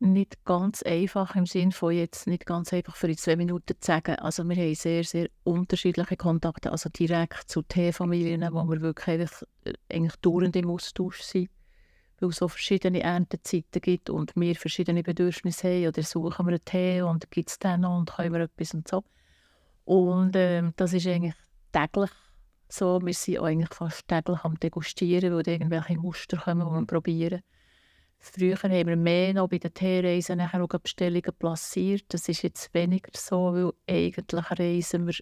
Nicht 0.00 0.44
ganz 0.44 0.82
einfach 0.82 1.34
im 1.34 1.46
Sinne 1.46 1.72
von 1.72 1.92
jetzt 1.92 2.26
nicht 2.26 2.46
ganz 2.46 2.72
einfach 2.72 2.94
für 2.94 3.08
die 3.08 3.16
zwei 3.16 3.36
Minuten 3.36 3.74
zu 3.80 3.86
sagen. 3.86 4.14
Also 4.16 4.44
wir 4.48 4.56
haben 4.56 4.74
sehr, 4.74 5.02
sehr 5.02 5.28
unterschiedliche 5.42 6.16
Kontakte, 6.16 6.70
also 6.70 6.88
direkt 6.88 7.50
zu 7.50 7.62
Teefamilien, 7.62 8.48
wo 8.52 8.64
wir 8.64 8.80
wirklich 8.80 9.30
äh, 9.64 9.72
eigentlich 9.92 10.16
dauernd 10.16 10.54
im 10.54 10.70
Austausch 10.70 11.22
sind, 11.22 11.50
weil 12.20 12.30
es 12.30 12.36
so 12.36 12.46
verschiedene 12.46 13.02
Erntezeiten 13.02 13.80
gibt 13.80 14.08
und 14.08 14.32
wir 14.36 14.54
verschiedene 14.54 15.02
Bedürfnisse 15.02 15.68
haben 15.68 15.88
oder 15.88 16.02
suchen 16.02 16.46
wir 16.46 16.52
einen 16.52 16.64
Tee 16.64 17.02
und 17.02 17.30
gibt 17.30 17.50
es 17.50 17.58
den 17.58 17.80
noch 17.80 17.98
und 17.98 18.12
können 18.12 18.32
wir 18.32 18.40
etwas 18.40 18.74
und 18.74 18.86
so. 18.86 19.02
Und 19.84 20.36
ähm, 20.36 20.74
das 20.76 20.92
ist 20.92 21.06
eigentlich 21.06 21.34
täglich 21.72 22.10
so. 22.68 23.00
Wir 23.02 23.14
sind 23.14 23.38
eigentlich 23.38 23.74
fast 23.74 24.06
täglich 24.06 24.44
am 24.44 24.60
Degustieren, 24.60 25.34
weil 25.34 25.48
irgendwelche 25.48 25.98
Muster 25.98 26.36
kommen, 26.36 26.68
die 26.68 26.72
wir 26.72 26.86
probieren. 26.86 27.42
Früher 28.20 28.56
haben 28.56 28.86
wir 28.86 28.96
mehr 28.96 29.34
noch 29.34 29.48
bei 29.48 29.58
den 29.58 29.72
Teereisen 29.72 30.38
nachher 30.38 30.62
auch 30.62 30.68
Bestellungen 30.68 31.32
platziert. 31.38 32.04
Das 32.08 32.28
ist 32.28 32.42
jetzt 32.42 32.74
weniger 32.74 33.10
so, 33.14 33.52
weil 33.54 33.72
eigentlich 33.88 34.50
reisen 34.58 35.06
wir 35.06 35.14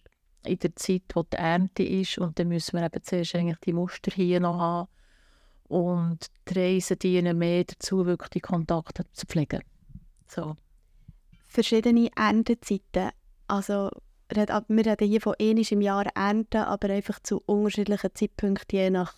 in 0.44 0.58
der 0.58 0.74
Zeit, 0.76 1.02
wo 1.14 1.22
die 1.22 1.36
Ernte 1.36 1.82
ist 1.82 2.18
und 2.18 2.38
dann 2.38 2.48
müssen 2.48 2.78
wir 2.78 2.86
eben 2.86 3.02
zuerst 3.02 3.34
eigentlich 3.34 3.58
die 3.58 3.72
Muster 3.72 4.10
hier 4.12 4.40
noch 4.40 4.58
haben. 4.58 4.88
Und 5.68 6.26
die 6.48 6.58
Reisen 6.58 6.98
dienen 6.98 7.38
mehr 7.38 7.64
dazu, 7.64 8.06
wirklich 8.06 8.30
die 8.30 8.40
Kontakte 8.40 9.04
zu 9.12 9.26
pflegen. 9.26 9.62
So. 10.28 10.56
Verschiedene 11.48 12.10
Erntezeiten. 12.16 13.10
Also 13.48 13.90
wir 14.28 14.48
reden 14.48 15.08
hier 15.08 15.20
von 15.20 15.34
einisch 15.40 15.72
im 15.72 15.80
Jahr 15.80 16.06
Ernten, 16.14 16.62
aber 16.62 16.90
einfach 16.90 17.20
zu 17.20 17.42
unterschiedlichen 17.46 18.14
Zeitpunkten 18.14 18.78
je 18.78 18.90
nach 18.90 19.14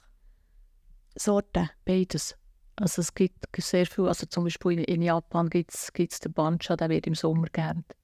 Sorte. 1.17 1.71
Beides. 1.85 2.37
Also 2.81 3.03
es 3.03 3.13
gibt 3.13 3.45
sehr 3.57 3.87
viel, 3.87 4.07
also 4.07 4.27
zum 4.27 4.45
Beispiel 4.45 4.81
in, 4.85 5.03
Japan 5.03 5.51
gibt 5.51 5.75
es 5.75 6.21
den 6.21 6.33
Bancha, 6.33 6.77
der 6.77 6.89
wird 6.89 7.07
im 7.09 7.15
Sommer 7.15 7.49
geerntet. 7.53 7.97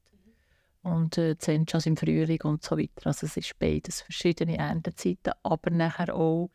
Und 0.83 1.17
äh, 1.17 1.39
Zenchas 1.39 1.87
im 1.87 1.97
Frühling 1.97 2.41
und 2.43 2.63
so 2.63 2.77
weiter. 2.77 3.07
Also 3.07 3.27
es 3.27 3.37
ist 3.37 3.59
beides, 3.59 4.03
verschiedene 4.03 4.59
Erntezeiten, 4.59 5.33
aber 5.43 5.71
nachher 5.71 6.15
auch 6.15 6.51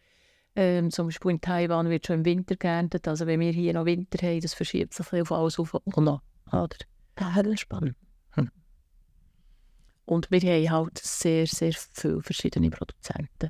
ähm, 0.56 0.92
zum 0.92 1.08
Beispiel 1.08 1.32
in 1.32 1.42
Taiwan 1.42 1.90
wird 1.90 2.06
schon 2.06 2.18
im 2.18 2.26
Winter 2.26 2.58
geerntet. 2.58 3.08
Also 3.08 3.26
wenn 3.26 3.40
wir 3.40 3.52
hier 3.52 3.74
noch 3.74 3.86
Winter 3.86 4.28
haben, 4.28 4.42
das 4.42 4.54
verschiebt 4.54 4.94
sich 4.94 5.22
auf 5.22 5.32
alles 5.32 5.58
auf 5.58 5.74
und 5.74 5.98
noch. 5.98 6.22
Oder? 6.52 6.76
Das 7.16 7.46
ist 7.46 7.62
spannend. 7.62 7.96
Hm. 8.32 8.52
Und 10.06 10.30
wir 10.30 10.42
haben 10.42 10.70
halt 10.70 10.98
sehr, 10.98 11.48
sehr 11.48 11.74
viele 11.74 12.22
verschiedene 12.22 12.70
Produzenten. 12.70 13.50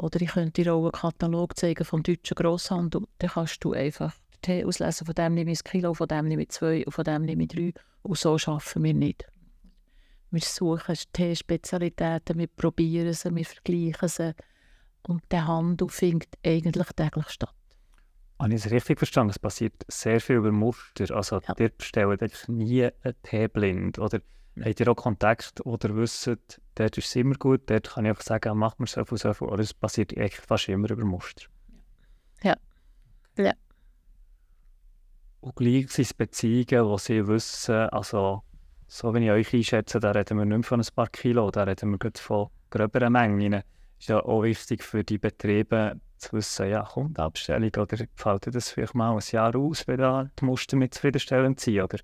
Oder 0.00 0.20
ich 0.22 0.30
könnte 0.30 0.62
dir 0.62 0.74
auch 0.74 0.84
einen 0.84 0.92
Katalog 0.92 1.56
zeigen 1.56 1.84
vom 1.84 2.02
deutschen 2.02 2.34
Grosshandel. 2.34 3.02
Dann 3.18 3.30
kannst 3.30 3.62
du 3.62 3.72
einfach 3.72 4.14
den 4.34 4.40
Tee 4.40 4.64
auslesen, 4.64 5.04
von 5.04 5.14
dem 5.14 5.34
nehme 5.34 5.52
ich 5.52 5.60
ein 5.60 5.70
Kilo, 5.70 5.92
von 5.92 6.08
dem 6.08 6.26
nehme 6.26 6.42
ich 6.42 6.48
zwei 6.50 6.84
und 6.86 6.92
von 6.92 7.04
dem 7.04 7.22
nehme 7.22 7.42
ich 7.42 7.48
drei. 7.48 7.74
Und 8.02 8.16
so 8.16 8.32
arbeiten 8.32 8.82
wir 8.82 8.94
nicht. 8.94 9.26
Wir 10.30 10.40
suchen 10.40 10.96
Teespezialitäten, 11.12 12.38
wir 12.38 12.46
probieren 12.46 13.12
sie, 13.12 13.34
wir 13.34 13.44
vergleichen 13.44 14.08
sie. 14.08 14.34
Und 15.02 15.22
der 15.30 15.46
Handel 15.46 15.88
findet 15.88 16.30
eigentlich 16.46 16.88
täglich 16.96 17.28
statt. 17.28 17.54
Habe 18.38 18.54
ich 18.54 18.64
es 18.64 18.70
richtig 18.70 18.98
verstanden? 18.98 19.30
Es 19.30 19.38
passiert 19.38 19.74
sehr 19.88 20.20
viel 20.20 20.36
über 20.36 20.52
Muster. 20.52 21.14
Also, 21.14 21.40
ja. 21.46 21.54
ihr 21.58 21.68
bestellt 21.68 22.22
eigentlich 22.22 22.48
nie 22.48 22.84
einen 22.84 23.14
Tee 23.22 23.48
blind. 23.48 23.98
Oder 23.98 24.20
Habt 24.62 24.80
ihr 24.80 24.88
auch 24.88 24.96
Kontakt 24.96 25.64
oder 25.64 25.94
wisst, 25.96 26.30
dort 26.80 26.98
ist 26.98 27.08
es 27.08 27.16
immer 27.16 27.34
gut, 27.34 27.62
dort 27.66 27.90
kann 27.90 28.04
ich 28.04 28.10
einfach 28.10 28.22
sagen, 28.22 28.56
mach 28.58 28.78
mir 28.78 28.86
so 28.86 29.04
viel, 29.04 29.18
so 29.18 29.32
viel. 29.34 29.48
Oder 29.48 29.62
es 29.62 29.74
passiert 29.74 30.16
eigentlich 30.16 30.36
fast 30.36 30.68
immer 30.68 30.90
über 30.90 31.04
Muster. 31.04 31.46
Ja. 32.42 32.56
Ja. 33.36 33.52
Und 35.40 35.56
gleich 35.56 35.90
sind 35.90 36.04
es 36.04 36.14
Beziehungen, 36.14 36.86
wo 36.86 36.98
sie 36.98 37.26
wissen, 37.26 37.88
also 37.90 38.42
so 38.86 39.14
wie 39.14 39.24
ich 39.24 39.30
euch 39.30 39.54
einschätze, 39.54 40.00
da 40.00 40.10
reden 40.10 40.38
wir 40.38 40.44
nicht 40.44 40.56
mehr 40.56 40.64
von 40.64 40.80
ein 40.80 40.86
paar 40.94 41.08
Kilo, 41.08 41.50
da 41.50 41.62
reden 41.64 41.90
wir 41.92 42.10
von 42.16 42.48
gröberen 42.70 43.12
Mengen. 43.12 43.54
Es 43.54 43.64
ist 44.00 44.08
ja 44.08 44.20
auch 44.20 44.42
wichtig 44.42 44.82
für 44.82 45.04
die 45.04 45.18
Betriebe 45.18 46.00
zu 46.16 46.32
wissen, 46.32 46.68
ja, 46.68 46.82
kommt 46.82 47.18
Abstellung 47.18 47.70
oder 47.76 48.04
fällt 48.14 48.54
das 48.54 48.70
vielleicht 48.70 48.94
mal 48.94 49.12
ein 49.12 49.22
Jahr 49.30 49.54
aus, 49.54 49.86
wenn 49.86 49.98
da 49.98 50.30
die 50.38 50.44
Muster 50.44 50.76
nicht 50.76 50.94
zufriedenstellend 50.94 51.60
sind, 51.60 51.80
oder? 51.80 51.98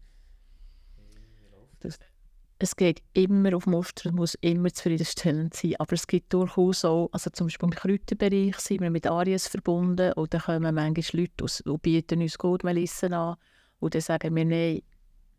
Es 2.58 2.74
geht 2.74 3.02
immer 3.12 3.54
auf 3.54 3.66
Muster, 3.66 4.08
es 4.08 4.14
muss 4.14 4.34
immer 4.40 4.72
zufriedenstellend 4.72 5.52
sein. 5.52 5.74
Aber 5.78 5.92
es 5.92 6.06
gibt 6.06 6.32
durchaus 6.32 6.86
auch, 6.86 7.10
also 7.12 7.28
zum 7.30 7.48
Beispiel 7.48 7.68
im 7.68 7.74
Kräuterbereich 7.74 8.56
sind 8.58 8.80
wir 8.80 8.90
mit 8.90 9.06
Aries 9.06 9.46
verbunden 9.46 10.12
und 10.14 10.32
da 10.32 10.38
kommen 10.38 10.74
manchmal 10.74 11.20
Leute 11.20 11.44
aus, 11.44 11.60
und 11.60 11.82
bieten 11.82 12.22
uns 12.22 12.38
Goldmelissen 12.38 13.12
an 13.12 13.36
und 13.78 13.94
dann 13.94 14.00
sagen 14.00 14.34
wir, 14.34 14.44
nein, 14.46 14.82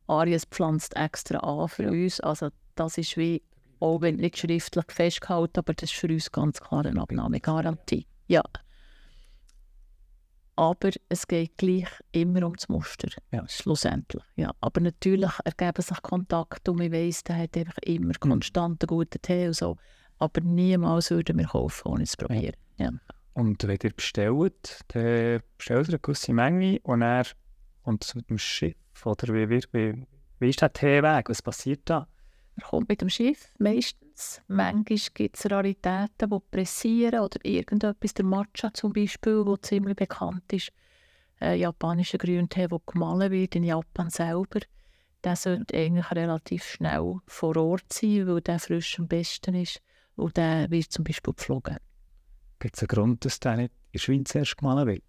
Aries 0.06 0.46
pflanzt 0.46 0.96
extra 0.96 1.40
an 1.40 1.68
für 1.68 1.90
uns. 1.90 2.20
Also 2.20 2.50
das 2.76 3.00
ist 3.00 3.18
wie, 3.18 3.42
auch 3.80 4.02
wenn 4.02 4.18
nicht 4.18 4.38
schriftlich 4.38 4.86
festgehalten, 4.90 5.58
aber 5.58 5.74
das 5.74 5.92
ist 5.92 6.00
für 6.00 6.08
uns 6.08 6.32
ganz 6.32 6.62
klar 6.62 6.86
eine 6.86 7.02
Abnahmegarantie. 7.02 8.06
Ja 8.28 8.44
aber 10.58 10.90
es 11.08 11.28
geht 11.28 11.56
gleich 11.58 11.88
immer 12.12 12.46
um 12.46 12.56
das 12.56 12.68
Muster, 12.68 13.10
ja. 13.32 13.48
schlussendlich. 13.48 14.24
Ja. 14.36 14.52
Aber 14.60 14.82
natürlich 14.82 15.32
ergeben 15.46 15.82
sich 15.82 16.02
Kontakte 16.02 16.72
und 16.72 16.82
ich 16.82 16.92
weiss, 16.92 17.24
der 17.24 17.38
hat 17.38 17.56
einfach 17.56 17.78
immer 17.84 18.08
mhm. 18.08 18.20
konstant 18.20 18.84
einen 18.84 18.88
guten 18.88 19.22
Tee 19.22 19.48
und 19.48 19.56
so, 19.56 19.78
aber 20.18 20.42
niemals 20.42 21.12
würden 21.12 21.38
wir 21.38 21.46
kaufen, 21.46 21.88
ohne 21.88 22.06
zu 22.06 22.18
probieren. 22.18 22.56
Ja. 22.78 22.86
ja. 22.86 22.92
Und 23.34 23.66
wenn 23.68 23.78
ihr 23.84 23.94
bestellt, 23.94 24.84
dann 24.90 25.42
bestellt 25.58 25.88
ihr 25.88 25.94
eine 25.94 26.00
gewisse 26.00 26.34
Menge 26.34 26.80
und 26.82 27.04
er 27.04 27.26
kommt 27.84 28.04
es 28.04 28.16
mit 28.16 28.30
dem 28.30 28.40
Schiff, 28.40 28.76
oder 29.06 29.34
wie, 29.34 29.48
wie, 29.50 29.62
wie, 29.72 30.08
wie 30.40 30.50
ist 30.50 30.62
der 30.62 30.74
Teeweg, 30.74 31.30
was 31.30 31.44
passiert 31.44 31.82
da? 31.86 32.08
Er 32.56 32.64
kommt 32.64 32.90
mit 32.90 33.02
dem 33.02 33.10
Schiff 33.10 33.54
meistens. 33.60 34.07
Manchmal 34.48 35.00
gibt 35.14 35.38
es 35.38 35.52
Raritäten, 35.52 36.30
die 36.30 36.40
pressieren 36.52 37.20
oder 37.20 37.44
irgendetwas. 37.44 38.14
Der 38.14 38.26
Matcha 38.26 38.74
zum 38.74 38.94
Beispiel, 38.94 39.44
der 39.46 39.62
ziemlich 39.62 39.96
bekannt 39.96 40.52
ist. 40.54 40.72
Ein 41.40 41.60
japanischer 41.60 42.18
Grüntee, 42.18 42.68
der 42.68 42.80
gemahlen 42.86 43.32
wird 43.32 43.56
in 43.56 43.64
Japan 43.64 44.10
selber. 44.10 44.60
Der 45.24 45.36
sollte 45.36 45.78
eigentlich 45.78 46.10
relativ 46.12 46.64
schnell 46.64 47.20
vor 47.28 47.56
Ort 47.58 47.94
sein, 47.94 48.28
weil 48.28 48.42
der 48.42 48.60
frisch 48.60 48.98
am 49.00 49.08
besten 49.08 49.56
ist. 49.56 49.82
Und 50.16 50.36
der 50.38 50.70
wird 50.72 50.92
zum 50.92 51.04
Beispiel 51.04 51.34
geflogen. 51.34 51.78
Gibt 52.60 52.76
es 52.76 52.82
einen 52.82 52.88
Grund, 52.88 53.24
dass 53.24 53.40
der 53.40 53.58
nicht 53.58 53.72
in 53.72 53.92
der 53.94 54.00
Schweiz 54.00 54.36
erst 54.36 54.58
gemahlen 54.58 54.88
wird? 54.88 55.04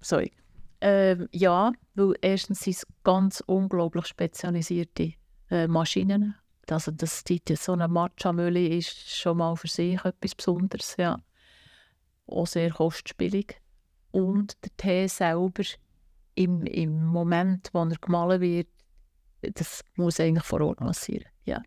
Sorry. 0.00 0.32
Ähm, 0.80 1.28
ja, 1.32 1.72
weil 1.94 2.14
erstens 2.20 2.60
sind 2.60 2.74
es 2.74 2.86
ganz 3.04 3.42
unglaublich 3.46 4.06
spezialisierte 4.06 5.14
äh, 5.52 5.68
Maschinen. 5.68 6.34
Also 6.68 6.90
dass 6.90 7.24
die, 7.24 7.42
so 7.54 7.72
eine 7.72 7.88
Matcha-Mühle 7.88 8.68
ist 8.68 9.10
schon 9.10 9.38
mal 9.38 9.56
für 9.56 9.68
sich 9.68 10.02
etwas 10.04 10.34
Besonderes. 10.34 10.96
Ja. 10.96 11.18
Auch 12.26 12.46
sehr 12.46 12.70
kostspielig. 12.70 13.60
Und 14.12 14.56
der 14.64 14.76
Tee 14.76 15.06
selber, 15.06 15.62
im, 16.34 16.64
im 16.64 17.04
Moment, 17.04 17.68
wo 17.72 17.80
er 17.80 17.96
gemahlen 18.00 18.40
wird, 18.40 18.68
das 19.42 19.84
muss 19.96 20.20
eigentlich 20.20 20.44
vor 20.44 20.60
Ort 20.62 20.78
passieren. 20.78 21.26
Ja. 21.44 21.60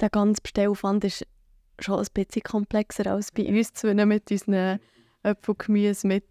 Der 0.00 0.10
ganze 0.10 0.40
Bestellaufwand 0.40 1.04
ist 1.04 1.26
schon 1.80 1.98
ein 1.98 2.06
bisschen 2.14 2.42
komplexer 2.42 3.06
als 3.06 3.32
bei 3.32 3.46
uns, 3.46 3.82
mit 3.82 4.30
unseren 4.30 4.80
Äpfelgemüse 5.22 6.06
mit 6.06 6.24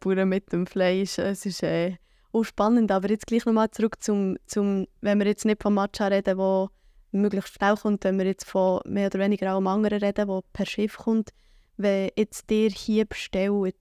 pure 0.00 0.26
mit 0.26 0.52
dem 0.52 0.66
Fleisch. 0.66 1.18
Es 1.18 1.46
ist 1.46 1.62
äh, 1.62 1.96
auch 2.32 2.44
spannend, 2.44 2.90
aber 2.90 3.10
jetzt 3.10 3.26
gleich 3.26 3.44
nochmal 3.44 3.70
zurück 3.70 4.02
zum, 4.02 4.36
zum, 4.46 4.86
wenn 5.00 5.18
wir 5.18 5.26
jetzt 5.26 5.44
nicht 5.44 5.62
vom 5.62 5.74
Matcha 5.74 6.06
reden, 6.06 6.38
wo 6.38 6.70
möglichst 7.12 7.54
schnell 7.54 7.76
kommt, 7.76 8.04
wenn 8.04 8.18
wir 8.18 8.26
jetzt 8.26 8.46
von 8.46 8.80
mehr 8.86 9.06
oder 9.06 9.18
weniger 9.18 9.52
allem 9.52 9.66
anderen 9.66 9.98
reden, 9.98 10.28
wo 10.28 10.42
per 10.52 10.66
Schiff 10.66 10.96
kommt. 10.96 11.30
Wenn 11.76 12.10
jetzt 12.16 12.48
dir 12.50 12.70
hier 12.70 13.04
bestellt, 13.04 13.76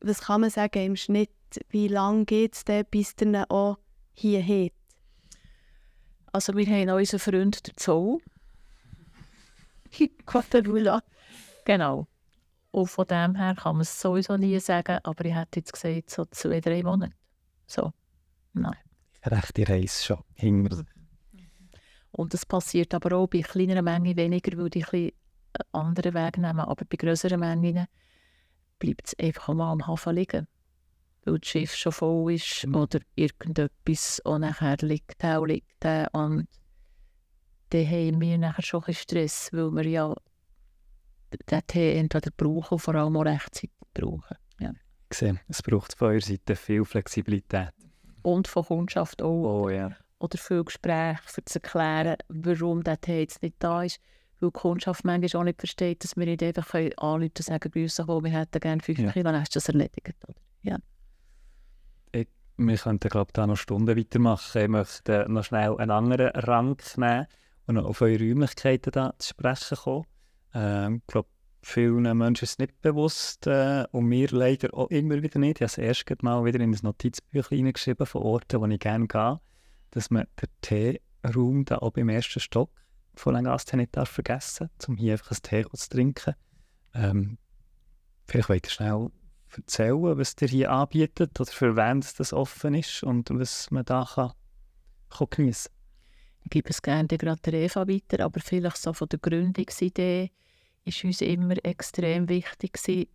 was 0.00 0.22
kann 0.22 0.40
man 0.40 0.50
sagen 0.50 0.84
im 0.84 0.96
Schnitt, 0.96 1.30
wie 1.68 1.88
lange 1.88 2.24
geht 2.24 2.54
es 2.54 2.64
denn, 2.64 2.86
bis 2.90 3.14
ihr 3.20 3.50
auch 3.50 3.78
hier 4.14 4.42
habt? 4.42 4.74
Also 6.32 6.56
wir 6.56 6.66
haben 6.66 6.90
auch 6.90 6.96
unseren 6.96 7.20
Freund, 7.20 7.66
der 7.66 7.76
Zoll. 7.76 8.18
Quaterula. 10.26 11.02
Genau. 11.64 12.06
Und 12.70 12.86
von 12.86 13.06
dem 13.06 13.34
her 13.34 13.56
kann 13.56 13.74
man 13.74 13.82
es 13.82 14.00
sowieso 14.00 14.36
nie 14.36 14.58
sagen, 14.60 15.00
aber 15.02 15.24
ich 15.24 15.34
hätte 15.34 15.58
jetzt 15.58 15.72
gesagt, 15.72 16.10
so 16.10 16.24
zwei, 16.26 16.60
drei 16.60 16.84
Monate. 16.84 17.12
So. 17.70 17.92
Nein. 18.52 18.74
Rechte 19.24 19.68
Reise 19.68 20.04
schon 20.04 20.24
hinter. 20.34 20.84
Und 22.12 22.34
das 22.34 22.44
passiert 22.44 22.92
aber 22.94 23.16
auch 23.16 23.28
bei 23.28 23.42
kleineren 23.42 23.84
Mengen 23.84 24.16
weniger, 24.16 24.58
weil 24.58 24.70
die 24.70 24.84
ein 24.92 25.12
andere 25.72 26.12
Wege 26.14 26.40
nehmen. 26.40 26.60
Aber 26.60 26.84
bei 26.84 26.96
größeren 26.96 27.38
Mengen 27.38 27.86
bleibt 28.80 29.06
es 29.06 29.18
einfach 29.18 29.54
mal 29.54 29.70
am 29.70 29.86
Hafen 29.86 30.16
liegen. 30.16 30.48
Weil 31.24 31.38
das 31.38 31.48
Schiff 31.48 31.74
schon 31.74 31.92
voll 31.92 32.32
ist 32.32 32.66
Mhm. 32.66 32.74
oder 32.74 32.98
irgendetwas 33.14 34.20
und 34.24 34.40
nachher 34.40 34.78
liegt 34.80 35.22
und 35.22 35.48
liegt. 35.48 35.84
Und 36.12 36.48
dann 37.70 37.86
haben 37.86 38.20
wir 38.20 38.38
nachher 38.38 38.62
schon 38.62 38.82
ein 38.84 38.94
Stress, 38.94 39.50
weil 39.52 39.70
wir 39.70 39.86
ja 39.86 40.14
den 41.48 41.66
Tee 41.68 41.94
entweder 41.96 42.30
brauchen 42.36 42.74
und 42.74 42.78
vor 42.80 42.94
allem 42.96 43.16
auch 43.16 43.24
rechtzeitig 43.24 43.70
brauchen. 43.94 44.36
Ich 45.10 45.18
sehe, 45.18 45.40
es 45.48 45.62
braucht 45.62 45.94
von 45.94 46.08
eurer 46.08 46.20
Seite 46.20 46.56
viel 46.56 46.84
Flexibilität. 46.84 47.70
Und 48.22 48.48
von 48.48 48.64
Kundschaft 48.64 49.22
auch. 49.22 49.62
Oh 49.62 49.68
ja. 49.68 49.90
oder 50.18 50.38
viel 50.38 50.62
Gespräche, 50.64 51.20
um 51.36 51.46
zu 51.46 51.58
erklären, 51.62 52.16
warum 52.28 52.84
der 52.84 53.00
Tee 53.00 53.20
jetzt 53.20 53.42
nicht 53.42 53.56
da 53.58 53.82
ist. 53.82 54.00
Weil 54.38 54.50
die 54.50 54.58
Kundschaft 54.58 55.04
manchmal 55.04 55.40
auch 55.40 55.44
nicht 55.44 55.60
versteht, 55.60 56.04
dass 56.04 56.16
wir 56.16 56.26
nicht 56.26 56.42
einfach 56.42 56.74
anrufen 56.74 57.32
und 57.36 57.38
sagen, 57.38 57.70
grüße, 57.70 58.04
oh, 58.06 58.22
wir 58.22 58.30
hätten 58.30 58.60
gerne 58.60 58.80
5 58.82 58.98
Ja. 58.98 59.12
Kilo, 59.12 59.24
dann 59.24 59.40
hast 59.40 59.54
du 59.54 59.58
das 59.58 59.68
erledigt. 59.68 60.16
Oder? 60.26 60.78
Wir 62.62 62.76
könnten, 62.76 63.08
glaube 63.08 63.28
ich, 63.30 63.32
da 63.32 63.46
noch 63.46 63.56
Stunden 63.56 63.96
weitermachen. 63.96 64.60
Ich 64.60 64.68
möchte 64.68 65.24
noch 65.30 65.44
schnell 65.44 65.78
einen 65.78 65.90
anderen 65.90 66.28
Rang 66.28 66.76
nehmen 66.98 67.26
und 67.66 67.76
noch 67.76 67.86
auf 67.86 68.02
eure 68.02 68.18
Räumlichkeiten 68.18 68.92
da 68.92 69.14
zu 69.16 69.28
sprechen 69.30 69.78
kommen. 69.78 70.04
Ähm, 70.52 70.96
ich 70.96 71.06
glaube, 71.06 71.28
vielen 71.62 72.16
Menschen 72.16 72.44
ist 72.44 72.58
nicht 72.58 72.80
bewusst 72.80 73.46
äh, 73.46 73.84
und 73.92 74.06
mir 74.06 74.28
leider 74.30 74.72
auch 74.74 74.88
immer 74.90 75.22
wieder 75.22 75.38
nicht. 75.38 75.60
Ich 75.60 75.62
habe 75.62 75.66
es 75.66 75.78
erst 75.78 76.22
mal 76.22 76.44
wieder 76.44 76.60
in 76.60 76.72
ein 76.72 76.78
Notizbuch 76.82 77.48
hineingeschrieben 77.48 78.06
von 78.06 78.22
Orten, 78.22 78.60
wo 78.60 78.66
ich 78.66 78.80
gerne 78.80 79.06
gehe, 79.06 79.40
dass 79.90 80.10
man 80.10 80.26
den 80.40 80.48
Teeraum 81.22 81.64
da 81.64 81.78
oben 81.80 82.00
im 82.00 82.08
ersten 82.08 82.40
Stock 82.40 82.70
von 83.14 83.34
Langaste 83.34 83.76
nicht 83.76 83.96
darf 83.96 84.08
vergessen 84.08 84.70
darf, 84.78 84.88
um 84.88 84.96
hier 84.96 85.12
einfach 85.12 85.32
einen 85.32 85.42
Tee 85.42 85.76
zu 85.76 85.88
trinken. 85.88 86.34
Ähm, 86.94 87.38
vielleicht 88.26 88.48
wollt 88.48 88.66
ihr 88.66 88.70
schnell 88.70 89.10
erzählen, 89.54 90.18
was 90.18 90.36
ihr 90.40 90.48
hier 90.48 90.70
anbietet 90.70 91.38
oder 91.40 91.50
für 91.50 91.76
wen 91.76 92.00
das 92.00 92.32
offen 92.32 92.74
ist 92.74 93.02
und 93.02 93.30
was 93.30 93.70
man 93.70 93.84
da 93.84 94.08
kann, 94.14 94.32
kann 95.10 95.26
geniessen 95.30 95.72
Ich 96.44 96.50
gebe 96.50 96.70
es 96.70 96.80
gerne 96.80 97.06
gerade 97.06 97.40
der 97.42 97.54
Eva 97.54 97.86
weiter, 97.86 98.24
aber 98.24 98.40
vielleicht 98.40 98.78
so 98.78 98.92
von 98.92 99.08
der 99.08 99.18
Gründungsidee 99.18 100.30
ist 100.84 101.04
uns 101.04 101.20
immer 101.20 101.56
extrem 101.64 102.28
wichtig 102.28 102.72
gewesen, 102.72 103.08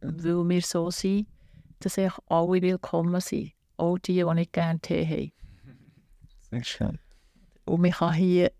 weil 0.00 0.48
wir 0.48 0.62
so 0.62 0.90
sind, 0.90 1.26
dass 1.80 1.98
eigentlich 1.98 2.18
alle 2.26 2.62
willkommen 2.62 3.20
sind. 3.20 3.52
Auch 3.76 3.98
die, 3.98 4.14
die 4.14 4.34
nicht 4.34 4.52
gerne 4.52 4.80
Tee 4.80 5.06
haben. 5.06 5.32
Sehr 6.50 6.64
schön. 6.64 6.98
Und 7.64 7.80
man 7.80 7.90
kann 7.92 8.14
hier 8.14 8.52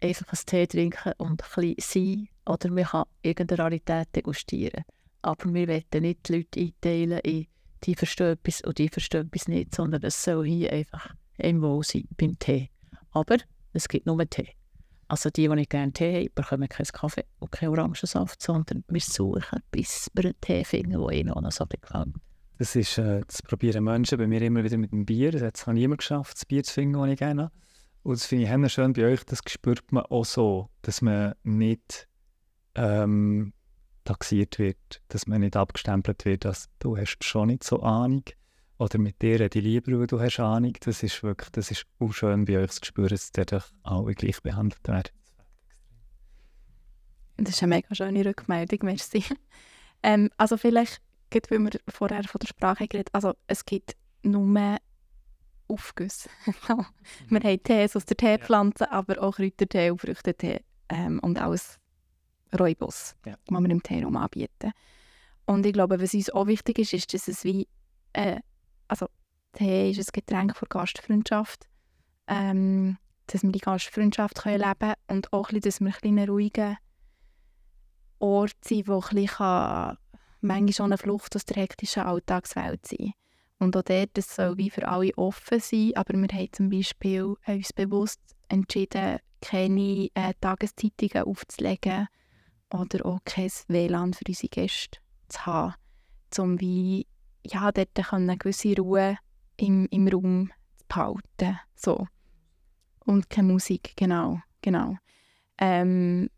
einfach 0.00 0.28
einen 0.28 0.46
Tee 0.46 0.66
trinken 0.66 1.12
und 1.18 1.42
ein 1.42 1.74
bisschen 1.76 1.76
sein 1.78 2.28
oder 2.46 2.70
man 2.70 2.84
kann 2.84 3.04
irgendeine 3.22 3.62
Rarität 3.62 4.08
degustieren. 4.14 4.84
Aber 5.22 5.52
wir 5.52 5.68
wollen 5.68 6.02
nicht 6.02 6.28
die 6.28 6.36
Leute 6.36 6.60
einteilen 6.60 7.18
in 7.20 7.46
die 7.84 7.94
verstehen 7.94 8.32
etwas 8.32 8.60
und 8.62 8.78
die 8.78 8.88
verstehen 8.88 9.26
etwas 9.26 9.48
nicht, 9.48 9.74
sondern 9.74 10.02
es 10.02 10.22
soll 10.22 10.46
hier 10.46 10.72
einfach 10.72 11.14
im 11.38 11.62
Wohl 11.62 11.84
sein 11.84 12.08
beim 12.16 12.38
Tee. 12.38 12.70
Aber 13.12 13.36
es 13.72 13.88
gibt 13.88 14.06
nur 14.06 14.28
Tee. 14.28 14.57
Also 15.08 15.30
die, 15.30 15.48
die 15.48 15.54
nicht 15.54 15.70
gerne 15.70 15.92
Tee 15.92 16.24
haben, 16.24 16.34
bekommen 16.34 16.68
keinen 16.68 16.86
Kaffee 16.86 17.24
und 17.38 17.50
keinen 17.50 17.70
Orangensaft, 17.70 18.42
sondern 18.42 18.84
wir 18.88 19.00
suchen, 19.00 19.62
bis 19.70 20.10
wir 20.14 20.26
einen 20.26 20.40
Tee 20.40 20.64
finden, 20.64 21.00
der 21.00 21.10
ihnen 21.10 21.30
auch 21.30 21.40
noch 21.40 21.52
so 21.52 21.64
gefällt. 21.64 22.14
Das 22.58 22.76
ist, 22.76 22.98
äh, 22.98 23.22
das 23.26 23.40
probieren 23.42 23.84
Menschen 23.84 24.18
bei 24.18 24.26
mir 24.26 24.42
immer 24.42 24.64
wieder 24.64 24.76
mit 24.76 24.92
dem 24.92 25.06
Bier. 25.06 25.32
Das 25.32 25.42
hat 25.42 25.56
es 25.56 25.66
noch 25.66 25.74
niemand 25.74 26.00
geschafft, 26.00 26.36
das 26.36 26.44
Bier 26.44 26.62
zu 26.62 26.74
finden, 26.74 27.00
das 27.00 27.10
ich 27.10 27.18
gerne 27.18 27.44
habe. 27.44 27.52
Und 28.02 28.14
das 28.14 28.26
finde 28.26 28.44
ich 28.64 28.72
schön 28.72 28.92
bei 28.92 29.04
euch, 29.04 29.24
das 29.24 29.40
spürt 29.46 29.92
man 29.92 30.04
auch 30.04 30.24
so, 30.24 30.68
dass 30.82 31.02
man 31.02 31.34
nicht 31.42 32.08
ähm, 32.74 33.52
taxiert 34.04 34.58
wird, 34.58 35.02
dass 35.08 35.26
man 35.26 35.40
nicht 35.40 35.56
abgestempelt 35.56 36.24
wird, 36.24 36.44
dass 36.44 36.68
du 36.78 36.96
hast 36.96 37.24
schon 37.24 37.48
nicht 37.48 37.64
so 37.64 37.80
Ahnung 37.82 38.22
oder 38.78 38.98
mit 38.98 39.20
dir 39.20 39.40
rede 39.40 39.58
ich 39.58 39.64
lieber, 39.64 39.98
weil 39.98 40.06
du 40.06 40.20
hast 40.20 40.38
Ahnung. 40.40 40.72
Das 40.80 41.02
ist 41.02 41.22
wirklich, 41.22 41.50
das 41.50 41.70
ist 41.70 41.86
auch 41.98 42.12
schön 42.12 42.44
bei 42.44 42.58
euch 42.58 42.70
zu 42.70 42.84
spüren, 42.84 43.08
dass 43.08 43.32
ihr 43.36 43.44
doch 43.44 43.66
alle 43.82 44.14
gleich 44.14 44.40
behandelt 44.42 44.86
werden. 44.86 45.10
Das 47.36 47.54
ist 47.54 47.62
eine 47.62 47.76
mega 47.76 47.94
schöne 47.94 48.24
Rückmeldung, 48.24 48.80
merci. 48.82 49.24
ähm, 50.02 50.30
also 50.36 50.56
vielleicht, 50.56 51.00
gerade 51.30 51.50
weil 51.50 51.58
wir 51.60 51.80
vorher 51.88 52.24
von 52.24 52.38
der 52.40 52.48
Sprache 52.48 52.88
geredet 52.88 53.10
also 53.12 53.34
es 53.46 53.64
gibt 53.64 53.96
nur 54.22 54.78
Aufgüsse. 55.68 56.28
wir 57.28 57.40
haben 57.40 57.62
Tees 57.62 57.94
aus 57.94 58.06
der 58.06 58.16
Teepflanze, 58.16 58.90
aber 58.90 59.22
auch 59.22 59.36
Kräutertee 59.36 59.90
und 59.90 60.00
Früchtetee 60.00 60.60
ähm, 60.88 61.18
und 61.20 61.40
alles 61.40 61.78
Rooibos, 62.58 63.14
Ja. 63.26 63.36
was 63.48 63.60
wir 63.62 63.70
im 63.70 63.82
Teeraum 63.82 64.16
anbieten. 64.16 64.72
Und 65.46 65.66
ich 65.66 65.72
glaube, 65.72 66.00
was 66.00 66.14
uns 66.14 66.30
auch 66.30 66.46
wichtig 66.46 66.78
ist, 66.78 66.92
ist, 66.92 67.14
dass 67.14 67.28
es 67.28 67.44
wie, 67.44 67.68
äh, 68.14 68.40
also 68.88 69.06
Tee 69.52 69.90
ist 69.90 69.98
ein 69.98 70.12
Getränk 70.12 70.56
für 70.56 70.66
Gastfreundschaft, 70.66 71.66
ähm, 72.26 72.98
dass 73.26 73.42
wir 73.42 73.52
die 73.52 73.58
Gastfreundschaft 73.58 74.42
können 74.42 74.58
leben 74.58 74.78
können 74.78 74.94
und 75.08 75.32
auch 75.32 75.50
ein 75.50 75.60
bisschen, 75.60 75.88
dass 75.88 76.02
wir 76.02 76.10
ein 76.10 76.18
einen 76.18 76.28
ruhigen 76.28 76.76
Ort 78.18 78.56
sind, 78.64 78.88
wo 78.88 78.94
ein 78.94 79.00
bisschen 79.00 79.26
kann, 79.26 79.98
manchmal 80.40 80.72
schon 80.72 80.86
eine 80.86 80.98
Flucht 80.98 81.36
aus 81.36 81.44
der 81.44 81.62
hektischen 81.62 82.02
Alltagswelt 82.02 82.86
sein. 82.86 83.12
Und 83.58 83.76
auch 83.76 83.82
dort, 83.82 84.10
das 84.14 84.34
soll 84.34 84.56
wie 84.56 84.70
für 84.70 84.86
alle 84.86 85.16
offen 85.16 85.60
sein, 85.60 85.92
aber 85.94 86.14
wir 86.14 86.28
haben 86.28 86.52
zum 86.52 86.70
Beispiel 86.70 87.34
uns 87.46 87.72
bewusst 87.72 88.20
entschieden, 88.48 89.18
keine 89.40 90.08
äh, 90.14 90.34
Tageszeitungen 90.40 91.26
aufzulegen 91.26 92.08
oder 92.72 93.06
auch 93.06 93.18
kein 93.24 93.50
WLAN 93.68 94.14
für 94.14 94.24
unsere 94.28 94.48
Gäste 94.48 95.00
zu 95.28 95.46
haben, 95.46 95.74
um 96.38 96.60
wie, 96.60 97.06
ja, 97.44 97.70
dort 97.72 97.94
können 97.94 98.30
eine 98.30 98.38
gewisse 98.38 98.76
Ruhe 98.76 99.18
im, 99.56 99.86
im 99.90 100.08
Raum 100.08 100.50
behalten. 100.88 101.58
So. 101.74 102.06
Und 103.04 103.30
keine 103.30 103.52
Musik, 103.52 103.92
genau. 103.96 104.40
genau. 104.60 104.96
Ähm, 105.58 106.28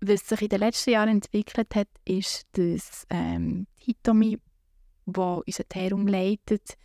was 0.00 0.26
sich 0.26 0.42
in 0.42 0.48
den 0.48 0.60
letzten 0.60 0.90
Jahren 0.90 1.10
entwickelt 1.10 1.74
hat, 1.74 1.88
ist, 2.04 2.46
dass 2.52 3.06
ähm, 3.10 3.66
Hitomi, 3.76 4.38
wo 5.04 5.42
unser 5.46 5.68
Teeraum 5.68 6.06
leitet, 6.06 6.76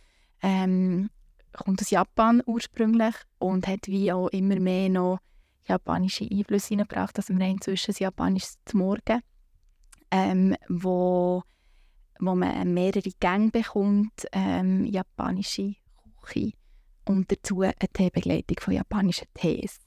ähm, 0.42 1.08
kommt 1.52 1.80
aus 1.80 1.90
Japan 1.90 2.42
ursprünglich 2.44 3.14
und 3.38 3.66
hat 3.66 3.86
wie 3.86 4.12
auch 4.12 4.28
immer 4.28 4.60
mehr 4.60 4.90
noch 4.90 5.18
japanische 5.66 6.28
Einflüsse 6.30 6.68
hineingebracht. 6.68 7.16
Also 7.16 7.34
wir 7.34 7.44
haben 7.44 7.52
inzwischen 7.52 7.92
ein 7.92 7.98
japanisches 7.98 8.58
Morgen, 8.72 9.22
ähm, 10.10 10.54
wo, 10.68 11.42
wo 12.18 12.34
man 12.34 12.72
mehrere 12.74 13.10
Gänge 13.20 13.50
bekommt, 13.50 14.26
ähm, 14.32 14.84
japanische 14.84 15.74
Küche 16.22 16.52
und 17.04 17.30
dazu 17.30 17.60
eine 17.60 17.74
Teebegleitung 17.92 18.58
von 18.60 18.74
japanischen 18.74 19.28
Tees. 19.34 19.78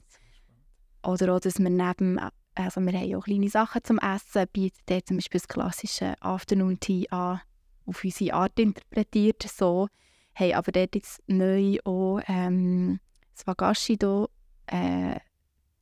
Oder 1.02 1.34
auch, 1.34 1.40
dass 1.40 1.58
wir 1.58 1.70
neben, 1.70 2.18
also 2.54 2.80
wir 2.80 2.92
haben 2.92 3.14
auch 3.14 3.24
kleine 3.24 3.48
Sachen 3.48 3.84
zum 3.84 3.98
Essen, 3.98 4.46
bietet 4.52 4.88
der 4.88 5.04
zum 5.04 5.16
Beispiel 5.16 5.40
das 5.40 5.48
klassische 5.48 6.14
Afternoon 6.20 6.78
Tea 6.80 7.08
an, 7.10 7.40
auf 7.86 8.04
unsere 8.04 8.34
Art 8.34 8.58
interpretiert, 8.58 9.42
so. 9.42 9.88
Haben 10.34 10.52
aber 10.54 10.72
dort 10.72 10.94
jetzt 10.94 11.20
neu 11.26 11.78
auch 11.84 12.20
ähm, 12.28 13.00
das 13.34 13.46
Wagashi 13.46 13.96
do, 13.96 14.28
äh, 14.66 15.18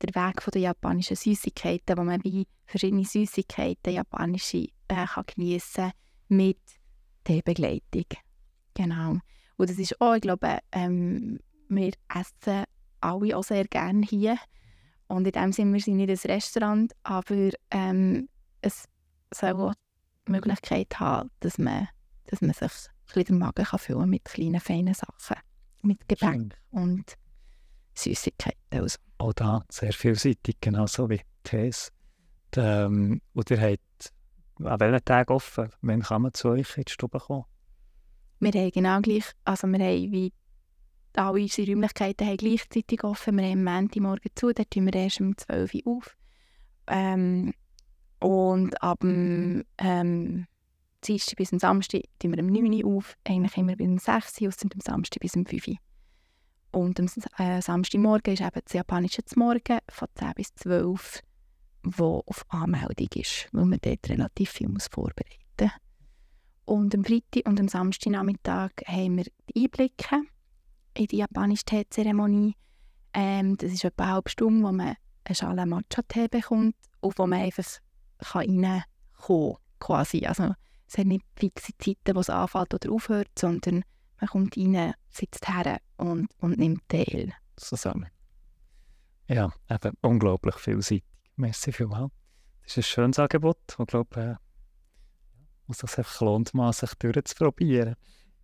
der 0.01 0.15
Weg 0.15 0.41
von 0.41 0.51
der 0.51 0.61
japanischen 0.61 1.15
Süßigkeiten, 1.15 1.97
wo 1.97 2.03
man 2.03 2.23
wie 2.23 2.47
verschiedene 2.65 3.05
Süßigkeiten, 3.05 3.93
japanische, 3.93 4.69
äh, 4.87 5.05
kann 5.05 5.25
geniessen 5.27 5.91
mit 6.29 6.59
Teebegleitung. 7.23 8.05
Genau. 8.73 9.17
Und 9.57 9.69
das 9.69 9.77
ist 9.77 9.99
auch, 9.99 10.15
ich 10.15 10.21
glaube, 10.21 10.59
ähm, 10.71 11.39
wir 11.67 11.91
essen 12.13 12.63
alle 13.01 13.37
auch 13.37 13.43
sehr 13.43 13.65
gerne 13.65 14.05
hier. 14.05 14.37
Und 15.07 15.25
in 15.25 15.31
dem 15.31 15.51
Sinne, 15.51 15.73
wir 15.73 15.81
sind 15.81 15.97
nicht 15.97 16.09
ein 16.09 16.31
Restaurant, 16.31 16.93
aber 17.03 17.49
ähm, 17.71 18.29
es 18.61 18.85
soll 19.33 19.53
auch 19.53 19.73
die 20.27 20.31
Möglichkeit 20.31 20.99
haben, 20.99 21.29
dass 21.39 21.57
man, 21.57 21.87
dass 22.27 22.41
man 22.41 22.53
sich 22.53 22.61
ein 22.61 22.69
bisschen 23.05 23.23
den 23.25 23.37
Magen 23.39 23.65
kann 23.65 23.79
füllen 23.79 24.09
mit 24.09 24.25
kleinen, 24.25 24.59
feinen 24.59 24.93
Sachen, 24.93 25.41
mit 25.81 26.07
Gepäck 26.07 26.55
und 26.71 27.15
Süßigkeiten. 27.95 28.59
Also. 28.69 28.99
Auch 29.17 29.33
da 29.33 29.65
sehr 29.69 29.91
vielseitig, 29.91 30.57
genauso 30.61 31.09
wie 31.09 31.21
Tees. 31.43 31.91
Ähm, 32.55 33.21
und 33.33 33.51
ihr 33.51 33.59
habt 33.59 33.79
an 34.63 34.79
welchen 34.79 35.05
Tagen 35.05 35.33
offen? 35.33 35.69
Wann 35.81 36.01
kann 36.01 36.21
man 36.21 36.33
zu 36.33 36.49
euch 36.49 36.77
in 36.77 36.83
die 36.83 36.91
Stube 36.91 37.19
kommen? 37.19 37.45
Wir 38.39 38.51
haben 38.53 38.71
genau 38.71 39.01
gleich, 39.01 39.31
also 39.43 39.67
wir 39.67 39.79
haben 39.79 40.11
wie 40.11 40.33
alle 41.13 41.41
unsere 41.41 41.71
Räumlichkeiten 41.71 42.27
haben 42.27 42.37
gleichzeitig 42.37 43.03
offen. 43.03 43.37
Wir 43.37 43.45
haben 43.45 43.67
am 43.67 43.81
Montagmorgen 43.81 44.31
zu, 44.35 44.53
dort 44.53 44.71
tun 44.71 44.85
wir 44.85 44.93
erst 44.93 45.21
um 45.21 45.35
12 45.37 45.73
Uhr 45.73 45.97
auf. 45.97 46.17
Ähm, 46.87 47.53
und 48.19 48.81
ab 48.81 48.99
dem 49.01 49.63
ähm, 49.77 50.45
Dienstag 51.03 51.37
bis 51.37 51.53
am 51.53 51.59
Samstag 51.59 52.03
tun 52.19 52.35
wir 52.35 52.43
um 52.43 52.47
9 52.47 52.83
Uhr 52.83 52.97
auf. 52.97 53.17
Eigentlich 53.27 53.57
immer 53.57 53.75
bis 53.75 53.87
um 53.87 53.97
6 53.97 54.41
Uhr, 54.41 54.47
außer 54.49 54.67
am 54.73 54.81
Samstag 54.81 55.19
bis 55.19 55.35
um 55.35 55.45
5 55.45 55.67
Uhr. 55.67 55.75
Und 56.71 56.99
am 56.99 57.07
äh, 57.37 57.61
Samstagmorgen 57.61 58.33
ist 58.33 58.41
eben 58.41 58.61
das 58.63 58.73
japanische 58.73 59.23
Morgen 59.35 59.79
von 59.89 60.07
10 60.15 60.33
bis 60.35 60.53
12 60.55 61.23
wo 61.83 62.23
auf 62.25 62.45
Anmeldung 62.49 63.07
ist, 63.15 63.47
weil 63.51 63.65
man 63.65 63.79
dort 63.81 64.09
relativ 64.09 64.51
viel 64.51 64.69
muss 64.69 64.87
vorbereiten 64.87 65.35
muss. 65.61 65.71
Und 66.65 66.93
am 66.93 67.03
Freitag 67.03 67.47
und 67.47 67.59
am 67.59 67.67
Samstagnachmittag 67.67 68.71
haben 68.85 69.17
wir 69.17 69.25
die 69.49 69.63
Einblicke 69.63 70.21
in 70.93 71.07
die 71.07 71.17
japanische 71.17 71.63
Teezeremonie. 71.63 72.55
Ähm, 73.13 73.57
das 73.57 73.71
ist 73.71 73.83
etwa 73.83 74.03
eine 74.03 74.13
halbe 74.13 74.29
Stunde, 74.29 74.67
wo 74.67 74.71
man 74.71 74.95
eine 75.23 75.35
Schale 75.35 75.65
Matcha-Tee 75.65 76.27
bekommt 76.27 76.75
und 76.99 77.17
wo 77.17 77.25
man 77.25 77.41
einfach 77.41 77.65
reinkommen 78.19 78.83
kann. 79.79 80.05
Also 80.25 80.53
es 80.87 80.97
hat 80.97 81.05
nicht 81.05 81.25
fixe 81.35 81.71
Zeiten, 81.77 82.15
wo 82.15 82.19
es 82.19 82.29
anfängt 82.29 82.73
oder 82.73 82.91
aufhört, 82.91 83.29
sondern 83.37 83.83
man 84.19 84.29
kommt 84.29 84.57
rein, 84.57 84.93
sitzt 85.09 85.47
her 85.47 85.79
und, 85.97 86.29
und 86.39 86.57
nimmt 86.57 86.87
teil, 86.87 87.33
zusammen. 87.55 88.09
Ja, 89.27 89.51
eben 89.69 89.95
unglaublich 90.01 90.55
vielseitig. 90.55 91.03
Merci 91.39 91.71
vielmals. 91.71 92.11
Das 92.63 92.71
ist 92.71 92.77
ein 92.77 92.83
schönes 92.83 93.17
Angebot, 93.19 93.57
das, 93.65 93.77
glaube 93.87 94.21
äh, 94.21 94.35
muss 95.67 95.81
es 95.81 95.97
einfach 95.97 96.19
lohnt, 96.19 96.53
mal 96.53 96.73
sich 96.73 96.93
durchzuprobieren. 96.95 97.95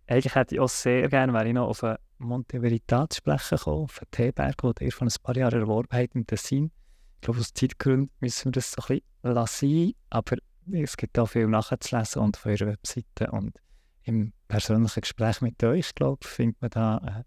Eigentlich 0.06 0.34
hätte 0.34 0.54
ich 0.54 0.60
auch 0.62 0.68
sehr 0.68 1.06
gerne, 1.10 1.34
wäre 1.34 1.46
ich 1.46 1.52
noch 1.52 1.68
auf 1.68 1.98
Monte 2.16 2.62
Veritat 2.62 3.14
sprechen 3.14 3.58
gekommen, 3.58 3.84
auf 3.84 4.00
einen 4.00 4.10
Teeberg, 4.10 4.56
den 4.56 4.86
ihr 4.86 4.92
vor 4.92 5.06
ein 5.06 5.12
paar 5.22 5.36
Jahren 5.36 5.60
erworben 5.60 5.88
habt 5.92 6.14
im 6.14 6.26
Tessin. 6.26 6.70
Ich 7.16 7.20
glaube, 7.20 7.40
aus 7.40 7.52
Zeitgründen 7.52 8.10
müssen 8.20 8.46
wir 8.46 8.52
das 8.52 8.72
so 8.72 8.82
ein 8.88 9.00
bisschen 9.20 9.34
lassen, 9.34 9.92
aber 10.08 10.36
es 10.72 10.96
gibt 10.96 11.18
auch 11.18 11.26
viel 11.26 11.48
nachzulesen 11.48 12.22
und 12.22 12.38
auf 12.38 12.46
eurer 12.46 12.66
Webseite 12.66 13.30
und 13.30 13.58
im 14.04 14.32
persönlichen 14.48 15.02
Gespräch 15.02 15.42
mit 15.42 15.62
euch, 15.62 15.94
glaube 15.94 16.20
ich, 16.22 16.28
findet 16.28 16.62
man 16.62 16.70
da 16.70 17.24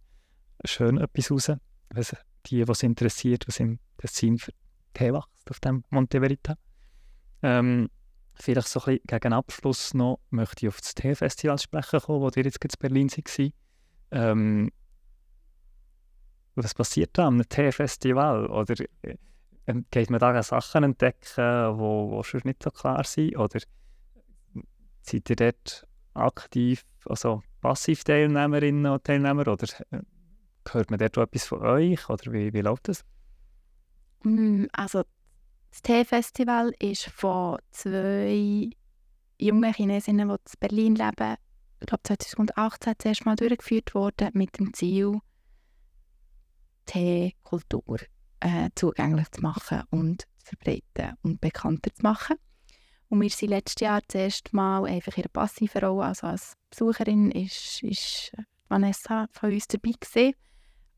äh, 0.63 0.67
schön 0.67 0.97
etwas 0.97 1.29
raus. 1.29 1.51
Also 1.93 2.17
die, 2.47 2.65
die 2.65 2.71
es 2.71 2.81
interessiert, 2.81 3.47
was 3.47 3.59
im 3.59 3.77
Tessin 3.99 4.39
für 4.39 4.51
Tee 4.93 5.13
wächst 5.13 5.49
auf 5.49 5.59
dem 5.59 5.83
Monte 5.89 6.19
Verita. 6.19 6.55
Ähm, 7.41 7.89
vielleicht 8.33 8.67
so 8.67 8.79
ein 8.81 8.85
bisschen 8.85 9.07
gegen 9.07 9.33
Abschluss 9.33 9.93
noch 9.93 10.19
möchte 10.29 10.65
ich 10.65 10.69
auf 10.69 10.81
das 10.81 10.95
Teefestival 10.95 11.59
sprechen 11.59 11.99
kommen, 11.99 12.21
wo 12.21 12.29
ihr 12.35 12.43
jetzt 12.43 12.63
in 12.63 12.69
Berlin 12.79 13.09
war. 13.09 13.49
Ähm, 14.11 14.71
was 16.55 16.73
passiert 16.73 17.11
da 17.13 17.27
am 17.27 17.41
Teefestival? 17.47 18.47
Oder 18.47 18.75
äh, 19.03 19.15
geht 19.91 20.09
man 20.09 20.19
da 20.19 20.41
Sachen 20.43 20.83
entdecken, 20.83 21.77
wo, 21.77 22.11
wo 22.11 22.23
schon 22.23 22.41
nicht 22.43 22.63
so 22.63 22.71
klar 22.71 23.03
sind? 23.03 23.37
Oder 23.37 23.59
seid 25.01 25.29
ihr 25.29 25.35
dort 25.35 25.87
aktiv, 26.13 26.83
also 27.05 27.43
Passiv-Teilnehmerinnen 27.61 28.91
und 28.91 29.03
Teilnehmer? 29.03 29.47
Oder 29.47 29.67
äh, 29.91 30.01
hört 30.69 30.89
man 30.89 30.99
dort 30.99 31.17
etwas 31.17 31.45
von 31.45 31.61
euch? 31.61 32.09
Oder 32.09 32.31
wie, 32.33 32.53
wie 32.53 32.61
läuft 32.61 32.87
das? 32.87 33.05
Mm, 34.23 34.65
also 34.71 35.03
das 35.71 35.81
Teefestival 35.81 36.73
ist 36.79 37.05
von 37.05 37.59
zwei 37.71 38.69
jungen 39.37 39.73
Chinesinnen, 39.73 40.27
die 40.27 40.33
in 40.33 40.59
Berlin 40.59 40.95
leben, 40.95 41.35
ich 41.79 41.87
glaube 41.87 42.03
2018 42.03 42.93
zuerst 42.97 43.25
mal 43.25 43.35
durchgeführt 43.35 43.93
worden 43.93 44.29
mit 44.33 44.59
dem 44.59 44.73
Ziel, 44.73 45.19
Teekultur 46.85 47.99
äh, 48.39 48.69
zugänglich 48.75 49.29
zu 49.31 49.41
machen 49.41 49.83
und 49.91 50.23
zu 50.43 50.55
verbreiten 50.55 51.15
und 51.21 51.39
bekannter 51.39 51.93
zu 51.93 52.01
machen. 52.01 52.37
Und 53.09 53.21
wir 53.21 53.29
sind 53.29 53.49
letztes 53.49 53.81
Jahr 53.81 54.01
das 54.07 54.15
erste 54.15 54.55
Mal 54.55 54.85
einfach 54.85 55.15
in 55.17 55.23
einer 55.23 55.29
passiven 55.29 55.83
Rolle, 55.83 56.05
also 56.05 56.27
als 56.27 56.53
Besucherin 56.69 57.31
ist, 57.31 57.81
ist 57.83 58.31
Vanessa 58.67 59.27
von 59.31 59.51
uns 59.51 59.67
dabei 59.67 59.93
gewesen. 59.99 60.35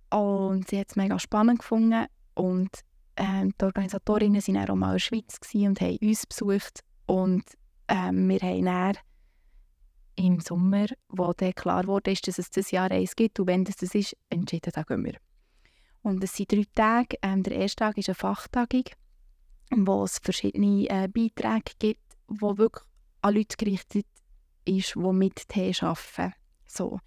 Und 0.09 0.69
sie 0.69 0.79
hat 0.79 0.89
es 0.89 0.95
mega 0.97 1.17
spannend 1.19 1.59
gefunden 1.59 2.07
und 2.33 2.69
ähm, 3.17 3.53
die 3.59 3.65
Organisatorinnen 3.65 4.41
waren 4.41 4.69
auch 4.69 4.75
mal 4.75 4.87
in 4.87 4.93
der 4.93 4.99
Schweiz 4.99 5.39
und 5.53 5.81
haben 5.81 5.97
uns 6.01 6.25
besucht. 6.25 6.81
Und 7.05 7.43
ähm, 7.87 8.29
wir 8.29 8.39
haben 8.39 8.65
dann 8.65 8.97
im 10.15 10.39
Sommer, 10.39 10.87
wo 11.09 11.33
dann 11.33 11.53
klar 11.53 11.87
wurde, 11.87 12.13
dass 12.13 12.37
es 12.37 12.51
dieses 12.51 12.71
Jahr 12.71 12.91
eins 12.91 13.15
gibt 13.15 13.39
und 13.39 13.47
wenn 13.47 13.65
das, 13.65 13.75
das 13.77 13.95
ist, 13.95 14.15
entschieden, 14.29 14.71
da 14.73 14.83
gehen 14.83 15.05
wir. 15.05 15.15
Und 16.03 16.23
es 16.23 16.35
sind 16.35 16.51
drei 16.51 16.65
Tage. 16.73 17.17
Ähm, 17.21 17.43
der 17.43 17.53
erste 17.57 17.77
Tag 17.77 17.97
ist 17.97 18.09
eine 18.09 18.15
Fachtagung, 18.15 18.85
wo 19.71 20.03
es 20.03 20.19
verschiedene 20.19 20.89
äh, 20.89 21.07
Beiträge 21.07 21.73
gibt, 21.79 22.17
wo 22.27 22.57
wirklich 22.57 22.85
an 23.21 23.35
Leute 23.35 23.57
gerichtet 23.57 24.07
ist, 24.65 24.95
die 24.95 24.99
mit 24.99 25.47
Tee 25.47 25.73
arbeiten. 25.81 26.33
So. 26.67 26.99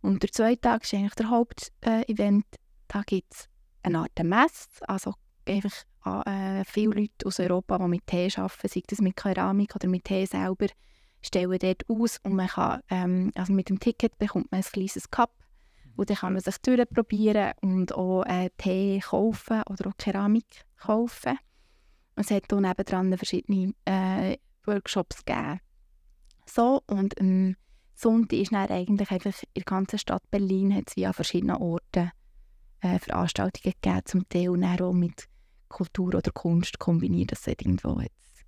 Und 0.00 0.22
der 0.22 0.32
zweite 0.32 0.60
Tag 0.60 0.82
ist 0.82 0.94
eigentlich 0.94 1.14
der 1.14 1.30
Hauptevent. 1.30 2.46
Äh, 2.52 2.58
da 2.88 3.02
gibt 3.02 3.32
es 3.32 3.48
eine 3.82 4.00
Art 4.00 4.18
Messe, 4.22 4.68
also 4.88 5.14
einfach 5.48 6.26
äh, 6.26 6.64
viele 6.64 6.94
Leute 6.94 7.26
aus 7.26 7.40
Europa, 7.40 7.78
die 7.78 7.88
mit 7.88 8.06
Tee 8.06 8.28
arbeiten, 8.36 8.68
sei 8.68 8.82
das 8.86 9.00
mit 9.00 9.16
Keramik 9.16 9.74
oder 9.74 9.88
mit 9.88 10.04
Tee 10.04 10.26
selber, 10.26 10.66
stellen 11.20 11.58
dort 11.58 11.88
aus 11.88 12.18
und 12.22 12.34
man 12.34 12.48
kann, 12.48 12.80
ähm, 12.90 13.32
also 13.34 13.52
mit 13.52 13.68
dem 13.68 13.78
Ticket 13.78 14.18
bekommt 14.18 14.50
man 14.50 14.60
ein 14.60 14.64
kleines 14.64 15.10
Cup 15.10 15.32
und 15.96 16.10
dann 16.10 16.16
kann 16.16 16.32
man 16.32 16.42
sich 16.42 16.58
durchprobieren 16.58 17.52
und 17.60 17.94
auch 17.94 18.24
äh, 18.24 18.50
Tee 18.58 19.00
kaufen 19.00 19.62
oder 19.68 19.88
auch 19.88 19.96
Keramik 19.96 20.64
kaufen. 20.76 21.38
Und 22.16 22.24
es 22.24 22.30
hat 22.30 22.52
auch 22.52 22.60
nebendran 22.60 23.16
verschiedene 23.16 23.74
äh, 23.84 24.36
Workshops 24.64 25.24
gegeben. 25.24 25.60
So, 26.46 26.82
und 26.86 27.18
am 27.20 27.56
Sonntag 27.94 28.38
ist 28.38 28.52
dann 28.52 28.68
eigentlich 28.68 29.10
einfach 29.10 29.42
in 29.42 29.48
der 29.56 29.64
ganzen 29.64 29.98
Stadt 29.98 30.22
Berlin 30.30 30.74
hat 30.74 30.88
es 30.88 30.96
wie 30.96 31.06
an 31.06 31.14
verschiedenen 31.14 31.56
Orten 31.56 32.10
äh, 32.80 32.98
Veranstaltungen 32.98 33.74
gegeben, 33.80 34.00
zum 34.04 34.28
Teil 34.28 34.48
und 34.50 34.64
auch 34.64 34.92
mit 34.92 35.28
Kultur 35.72 36.14
oder 36.14 36.30
Kunst 36.30 36.78
kombiniert. 36.78 37.32
Das 37.32 37.46
hat 37.46 37.62
irgendwo 37.62 38.00
jetzt 38.00 38.44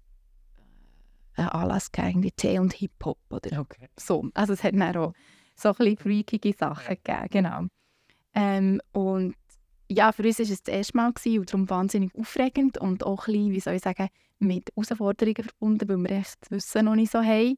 äh, 1.36 1.42
einen 1.42 1.48
Anlass 1.48 1.90
gegeben, 1.90 2.30
Tee 2.36 2.58
und 2.58 2.72
Hip-Hop 2.74 3.18
oder 3.30 3.60
okay. 3.60 3.88
so. 3.96 4.28
Also 4.34 4.52
es 4.52 4.62
hat 4.62 4.74
dann 4.74 4.96
auch 4.96 5.12
so 5.56 5.70
ein 5.70 5.74
bisschen 5.76 5.96
freakige 5.98 6.52
Sachen 6.52 6.96
gegeben, 7.02 7.26
genau. 7.30 7.66
Ähm, 8.34 8.80
und 8.92 9.34
ja, 9.88 10.12
für 10.12 10.22
uns 10.22 10.38
war 10.38 10.44
es 10.44 10.62
das 10.62 10.74
erste 10.74 10.96
Mal 10.96 11.12
gewesen, 11.12 11.40
und 11.40 11.52
darum 11.52 11.70
wahnsinnig 11.70 12.14
aufregend 12.14 12.78
und 12.78 13.04
auch 13.04 13.26
ein 13.28 13.32
bisschen, 13.32 13.50
wie 13.52 13.60
soll 13.60 13.74
ich 13.74 13.82
sagen, 13.82 14.08
mit 14.38 14.70
Herausforderungen 14.74 15.44
verbunden, 15.44 15.88
weil 15.88 15.98
wir 15.98 16.10
echt 16.18 16.36
das 16.40 16.50
Wissen 16.50 16.86
noch 16.86 16.96
nicht 16.96 17.12
so 17.12 17.20
haben. 17.20 17.56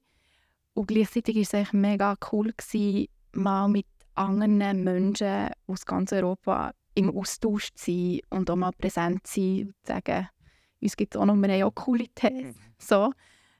Und 0.75 0.89
gleichzeitig 0.89 1.37
war 1.37 1.43
es 1.43 1.55
echt 1.55 1.73
mega 1.73 2.17
cool, 2.31 2.53
gewesen, 2.53 3.09
mal 3.33 3.69
mit 3.69 3.87
anderen 4.15 4.59
Menschen 4.85 5.51
aus 5.67 5.87
ganz 5.87 6.13
Europa 6.13 6.73
im 6.97 7.17
Austausch 7.17 7.73
zu 7.75 7.91
sein 7.93 8.21
und 8.31 8.51
auch 8.51 8.57
mal 8.57 8.73
präsent 8.73 9.27
zu 9.27 9.41
sein 9.41 9.61
und 9.67 9.75
zu 9.85 9.93
sagen, 9.93 10.29
uns 10.81 10.97
gibt 10.97 11.15
es 11.15 11.21
auch 11.21 11.27
noch, 11.27 11.37
wir 11.37 11.49
haben 11.49 11.63
auch 11.63 11.75
coole 11.75 12.07
Tees. 12.15 12.55
Mhm. 12.55 12.55
So. 12.79 13.13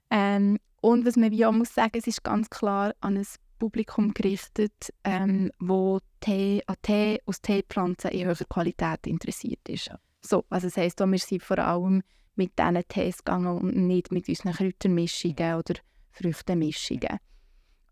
Ähm, 0.09 0.57
und 0.81 1.05
was 1.05 1.15
man 1.15 1.31
wie 1.31 1.45
auch 1.45 1.51
muss 1.51 1.73
sagen, 1.73 1.97
es 1.97 2.07
ist 2.07 2.23
ganz 2.23 2.49
klar 2.49 2.93
an 2.99 3.17
ein 3.17 3.27
Publikum 3.59 4.13
gerichtet, 4.13 4.93
ähm, 5.03 5.51
wo 5.59 5.99
Tee, 6.19 6.61
an 6.67 6.75
Tee 6.81 7.19
aus 7.25 7.41
Teepflanzen 7.41 8.11
in 8.11 8.25
höherer 8.25 8.45
Qualität 8.45 9.07
interessiert 9.07 9.67
ist. 9.67 9.91
So, 10.21 10.45
also 10.49 10.67
das 10.67 10.77
heisst, 10.77 10.99
wir 10.99 11.17
sind 11.17 11.43
vor 11.43 11.59
allem 11.59 12.03
mit 12.35 12.57
diesen 12.59 12.87
Tees 12.87 13.17
gegangen 13.17 13.57
und 13.57 13.75
nicht 13.75 14.11
mit 14.11 14.29
unseren 14.29 14.53
Kräutermischungen 14.53 15.55
oder 15.55 15.75
Früchtemischungen. 16.11 17.17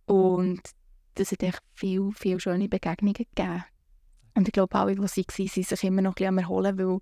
Und 0.05 0.61
das 1.15 1.31
hat 1.31 1.43
echt 1.43 1.61
viele, 1.73 2.11
viele 2.11 2.39
schöne 2.39 2.69
Begegnungen 2.69 3.13
gegeben. 3.13 3.63
Und 4.35 4.47
ich 4.47 4.51
glaube, 4.51 4.75
alle, 4.75 4.95
die 4.95 5.07
sie 5.07 5.25
waren, 5.25 5.47
sind 5.47 5.67
sich 5.67 5.83
immer 5.83 6.01
noch 6.01 6.11
ein 6.11 6.15
bisschen 6.15 6.27
am 6.27 6.37
Erholen, 6.37 6.77
weil, 6.77 6.99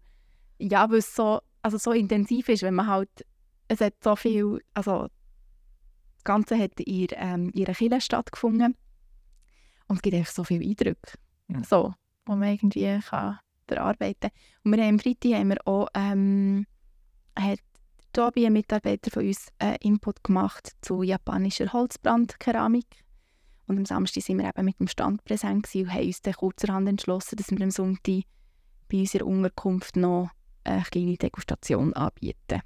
ja, 0.59 0.89
weil 0.89 0.99
es 0.99 1.15
so, 1.15 1.41
also 1.61 1.77
so 1.77 1.91
intensiv 1.91 2.47
ist, 2.49 2.63
wenn 2.63 2.75
man 2.75 2.87
halt, 2.87 3.09
es 3.67 3.81
hat 3.81 3.95
so 4.03 4.15
viel, 4.15 4.61
also 4.73 5.07
das 6.15 6.23
Ganze 6.23 6.57
hat 6.57 6.79
in 6.79 7.07
ähm, 7.11 7.51
ihrer 7.53 7.73
Kirche 7.73 8.01
stattgefunden 8.01 8.75
und 9.87 9.95
es 9.95 10.01
gibt 10.01 10.15
einfach 10.15 10.31
so 10.31 10.43
viele 10.43 10.63
Eindrücke, 10.63 11.17
ja. 11.47 11.63
so, 11.63 11.93
die 12.27 12.35
man 12.35 12.43
irgendwie 12.43 12.99
kann 12.99 13.39
verarbeiten 13.67 14.29
kann. 14.29 14.31
Und 14.63 14.77
wir 14.77 14.83
haben 14.83 14.93
am 14.95 14.99
Freitag 14.99 15.33
haben 15.33 15.49
wir 15.49 15.67
auch, 15.67 15.87
ähm, 15.95 16.65
hat 17.37 17.59
Tobi, 18.13 18.45
ein 18.45 18.53
Mitarbeiter 18.53 19.09
von 19.09 19.25
uns, 19.25 19.47
äh, 19.57 19.75
Input 19.81 20.23
gemacht 20.23 20.73
zu 20.81 21.01
japanischer 21.01 21.73
Holzbrandkeramik. 21.73 23.02
Und 23.67 23.77
am 23.77 23.85
Samstag 23.85 24.27
waren 24.27 24.39
wir 24.39 24.49
eben 24.49 24.65
mit 24.65 24.79
dem 24.79 24.87
Stand 24.87 25.23
präsent 25.23 25.69
und 25.73 25.93
haben 25.93 26.05
uns 26.05 26.21
dann 26.21 26.33
kurzerhand 26.33 26.89
entschlossen, 26.89 27.37
dass 27.37 27.51
wir 27.51 27.61
am 27.61 27.71
Sonntag 27.71 28.23
bei 28.91 28.99
unserer 28.99 29.25
Unterkunft 29.25 29.95
noch 29.95 30.29
eine 30.63 30.83
kleine 30.83 31.17
Degustation 31.17 31.93
anbieten. 31.93 32.61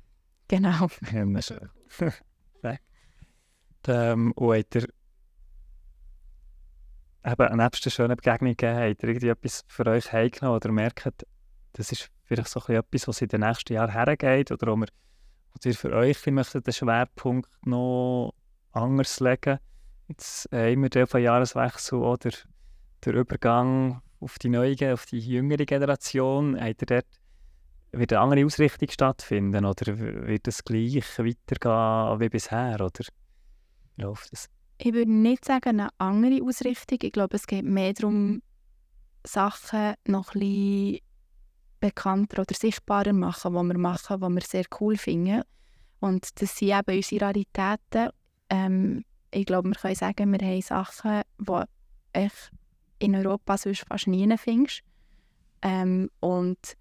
Genau. 0.47 0.87
Ja, 1.11 1.41
schön. 1.41 1.69
ähm, 3.87 4.31
und 4.33 4.57
habt 4.57 4.75
ihr 4.75 4.87
eben 7.25 7.57
nebst 7.57 7.85
der 7.85 7.89
schönen 7.89 8.15
Begegnung 8.15 8.55
gegeben, 8.55 8.79
habt 8.79 9.03
ihr 9.03 9.09
irgendwie 9.09 9.29
etwas 9.29 9.63
für 9.67 9.85
euch 9.85 10.11
heimgenommen 10.11 10.57
oder 10.57 10.71
merkt, 10.71 11.25
das 11.73 11.91
ist 11.91 12.09
vielleicht 12.23 12.49
so 12.49 12.59
etwas, 12.67 13.07
was 13.07 13.21
in 13.21 13.29
den 13.29 13.41
nächsten 13.41 13.73
Jahren 13.73 13.91
hergeht 13.91 14.51
oder 14.51 14.71
wo, 14.71 14.75
wir, 14.77 14.87
ihr 15.63 15.75
für 15.75 15.93
euch 15.93 16.25
möchtet 16.27 16.67
den 16.67 16.73
Schwerpunkt 16.73 17.49
noch 17.65 18.33
anders 18.71 19.19
legen 19.19 19.59
Jetzt 20.07 20.49
haben 20.51 20.83
wir 20.83 20.89
den 20.89 21.05
Jahreswechsel 21.21 21.99
oder 21.99 22.31
der 23.03 23.13
Übergang 23.13 24.01
auf 24.19 24.39
die 24.39 24.49
neue, 24.49 24.93
auf 24.93 25.05
die 25.05 25.19
jüngere 25.19 25.65
Generation. 25.65 26.59
Habt 26.59 26.81
ihr 26.81 26.85
dort 26.85 27.05
wird 27.91 28.13
eine 28.13 28.21
andere 28.21 28.45
Ausrichtung 28.45 28.89
stattfinden 28.89 29.65
oder 29.65 29.97
wird 29.97 30.47
es 30.47 30.63
gleich 30.63 31.17
weitergehen 31.17 32.19
wie 32.19 32.29
bisher? 32.29 32.75
Oder 32.75 33.05
läuft 33.95 34.29
es? 34.33 34.49
Ich 34.77 34.93
würde 34.93 35.11
nicht 35.11 35.45
sagen 35.45 35.79
eine 35.79 35.89
andere 35.97 36.43
Ausrichtung. 36.43 36.99
Ich 37.01 37.11
glaube, 37.11 37.35
es 37.35 37.47
geht 37.47 37.65
mehr 37.65 37.93
darum, 37.93 38.41
Sachen 39.25 39.95
noch 40.05 40.33
bisschen 40.33 40.99
bekannter 41.79 42.41
oder 42.41 42.55
sichtbarer 42.55 43.13
machen, 43.13 43.53
die 43.53 43.73
wir 43.73 43.77
machen, 43.77 44.19
die 44.19 44.27
wir 44.27 44.41
sehr 44.41 44.65
cool 44.79 44.97
finden. 44.97 45.41
Und 45.99 46.41
das 46.41 46.57
sind 46.57 46.69
eben 46.69 46.97
unsere 46.97 47.25
Raritäten. 47.25 48.09
Ähm, 48.49 49.03
ich 49.31 49.45
glaube, 49.45 49.69
wir 49.69 49.75
können 49.75 49.95
sagen, 49.95 50.31
wir 50.31 50.47
haben 50.47 50.61
Sachen, 50.61 51.21
die 51.37 51.63
ich 52.13 52.33
in 52.99 53.15
Europa 53.15 53.57
sonst 53.57 53.85
fast 53.87 54.07
nie 54.07 54.37
findest. 54.37 54.81
Ähm, 55.61 56.09
und 56.19 56.77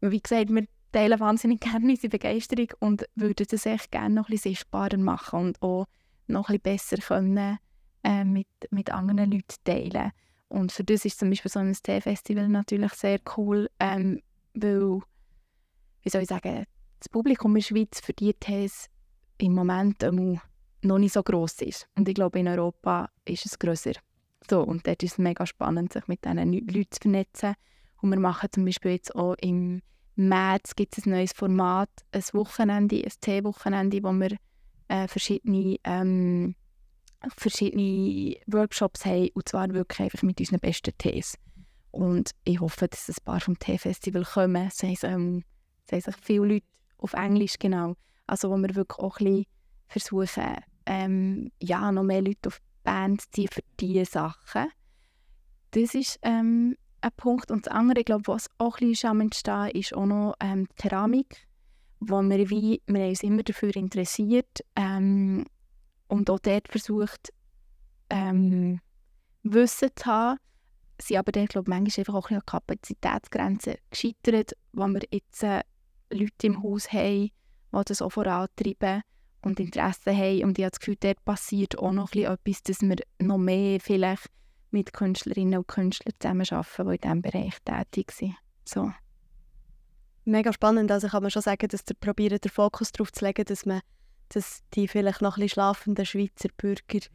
wie 0.00 0.20
gesagt, 0.20 0.50
wir 0.50 0.66
teilen 0.92 1.20
wahnsinnig 1.20 1.60
gerne 1.60 1.90
unsere 1.90 2.08
Begeisterung 2.08 2.68
und 2.80 3.04
würden 3.14 3.46
das 3.48 3.66
echt 3.66 3.90
gerne 3.90 4.14
noch 4.14 4.28
bisschen 4.28 4.54
sichtbarer 4.54 4.96
machen 4.96 5.40
und 5.40 5.62
auch 5.62 5.86
noch 6.26 6.48
bisschen 6.48 6.60
besser 6.60 6.96
können, 6.98 7.58
äh, 8.04 8.24
mit, 8.24 8.48
mit 8.70 8.90
anderen 8.90 9.30
Leuten 9.30 9.56
teilen. 9.64 10.12
Und 10.48 10.72
für 10.72 10.84
das 10.84 11.04
ist 11.04 11.18
zum 11.18 11.30
Beispiel 11.30 11.50
so 11.50 11.58
ein 11.58 11.72
Tee-Festival 11.74 12.48
natürlich 12.48 12.92
sehr 12.94 13.18
cool, 13.36 13.68
ähm, 13.80 14.22
weil, 14.54 15.00
wie 16.02 16.08
soll 16.08 16.22
ich 16.22 16.28
sagen, 16.28 16.64
das 17.00 17.08
Publikum 17.08 17.54
in 17.54 17.60
der 17.60 17.66
Schweiz 17.66 18.00
für 18.00 18.12
die 18.12 18.34
Tees 18.34 18.88
im 19.38 19.54
Moment 19.54 20.02
noch 20.82 20.98
nicht 20.98 21.12
so 21.12 21.22
groß 21.22 21.62
ist. 21.62 21.88
Und 21.96 22.08
ich 22.08 22.14
glaube, 22.14 22.38
in 22.38 22.48
Europa 22.48 23.10
ist 23.24 23.46
es 23.46 23.58
grösser. 23.58 23.92
So, 24.48 24.62
und 24.62 24.86
dort 24.86 25.02
ist 25.02 25.12
es 25.12 25.18
mega 25.18 25.46
spannend, 25.46 25.92
sich 25.92 26.06
mit 26.06 26.24
diesen 26.24 26.52
Leuten 26.52 26.90
zu 26.90 27.00
vernetzen. 27.00 27.54
Und 28.00 28.10
wir 28.10 28.20
machen 28.20 28.48
zum 28.52 28.64
Beispiel 28.64 28.92
jetzt 28.92 29.14
auch 29.14 29.34
im 29.40 29.82
März 30.14 30.74
gibt 30.74 30.98
es 30.98 31.06
ein 31.06 31.10
neues 31.12 31.32
Format, 31.32 31.90
ein 32.10 32.24
Wochenende, 32.32 32.96
ein 32.96 33.12
Tee-Wochenende, 33.20 34.02
wo 34.02 34.12
wir 34.12 34.36
äh, 34.88 35.06
verschiedene, 35.06 35.76
ähm, 35.84 36.56
verschiedene 37.36 38.36
Workshops 38.46 39.04
haben, 39.04 39.28
und 39.34 39.48
zwar 39.48 39.68
wirklich 39.70 40.00
einfach 40.00 40.22
mit 40.22 40.40
unseren 40.40 40.58
besten 40.58 40.96
Tees. 40.98 41.38
Und 41.92 42.32
ich 42.44 42.60
hoffe, 42.60 42.88
dass 42.88 43.08
ein 43.08 43.14
paar 43.24 43.40
vom 43.40 43.58
Tee-Festival 43.58 44.24
kommen. 44.24 44.68
Es 44.68 44.82
haben, 44.82 44.96
ähm, 45.02 45.44
es 45.88 46.04
sich 46.04 46.16
viele 46.20 46.46
Leute 46.46 46.66
auf 46.98 47.12
Englisch, 47.12 47.54
genau. 47.58 47.94
Also 48.28 48.50
wo 48.50 48.56
wir 48.56 48.74
wirklich 48.74 48.98
auch 48.98 49.18
ein 49.20 49.44
versuchen, 49.88 50.56
ähm, 50.86 51.50
ja, 51.60 51.90
noch 51.90 52.02
mehr 52.02 52.22
Leute 52.22 52.48
auf 52.48 52.58
die 52.58 52.82
Band 52.84 53.22
zu 53.22 53.30
ziehen 53.30 53.48
für 53.50 53.62
diese 53.80 54.04
Sachen. 54.04 54.68
Das 55.72 55.94
ist 55.94 56.18
ähm, 56.22 56.76
ein 57.00 57.10
Punkt. 57.16 57.50
Und 57.50 57.66
das 57.66 57.72
andere, 57.72 58.00
ich 58.00 58.06
glaube, 58.06 58.26
was 58.26 58.48
auch 58.58 58.78
ein 58.80 58.90
bisschen 58.90 59.10
am 59.10 59.20
Entstehen 59.20 59.70
ist, 59.70 59.94
auch 59.94 60.06
noch 60.06 60.34
ähm, 60.40 60.66
Keramik, 60.76 61.46
wo 62.00 62.20
wir, 62.22 62.50
wie, 62.50 62.82
wir 62.86 63.00
haben 63.00 63.08
uns 63.08 63.22
immer 63.22 63.42
dafür 63.42 63.74
interessiert 63.76 64.64
ähm, 64.76 65.44
und 66.08 66.30
auch 66.30 66.38
dort 66.38 66.68
versucht, 66.68 67.32
ähm, 68.10 68.80
Wissen 69.42 69.90
zu 69.94 70.06
haben, 70.06 70.38
sind 71.00 71.18
aber 71.18 71.32
dort, 71.32 71.50
glaube 71.50 71.64
ich, 71.66 71.68
manchmal 71.68 72.00
einfach 72.00 72.14
auch 72.14 72.30
ein 72.30 72.36
an 72.36 72.46
Kapazitätsgrenzen 72.46 73.74
gescheitert, 73.90 74.52
wo 74.72 74.86
wir 74.86 75.02
jetzt 75.10 75.42
äh, 75.42 75.62
Leute 76.10 76.46
im 76.46 76.62
Haus 76.62 76.92
haben, 76.92 77.30
die 77.72 77.82
das 77.84 78.02
auch 78.02 78.10
vorantreiben 78.10 79.02
und 79.42 79.60
Interesse 79.60 80.10
haben. 80.16 80.44
Und 80.44 80.58
ich 80.58 80.64
habe 80.64 80.70
das 80.70 80.80
Gefühl, 80.80 80.96
dort 81.00 81.24
passiert 81.24 81.78
auch 81.78 81.92
noch 81.92 82.12
etwas, 82.12 82.62
dass 82.62 82.80
wir 82.80 82.96
noch 83.18 83.38
mehr 83.38 83.80
vielleicht 83.80 84.26
mit 84.70 84.92
Künstlerinnen 84.92 85.60
und 85.60 85.68
Künstlern 85.68 86.14
zusammenarbeiten, 86.18 86.88
die 86.88 86.94
in 86.94 87.00
diesem 87.00 87.22
Bereich 87.22 87.54
tätig 87.64 88.12
sind. 88.12 88.34
So. 88.64 88.92
Mega 90.24 90.52
spannend. 90.52 90.90
Also 90.92 91.08
kann 91.08 91.22
man 91.22 91.30
schon 91.30 91.42
sagen, 91.42 91.68
dass 91.68 91.84
ihr 91.88 91.96
probiert, 91.98 92.44
den 92.44 92.50
Fokus 92.50 92.92
darauf 92.92 93.12
zu 93.12 93.24
legen, 93.24 93.44
dass 93.44 93.64
man 93.64 93.80
dass 94.30 94.62
die 94.74 94.88
vielleicht 94.88 95.22
noch 95.22 95.38
ein 95.38 95.48
schlafenden 95.48 96.04
Schweizer 96.04 96.50
Bürger 96.56 97.06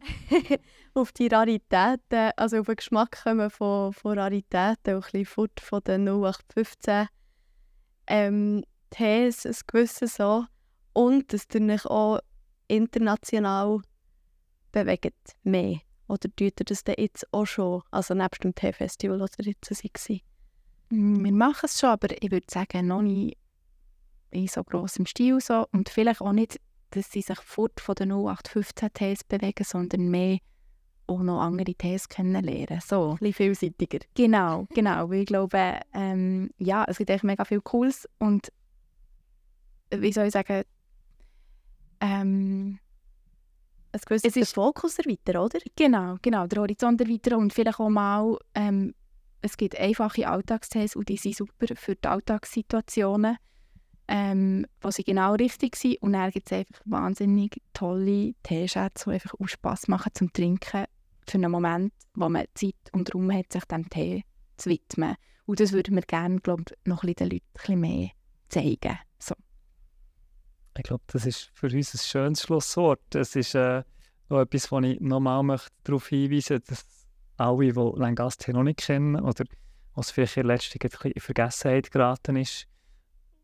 auf 0.94 1.12
die 1.12 1.28
Raritäten, 1.28 2.30
also 2.36 2.58
auf 2.58 2.66
den 2.66 2.76
Geschmack 2.76 3.22
kommen 3.22 3.50
von, 3.50 3.92
von 3.92 4.18
Raritäten, 4.18 4.94
und 4.94 5.04
ein 5.04 5.10
bisschen 5.12 5.26
fort 5.26 5.60
von 5.60 5.82
den 5.82 6.06
0815 6.06 7.08
ähm, 8.06 8.64
Tees, 8.90 9.46
ein 9.46 9.54
gewisses 9.66 10.16
so. 10.16 10.44
Und 10.92 11.32
dass 11.32 11.46
ihr 11.54 11.60
euch 11.62 11.86
auch 11.86 12.20
international 12.68 13.80
bewegt, 14.72 15.36
mehr. 15.42 15.80
Oder 16.08 16.28
tut 16.34 16.40
ihr 16.40 16.64
das 16.64 16.84
denn 16.84 16.96
jetzt 16.98 17.26
auch 17.32 17.46
schon? 17.46 17.82
Also 17.90 18.14
nebst 18.14 18.42
dem 18.42 18.54
Tee-Festival, 18.54 19.20
oder 19.20 19.30
jetzt 19.40 19.70
war? 19.70 20.16
Mm, 20.90 21.24
wir 21.24 21.32
machen 21.32 21.66
es 21.66 21.78
schon, 21.78 21.90
aber 21.90 22.08
ich 22.22 22.30
würde 22.30 22.46
sagen, 22.50 22.86
noch 22.86 23.02
nicht 23.02 23.36
in 24.30 24.48
so 24.48 24.64
grossem 24.64 25.06
Stil. 25.06 25.40
So. 25.40 25.66
Und 25.72 25.88
vielleicht 25.88 26.20
auch 26.20 26.32
nicht, 26.32 26.60
dass 26.90 27.10
sie 27.10 27.22
sich 27.22 27.38
fort 27.40 27.80
von 27.80 27.94
den 27.94 28.10
0815 28.10 28.92
Tees 28.92 29.24
bewegen, 29.24 29.64
sondern 29.64 30.08
mehr 30.08 30.38
auch 31.06 31.22
noch 31.22 31.40
andere 31.40 31.74
Tees 31.74 32.08
kennenlernen. 32.08 32.80
So. 32.80 33.12
Ein 33.12 33.18
bisschen 33.18 33.54
vielseitiger. 33.54 34.04
Genau, 34.14 34.66
genau. 34.74 35.08
Weil 35.10 35.20
ich 35.20 35.26
glaube, 35.26 35.80
ähm, 35.94 36.50
ja, 36.58 36.84
es 36.86 36.98
gibt 36.98 37.10
echt 37.10 37.24
mega 37.24 37.44
viel 37.44 37.60
Cooles 37.60 38.08
und 38.18 38.52
wie 39.90 40.12
soll 40.12 40.26
ich 40.26 40.32
sagen, 40.32 40.62
ähm, 42.00 42.78
ein 43.92 44.00
gewisses 44.06 44.36
es 44.36 44.42
ist 44.42 44.54
Fokus 44.54 44.98
erweitern, 44.98 45.38
oder? 45.38 45.58
Genau, 45.76 46.16
genau, 46.20 46.46
der 46.46 46.60
Horizont 46.60 47.00
erweitern 47.00 47.34
und 47.34 47.52
vielleicht 47.52 47.80
auch 47.80 47.88
mal, 47.88 48.38
ähm, 48.54 48.94
es 49.40 49.56
gibt 49.56 49.78
einfache 49.78 50.28
Alltagstests 50.28 50.96
und 50.96 51.08
die 51.08 51.16
sind 51.16 51.36
super 51.36 51.66
für 51.74 51.94
die 51.94 52.08
Alltagssituationen, 52.08 53.36
ähm, 54.08 54.66
wo 54.80 54.90
sie 54.90 55.04
genau 55.04 55.34
richtig 55.34 55.76
sind 55.76 56.02
und 56.02 56.12
dann 56.12 56.30
gibt 56.30 56.50
es 56.50 56.58
einfach 56.58 56.80
wahnsinnig 56.84 57.60
tolle 57.72 58.34
Teeschätze, 58.42 59.04
die 59.06 59.14
einfach 59.14 59.34
auch 59.38 59.48
Spass 59.48 59.88
machen 59.88 60.12
zum 60.14 60.32
Trinken 60.32 60.84
für 61.26 61.38
einen 61.38 61.50
Moment, 61.50 61.92
wo 62.14 62.28
man 62.28 62.46
Zeit 62.54 62.74
und 62.92 63.14
Raum 63.14 63.32
hat, 63.32 63.52
sich 63.52 63.64
dem 63.64 63.88
Tee 63.88 64.24
zu 64.56 64.70
widmen. 64.70 65.14
Und 65.46 65.60
das 65.60 65.72
würden 65.72 65.94
wir 65.94 66.02
gerne, 66.02 66.40
glaube 66.40 66.64
noch 66.84 67.02
ein 67.02 67.14
bisschen 67.14 67.28
den 67.28 67.30
Leuten 67.30 67.46
ein 67.46 67.60
bisschen 67.60 67.80
mehr 67.80 68.10
zeigen. 68.48 68.98
Ich 70.78 70.84
glaube, 70.84 71.02
das 71.08 71.26
ist 71.26 71.50
für 71.54 71.66
uns 71.66 71.92
ein 71.92 71.98
schönes 71.98 72.42
Schlusswort. 72.42 73.14
Es 73.14 73.34
ist 73.34 73.56
äh, 73.56 73.82
noch 74.28 74.40
etwas, 74.40 74.70
wo 74.70 74.78
ich 74.78 75.00
nochmal 75.00 75.42
möchte 75.42 75.70
darauf 75.82 76.08
hinweisen 76.08 76.62
dass 76.66 76.86
alle, 77.36 77.72
die 77.72 77.92
Langaste 77.96 78.52
noch 78.52 78.62
nicht 78.62 78.78
kennen 78.78 79.20
oder 79.20 79.44
was 79.94 80.12
vielleicht 80.12 80.36
in 80.36 80.46
letzter 80.46 80.78
Zeit 80.78 81.12
in 81.12 81.20
Vergessenheit 81.20 81.90
geraten 81.90 82.36
ist, 82.36 82.68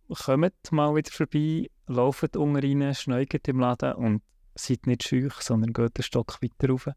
kommt 0.08 0.54
mal 0.70 0.94
wieder 0.94 1.10
vorbei, 1.10 1.68
lauft 1.88 2.36
unten 2.36 2.56
rein, 2.56 2.94
schneugt 2.94 3.48
im 3.48 3.58
Laden 3.58 3.94
und 3.94 4.22
seid 4.54 4.86
nicht 4.86 5.02
schüch, 5.02 5.34
sondern 5.40 5.72
geht 5.72 5.96
einen 5.96 6.04
Stock 6.04 6.38
weiter 6.40 6.70
rauf. 6.70 6.88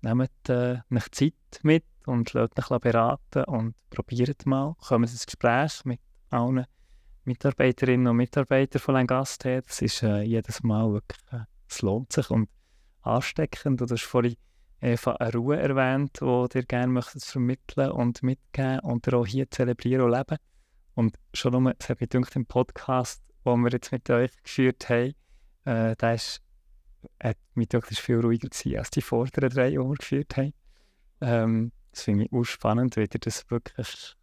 Nehmt 0.00 0.48
äh, 0.48 0.80
euch 0.90 1.10
Zeit 1.10 1.60
mit 1.62 1.84
und 2.06 2.32
lasst 2.32 2.58
euch 2.58 2.80
beraten 2.80 3.44
und 3.44 3.74
probiert 3.90 4.46
mal. 4.46 4.76
Kommt 4.80 5.10
ins 5.10 5.26
Gespräch 5.26 5.84
mit 5.84 6.00
allen 6.30 6.64
Mitarbeiterinnen 7.28 8.06
und 8.06 8.16
Mitarbeiter 8.16 8.78
von 8.78 8.96
einem 8.96 9.06
Gast 9.06 9.44
hat. 9.44 9.68
Das 9.68 9.82
ist 9.82 10.02
äh, 10.02 10.22
jedes 10.22 10.62
Mal 10.62 10.90
wirklich, 10.90 11.20
äh, 11.30 11.44
es 11.68 11.82
lohnt 11.82 12.10
sich 12.10 12.30
und 12.30 12.48
ansteckend. 13.02 13.82
Du 13.82 13.86
hast 13.86 14.02
vorhin 14.02 14.36
Eva 14.80 15.12
eine 15.12 15.32
Ruhe 15.32 15.58
erwähnt, 15.58 16.20
die 16.20 16.48
dir 16.48 16.62
gerne 16.64 16.90
möchtest 16.90 17.30
vermitteln 17.30 17.90
und 17.90 18.22
mitgeben 18.22 18.80
und 18.80 19.12
auch 19.12 19.26
hier 19.26 19.50
zelebrieren 19.50 20.06
und 20.06 20.12
leben. 20.12 20.38
Und 20.94 21.16
schon 21.34 21.52
nur, 21.52 21.74
das 21.74 21.90
habe 21.90 22.02
ich 22.02 22.08
gedacht, 22.08 22.34
im 22.34 22.46
Podcast, 22.46 23.22
den 23.44 23.60
wir 23.60 23.70
jetzt 23.70 23.92
mit 23.92 24.08
euch 24.08 24.32
geführt 24.42 24.88
haben, 24.88 25.14
äh, 25.66 25.96
da 25.98 26.14
ist, 26.14 26.40
hat 27.22 27.36
mich 27.54 27.68
gedacht, 27.68 27.90
ist 27.90 28.00
viel 28.00 28.20
ruhiger 28.20 28.48
gewesen, 28.48 28.78
als 28.78 28.90
die 28.90 29.02
vorderen 29.02 29.50
drei, 29.50 29.70
die 29.70 29.78
wir 29.78 29.94
geführt 29.94 30.34
haben. 30.38 30.54
Ähm, 31.20 31.72
das 31.90 32.04
finde 32.04 32.24
ich 32.24 32.32
auch 32.32 32.44
spannend, 32.44 32.96
wie 32.96 33.02
ihr 33.02 33.08
das 33.08 33.50
wirklich 33.50 34.16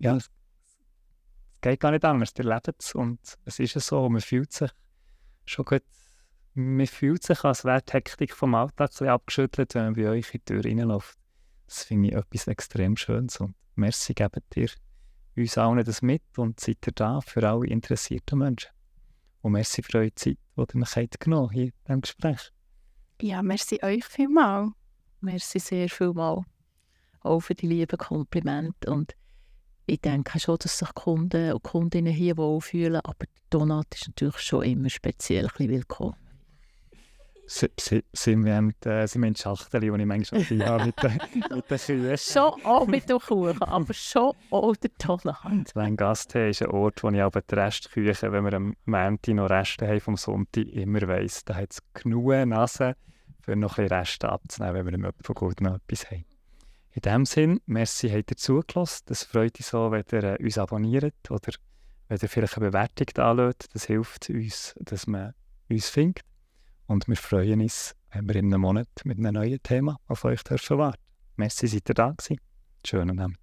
ja, 0.00 0.18
geht 1.62 1.80
gar 1.80 1.92
nicht 1.92 2.04
anders. 2.04 2.34
Ihr 2.36 2.44
lebt 2.44 2.74
es 2.78 2.94
und 2.94 3.20
es 3.44 3.58
ist 3.58 3.72
so. 3.74 4.08
Man 4.08 4.20
fühlt 4.20 4.52
sich 4.52 4.70
schon 5.46 5.64
gut, 5.64 5.82
man 6.54 6.86
fühlt 6.86 7.22
sich, 7.22 7.42
als 7.44 7.64
wäre 7.64 7.82
die 7.82 7.92
Hektik 7.92 8.34
vom 8.34 8.54
Alltag 8.54 8.90
ein 9.00 9.08
abgeschüttelt, 9.08 9.74
wenn 9.74 9.84
man 9.84 9.94
bei 9.94 10.08
euch 10.08 10.34
in 10.34 10.40
die 10.40 10.44
Tür 10.44 10.64
reinläuft. 10.64 11.18
Das 11.66 11.84
finde 11.84 12.10
ich 12.10 12.14
etwas 12.14 12.46
extrem 12.48 12.96
Schönes. 12.96 13.38
Und 13.38 13.54
merci, 13.76 14.12
gebt 14.12 14.56
ihr 14.56 14.68
uns 15.36 15.56
allen 15.56 15.82
das 15.82 16.02
mit 16.02 16.22
und 16.36 16.60
seid 16.60 16.86
ihr 16.86 16.92
da 16.92 17.20
für 17.20 17.48
alle 17.48 17.66
interessierten 17.66 18.38
Menschen. 18.38 18.70
Und 19.40 19.52
merci 19.52 19.82
für 19.82 19.98
eure 19.98 20.14
Zeit, 20.14 20.36
die 20.56 20.78
ihr 20.78 20.86
habt 20.86 21.20
genommen 21.20 21.50
hier 21.50 21.64
in 21.64 21.72
diesem 21.86 22.00
Gespräch. 22.02 22.52
Ja, 23.22 23.42
merci 23.42 23.78
euch 23.82 24.04
vielmals. 24.04 24.72
Merci 25.20 25.58
sehr 25.58 25.88
vielmals. 25.88 26.44
Auch 27.20 27.40
für 27.40 27.54
die 27.54 27.68
lieben 27.68 27.96
Komplimente. 27.96 28.90
Und 28.90 29.14
ich 29.92 30.00
denke 30.00 30.40
schon, 30.40 30.56
dass 30.58 30.78
sich 30.78 30.94
Kunden 30.94 31.52
und 31.52 31.62
Kundinnen 31.62 32.12
hier 32.12 32.36
wohlfühlen, 32.38 33.00
aber 33.04 33.26
Donat 33.50 33.94
ist 33.94 34.08
natürlich 34.08 34.38
schon 34.38 34.62
immer 34.64 34.88
speziell 34.88 35.44
ein 35.44 35.50
bisschen 35.50 35.68
willkommen. 35.70 36.14
Sind 37.46 38.44
wir 38.46 38.62
mit, 38.62 38.86
äh, 38.86 39.06
sind 39.06 39.20
wir 39.20 39.28
in 39.28 39.36
Schachtel, 39.36 39.92
wo 39.92 39.96
ich 39.96 40.06
manchmal 40.06 40.40
viel 40.42 40.64
habe 40.64 40.86
mit, 40.86 41.02
den- 41.02 41.20
mit 41.50 41.70
den 41.70 41.78
Kühen. 41.78 42.16
Schon 42.16 42.64
auch 42.64 42.86
mit 42.86 43.08
dem 43.10 43.18
Kuchen, 43.18 43.60
aber 43.62 43.92
schon 43.92 44.32
auch 44.50 44.76
der 44.76 44.90
Donat. 45.04 45.74
Langaste 45.74 46.38
ist 46.48 46.62
ein 46.62 46.68
Ort, 46.70 47.02
wo 47.02 47.10
ich 47.10 47.20
aber 47.20 47.42
die 47.42 47.54
Restküche, 47.54 48.32
wenn 48.32 48.44
wir 48.44 48.54
am 48.54 48.74
Montag 48.86 49.34
noch 49.34 49.50
Reste 49.50 49.86
haben 49.86 50.00
vom 50.00 50.16
Sonntag, 50.16 50.66
immer 50.68 51.02
weiss, 51.06 51.44
da 51.44 51.56
hat 51.56 51.72
es 51.72 51.80
genug 51.92 52.28
Nase, 52.46 52.96
für 53.42 53.56
noch 53.56 53.76
ein 53.76 53.84
bisschen 53.84 53.98
Reste 53.98 54.28
abzunehmen, 54.30 54.74
wenn 54.76 54.86
wir 54.86 54.94
im 54.94 55.04
Öpfelgut 55.04 55.60
noch 55.60 55.74
etwas 55.76 56.10
haben. 56.10 56.24
In 56.94 57.00
diesem 57.00 57.24
Sinn, 57.24 57.60
merci, 57.66 58.10
habt 58.10 58.30
ihr 58.30 58.36
zugelassen. 58.36 59.04
Das 59.06 59.24
freut 59.24 59.58
uns 59.58 59.68
so, 59.68 59.90
wenn 59.90 60.04
ihr 60.12 60.24
äh, 60.24 60.42
uns 60.42 60.58
abonniert 60.58 61.30
oder 61.30 61.52
wenn 62.08 62.18
ihr 62.20 62.28
vielleicht 62.28 62.58
eine 62.58 62.66
Bewertung 62.66 63.06
da 63.14 63.32
lasst. 63.32 63.74
Das 63.74 63.84
hilft 63.84 64.28
uns, 64.28 64.74
dass 64.78 65.06
man 65.06 65.32
uns 65.70 65.88
findet. 65.88 66.24
Und 66.86 67.08
wir 67.08 67.16
freuen 67.16 67.62
uns, 67.62 67.94
wenn 68.10 68.28
wir 68.28 68.36
in 68.36 68.52
einem 68.52 68.60
Monat 68.60 68.88
mit 69.04 69.18
einem 69.18 69.32
neuen 69.32 69.62
Thema 69.62 69.98
auf 70.06 70.24
euch 70.24 70.42
dürfen 70.44 70.76
warten. 70.76 71.00
Merci, 71.36 71.66
seid 71.66 71.88
ihr 71.88 71.94
da 71.94 72.10
gewesen. 72.10 72.38
Schönen 72.84 73.18
Abend. 73.18 73.41